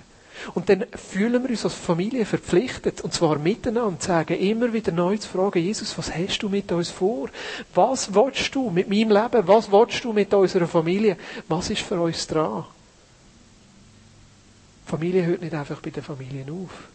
Und 0.54 0.70
dann 0.70 0.86
fühlen 0.94 1.42
wir 1.42 1.50
uns 1.50 1.66
als 1.66 1.74
Familie 1.74 2.28
verpflichtet, 2.28 3.02
und 3.02 3.12
zwar 3.12 3.40
miteinander, 3.40 4.00
sagen 4.00 4.38
immer 4.38 4.72
wieder 4.74 4.92
neu 4.92 5.18
zu 5.18 5.28
fragen, 5.28 5.58
Jesus, 5.58 5.98
was 5.98 6.14
hast 6.14 6.38
du 6.38 6.50
mit 6.50 6.72
uns 6.72 6.92
vor? 6.92 7.30
Was 7.74 8.14
willst 8.14 8.54
du 8.54 8.70
mit 8.70 8.88
meinem 8.88 9.10
Leben? 9.10 9.48
Was 9.48 9.72
willst 9.72 10.04
du 10.04 10.14
mit 10.14 10.32
unserer 10.36 10.68
Familie? 10.68 11.18
Was 11.48 11.72
ist 11.72 11.82
für 11.82 12.00
uns 12.00 12.28
dran? 12.28 12.66
Familie 14.86 15.26
hört 15.26 15.42
nicht 15.42 15.54
einfach 15.54 15.82
bei 15.82 15.90
den 15.90 16.04
Familien 16.04 16.50
auf. 16.50 16.90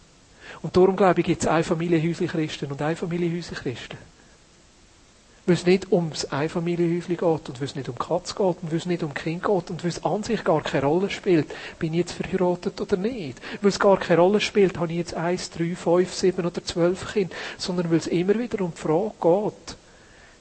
Und 0.63 0.77
darum, 0.77 0.97
glaube 0.97 1.21
ich, 1.21 1.27
gibt 1.27 1.43
es 1.43 1.49
eine 1.49 1.65
Familie 1.65 1.99
häusliche 1.99 2.33
Christen 2.33 2.71
und 2.71 2.83
eine 2.83 2.97
Familie 2.97 3.37
häusliche 3.37 3.63
Christen. 3.63 3.99
Weil 5.47 5.55
es 5.55 5.67
nicht 5.67 5.91
ums 5.91 6.27
Einfamilienhäuschen 6.27 7.17
geht 7.17 7.23
und 7.49 7.61
weil 7.61 7.67
es 7.67 7.75
nicht 7.75 7.89
um 7.89 7.99
Katz 7.99 8.35
geht 8.35 8.57
und 8.63 8.71
weil 8.71 8.79
es 8.79 8.87
nicht 8.87 9.03
um 9.03 9.15
Kind 9.15 9.43
geht 9.43 9.71
und 9.71 9.83
weil 9.83 9.91
es 9.91 10.05
an 10.05 10.23
sich 10.23 10.45
gar 10.45 10.63
keine 10.63 10.87
Rolle 10.87 11.11
spielt, 11.11 11.49
bin 11.79 11.95
ich 11.95 12.01
jetzt 12.01 12.13
verheiratet 12.13 12.81
oder 12.81 12.97
nicht. 12.97 13.41
Weil 13.61 13.71
es 13.71 13.81
gar 13.81 13.99
keine 13.99 14.21
Rolle 14.21 14.41
spielt, 14.41 14.79
habe 14.79 14.93
ich 14.93 14.99
jetzt 14.99 15.15
eins, 15.15 15.51
drei, 15.51 15.75
fünf, 15.75 16.13
sieben 16.13 16.47
oder 16.47 16.63
zwölf 16.63 17.13
Kinder, 17.13 17.35
sondern 17.59 17.91
weil 17.91 17.99
es 17.99 18.07
immer 18.07 18.39
wieder 18.39 18.61
um 18.61 18.73
die 18.73 18.81
Frage 18.81 19.13
geht, 19.21 19.77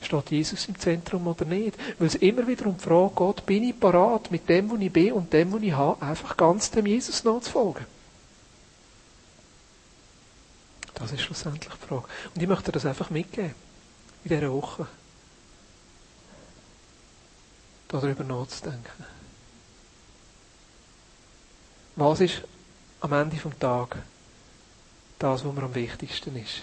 steht 0.01 0.31
Jesus 0.31 0.67
im 0.67 0.79
Zentrum 0.79 1.27
oder 1.27 1.45
nicht? 1.45 1.77
Weil 1.97 2.07
es 2.07 2.15
immer 2.15 2.47
wieder 2.47 2.65
um 2.67 2.77
die 2.77 2.83
Frage 2.83 3.13
geht, 3.15 3.45
bin 3.45 3.63
ich 3.63 3.79
parat 3.79 4.31
mit 4.31 4.47
dem, 4.47 4.71
was 4.71 4.79
ich 4.79 4.91
bin 4.91 5.13
und 5.13 5.33
dem, 5.33 5.51
was 5.51 5.61
ich 5.61 5.73
habe, 5.73 6.01
einfach 6.01 6.37
ganz 6.37 6.71
dem 6.71 6.85
Jesus 6.85 7.23
nachzufolgen? 7.23 7.85
Das 10.95 11.11
ist 11.11 11.21
schlussendlich 11.21 11.73
die 11.73 11.87
Frage. 11.87 12.05
Und 12.33 12.41
ich 12.41 12.47
möchte 12.47 12.71
das 12.71 12.85
einfach 12.85 13.09
mitgeben 13.09 13.53
in 14.23 14.29
dieser 14.29 14.51
Woche. 14.51 14.87
darüber 17.89 18.23
nachzudenken. 18.23 19.05
Was 21.95 22.21
ist 22.21 22.41
am 23.01 23.11
Ende 23.11 23.35
vom 23.35 23.59
Tag 23.59 23.97
das, 25.17 25.43
was 25.43 25.53
mir 25.53 25.63
am 25.63 25.75
wichtigsten 25.75 26.35
ist? 26.37 26.61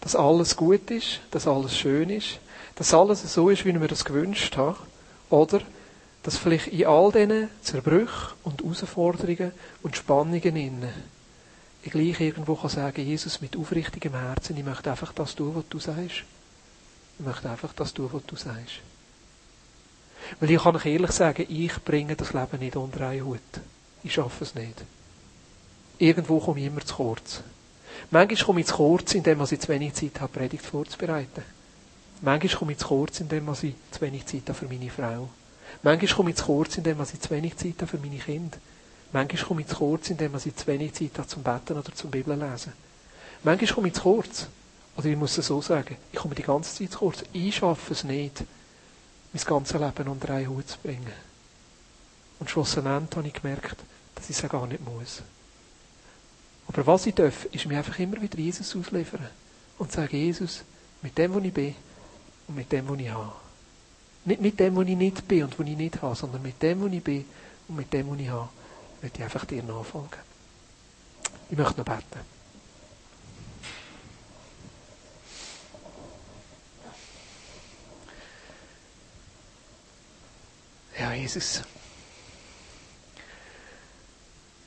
Dass 0.00 0.16
alles 0.16 0.56
gut 0.56 0.90
ist, 0.90 1.20
dass 1.30 1.46
alles 1.46 1.76
schön 1.76 2.08
ist, 2.08 2.38
dass 2.76 2.94
alles 2.94 3.22
so 3.32 3.50
ist, 3.50 3.64
wie 3.64 3.70
ich 3.70 3.78
mir 3.78 3.88
das 3.88 4.04
gewünscht 4.04 4.56
habe, 4.56 4.78
oder 5.30 5.60
dass 6.22 6.38
vielleicht 6.38 6.68
in 6.68 6.86
all 6.86 7.12
diesen 7.12 7.48
Zerbrüchen 7.62 8.32
und 8.44 8.62
Herausforderungen 8.62 9.52
und 9.82 9.96
Spannungen 9.96 10.56
innen 10.56 11.14
ich 11.84 11.92
gleich 11.92 12.18
irgendwo 12.18 12.54
kann 12.54 12.70
sagen, 12.70 13.04
Jesus, 13.04 13.42
mit 13.42 13.58
aufrichtigem 13.58 14.14
Herzen, 14.14 14.56
ich 14.56 14.64
möchte 14.64 14.90
einfach 14.90 15.12
das 15.12 15.34
tun, 15.34 15.54
was 15.54 15.68
du 15.68 15.78
sagst. 15.78 16.24
Ich 17.18 17.24
möchte 17.24 17.50
einfach 17.50 17.74
das 17.74 17.92
tun, 17.92 18.08
was 18.10 18.24
du 18.24 18.36
sagst. 18.36 18.80
Weil 20.40 20.50
ich 20.50 20.62
kann 20.62 20.76
euch 20.76 20.86
ehrlich 20.86 21.10
sagen, 21.10 21.44
ich 21.46 21.76
bringe 21.84 22.16
das 22.16 22.32
Leben 22.32 22.58
nicht 22.58 22.76
unter 22.76 23.08
einen 23.08 23.26
Hut. 23.26 23.40
Ich 24.02 24.14
schaffe 24.14 24.44
es 24.44 24.54
nicht. 24.54 24.82
Irgendwo 25.98 26.40
komme 26.40 26.60
ich 26.60 26.66
immer 26.66 26.80
zu 26.80 26.94
kurz. 26.94 27.42
Manchmal 28.10 28.46
komme 28.46 28.60
ich 28.60 28.66
zu 28.66 28.76
kurz, 28.76 29.14
indem 29.14 29.42
ich 29.42 29.60
zu 29.60 29.68
wenig 29.68 29.92
Zeit 29.92 30.22
habe, 30.22 30.32
Predigt 30.32 30.64
vorzubereiten. 30.64 31.42
Manchmal 32.24 32.56
komme 32.56 32.72
ich 32.72 32.78
zu 32.78 32.86
kurz, 32.86 33.20
indem 33.20 33.52
ich 33.52 33.74
zu 33.90 34.00
wenig 34.00 34.24
Zeit 34.24 34.48
habe 34.48 34.54
für 34.54 34.64
meine 34.64 34.88
Frau. 34.88 35.28
Manchmal 35.82 36.16
komme 36.16 36.30
ich 36.30 36.36
zu 36.36 36.44
kurz, 36.46 36.78
indem 36.78 37.02
ich 37.02 37.20
zu 37.20 37.30
wenig 37.30 37.56
Zeit 37.58 37.74
habe 37.76 37.86
für 37.86 37.98
meine 37.98 38.16
Kinder. 38.16 38.56
Manchmal 39.12 39.44
komme 39.44 39.60
ich 39.60 39.66
zu 39.66 39.76
kurz, 39.76 40.08
indem 40.08 40.34
ich 40.34 40.56
zu 40.56 40.66
wenig 40.66 40.94
Zeit 40.94 41.18
habe 41.18 41.28
zum 41.28 41.42
Betten 41.42 41.76
oder 41.76 41.94
zum 41.94 42.10
Bibellesen. 42.10 42.72
Manchmal 43.42 43.74
komme 43.74 43.88
ich 43.88 43.94
zu 43.94 44.00
kurz. 44.00 44.46
Oder 44.96 45.06
ich 45.06 45.16
muss 45.18 45.36
es 45.36 45.48
so 45.48 45.60
sagen, 45.60 45.98
ich 46.12 46.18
komme 46.18 46.34
die 46.34 46.42
ganze 46.42 46.74
Zeit 46.74 46.92
zu 46.92 46.98
kurz. 47.00 47.24
Ich 47.34 47.56
schaffe 47.56 47.92
es 47.92 48.04
nicht, 48.04 48.42
mein 49.34 49.44
ganzes 49.44 49.78
Leben 49.78 50.08
unter 50.08 50.30
einen 50.32 50.48
Hut 50.48 50.66
zu 50.66 50.78
bringen. 50.78 51.12
Und 52.40 52.48
schlussendlich 52.48 53.16
habe 53.16 53.26
ich 53.26 53.34
gemerkt, 53.34 53.76
dass 54.14 54.30
ich 54.30 54.42
es 54.42 54.48
gar 54.48 54.66
nicht 54.66 54.82
muss. 54.82 55.20
Aber 56.68 56.86
was 56.86 57.04
ich 57.04 57.14
darf, 57.14 57.44
ist 57.46 57.66
mir 57.66 57.76
einfach 57.76 57.98
immer 57.98 58.22
wieder 58.22 58.38
Jesus 58.38 58.74
ausliefern. 58.74 59.28
Und 59.76 59.92
sagen, 59.92 60.16
Jesus, 60.16 60.62
mit 61.02 61.18
dem, 61.18 61.34
wo 61.34 61.38
ich 61.40 61.52
bin 61.52 61.74
und 62.48 62.56
mit 62.56 62.70
dem, 62.72 62.88
wo 62.88 62.94
ich 62.94 63.08
habe. 63.08 63.32
Nicht 64.24 64.40
mit 64.40 64.58
dem, 64.58 64.74
wo 64.74 64.82
ich 64.82 64.96
nicht 64.96 65.26
bin 65.28 65.44
und 65.44 65.58
wo 65.58 65.62
ich 65.62 65.76
nicht 65.76 66.00
habe, 66.00 66.14
sondern 66.14 66.42
mit 66.42 66.62
dem, 66.62 66.80
wo 66.80 66.86
ich 66.86 67.02
bin 67.02 67.24
und 67.68 67.76
mit 67.76 67.92
dem, 67.92 68.06
wo 68.08 68.14
ich 68.14 68.28
habe, 68.28 68.48
möchte 69.02 69.18
ich 69.18 69.24
einfach 69.24 69.44
dir 69.44 69.62
nachfolgen. 69.62 70.18
Ich 71.50 71.58
möchte 71.58 71.78
noch 71.78 71.84
beten. 71.84 72.20
Ja, 80.98 81.12
Jesus. 81.12 81.62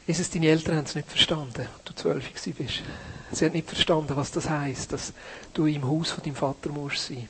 Jesus, 0.06 0.30
deine 0.30 0.48
Eltern 0.48 0.78
haben 0.78 0.86
es 0.86 0.96
nicht 0.96 1.10
verstanden, 1.10 1.68
als 1.74 1.84
du 1.84 1.94
zwölf 1.96 2.32
bist. 2.32 2.84
Sie 3.32 3.46
haben 3.46 3.54
nicht 3.54 3.68
verstanden, 3.68 4.16
was 4.16 4.32
das 4.32 4.50
heißt, 4.50 4.94
dass 4.94 5.14
du 5.54 5.66
im 5.66 5.86
Haus 5.86 6.12
von 6.12 6.24
deinem 6.24 6.36
Vater 6.36 6.70
musst 6.70 7.08
sein. 7.08 7.28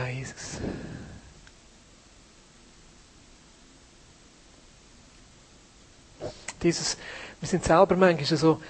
Ja, 0.00 0.06
Jesus. 0.06 0.58
Dieses, 6.62 6.96
wir 7.40 7.48
sind 7.48 7.64
selber 7.64 7.96
manchmal 7.96 8.38
so, 8.38 8.62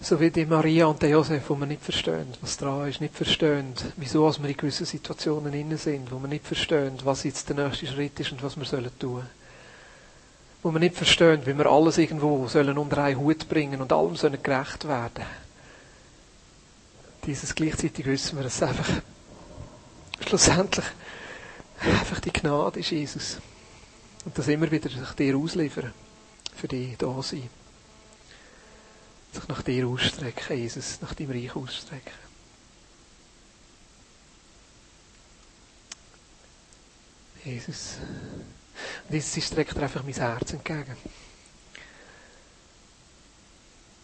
so 0.00 0.20
wie 0.20 0.30
die 0.30 0.46
Maria 0.46 0.86
und 0.86 1.02
der 1.02 1.10
Josef, 1.10 1.42
wo 1.48 1.56
wir 1.56 1.66
nicht 1.66 1.82
verstehen, 1.82 2.28
was 2.40 2.56
dran 2.56 2.88
ist, 2.88 3.00
nicht 3.02 3.14
verstehen, 3.14 3.74
wieso 3.96 4.30
wir 4.30 4.48
in 4.48 4.56
gewissen 4.56 4.86
Situationen 4.86 5.52
inne 5.52 5.76
sind, 5.76 6.10
wo 6.10 6.18
wir 6.18 6.28
nicht 6.28 6.46
verstehen, 6.46 6.98
was 7.04 7.24
jetzt 7.24 7.48
der 7.50 7.56
nächste 7.56 7.86
Schritt 7.86 8.18
ist 8.20 8.32
und 8.32 8.42
was 8.42 8.56
wir 8.56 8.64
sollen 8.64 8.98
tun. 8.98 9.24
Wo 10.62 10.70
wir 10.72 10.80
nicht 10.80 10.96
verstehen, 10.96 11.42
wie 11.44 11.56
wir 11.56 11.66
alles 11.66 11.98
irgendwo 11.98 12.48
sollen 12.48 12.78
unter 12.78 13.04
einen 13.04 13.18
Hut 13.18 13.46
bringen 13.48 13.80
und 13.82 13.92
allem 13.92 14.16
sollen 14.16 14.42
gerecht 14.42 14.88
werden. 14.88 15.24
Dieses 17.26 17.54
gleichzeitig 17.54 18.06
wissen 18.06 18.38
wir, 18.38 18.44
dass 18.44 18.56
es 18.56 18.62
einfach 18.62 18.88
schlussendlich 20.32 20.86
einfach 21.78 22.20
die 22.20 22.32
Gnade 22.32 22.80
ist, 22.80 22.90
Jesus. 22.90 23.36
Und 24.24 24.38
das 24.38 24.48
immer 24.48 24.70
wieder 24.70 24.88
sich 24.88 25.10
dir 25.10 25.36
ausliefern. 25.36 25.92
Für 26.54 26.68
dich 26.68 26.96
da 26.96 27.22
sein. 27.22 27.50
Sich 29.32 29.48
nach 29.48 29.60
dir 29.60 29.86
ausstrecken, 29.86 30.56
Jesus, 30.56 31.02
nach 31.02 31.12
deinem 31.12 31.32
Reich 31.32 31.54
ausstrecken. 31.54 32.12
Jesus. 37.44 37.96
Und 39.08 39.14
jetzt 39.14 39.42
streckt 39.42 39.76
er 39.76 39.82
einfach 39.82 40.02
mein 40.02 40.14
Herz 40.14 40.54
entgegen. 40.54 40.96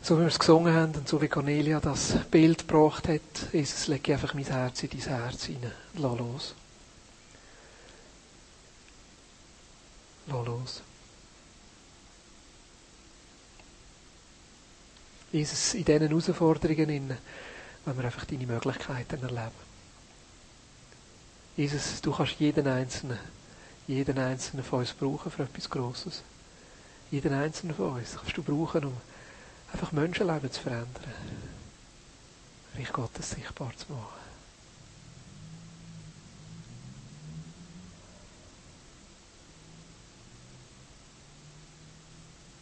So 0.09 0.17
wie 0.17 0.21
wir 0.21 0.29
es 0.29 0.39
gesungen 0.39 0.73
haben 0.73 0.95
und 0.95 1.07
so 1.07 1.21
wie 1.21 1.29
Cornelia 1.29 1.81
das 1.81 2.15
Bild 2.31 2.67
gebracht 2.67 3.09
hat, 3.09 3.21
Jesus, 3.53 3.89
lege 3.89 4.15
einfach 4.15 4.33
mein 4.33 4.47
Herz 4.47 4.83
in 4.83 4.89
dein 4.89 5.01
Herz 5.01 5.45
hinein. 5.45 5.71
Lass 5.97 6.19
los. 6.19 6.55
Lass 10.29 10.47
los. 10.47 10.83
Jesus, 15.31 15.75
in 15.75 15.85
diesen 15.85 16.09
Herausforderungen, 16.09 17.19
wenn 17.85 17.99
wir 17.99 18.05
einfach 18.07 18.25
deine 18.25 18.47
Möglichkeiten 18.47 19.23
erleben. 19.23 19.51
Jesus, 21.55 22.01
du 22.01 22.13
kannst 22.13 22.41
jeden 22.41 22.67
Einzelnen, 22.67 23.19
jeden 23.87 24.19
Einzelnen 24.19 24.65
von 24.65 24.79
uns 24.79 24.95
brauchen 24.95 25.31
für 25.31 25.43
etwas 25.43 25.69
Grosses. 25.69 26.23
Jeden 27.11 27.35
Einzelnen 27.35 27.77
von 27.77 27.97
uns 27.97 28.17
kannst 28.17 28.39
du 28.39 28.43
brauchen, 28.43 28.87
um 28.87 28.95
einfach 29.73 29.93
Menschenleben 29.93 30.51
zu 30.51 30.63
verändern. 30.63 30.89
Reich 32.77 32.93
Gottes 32.93 33.31
sichtbar 33.31 33.73
zu 33.77 33.93
machen. 33.93 34.18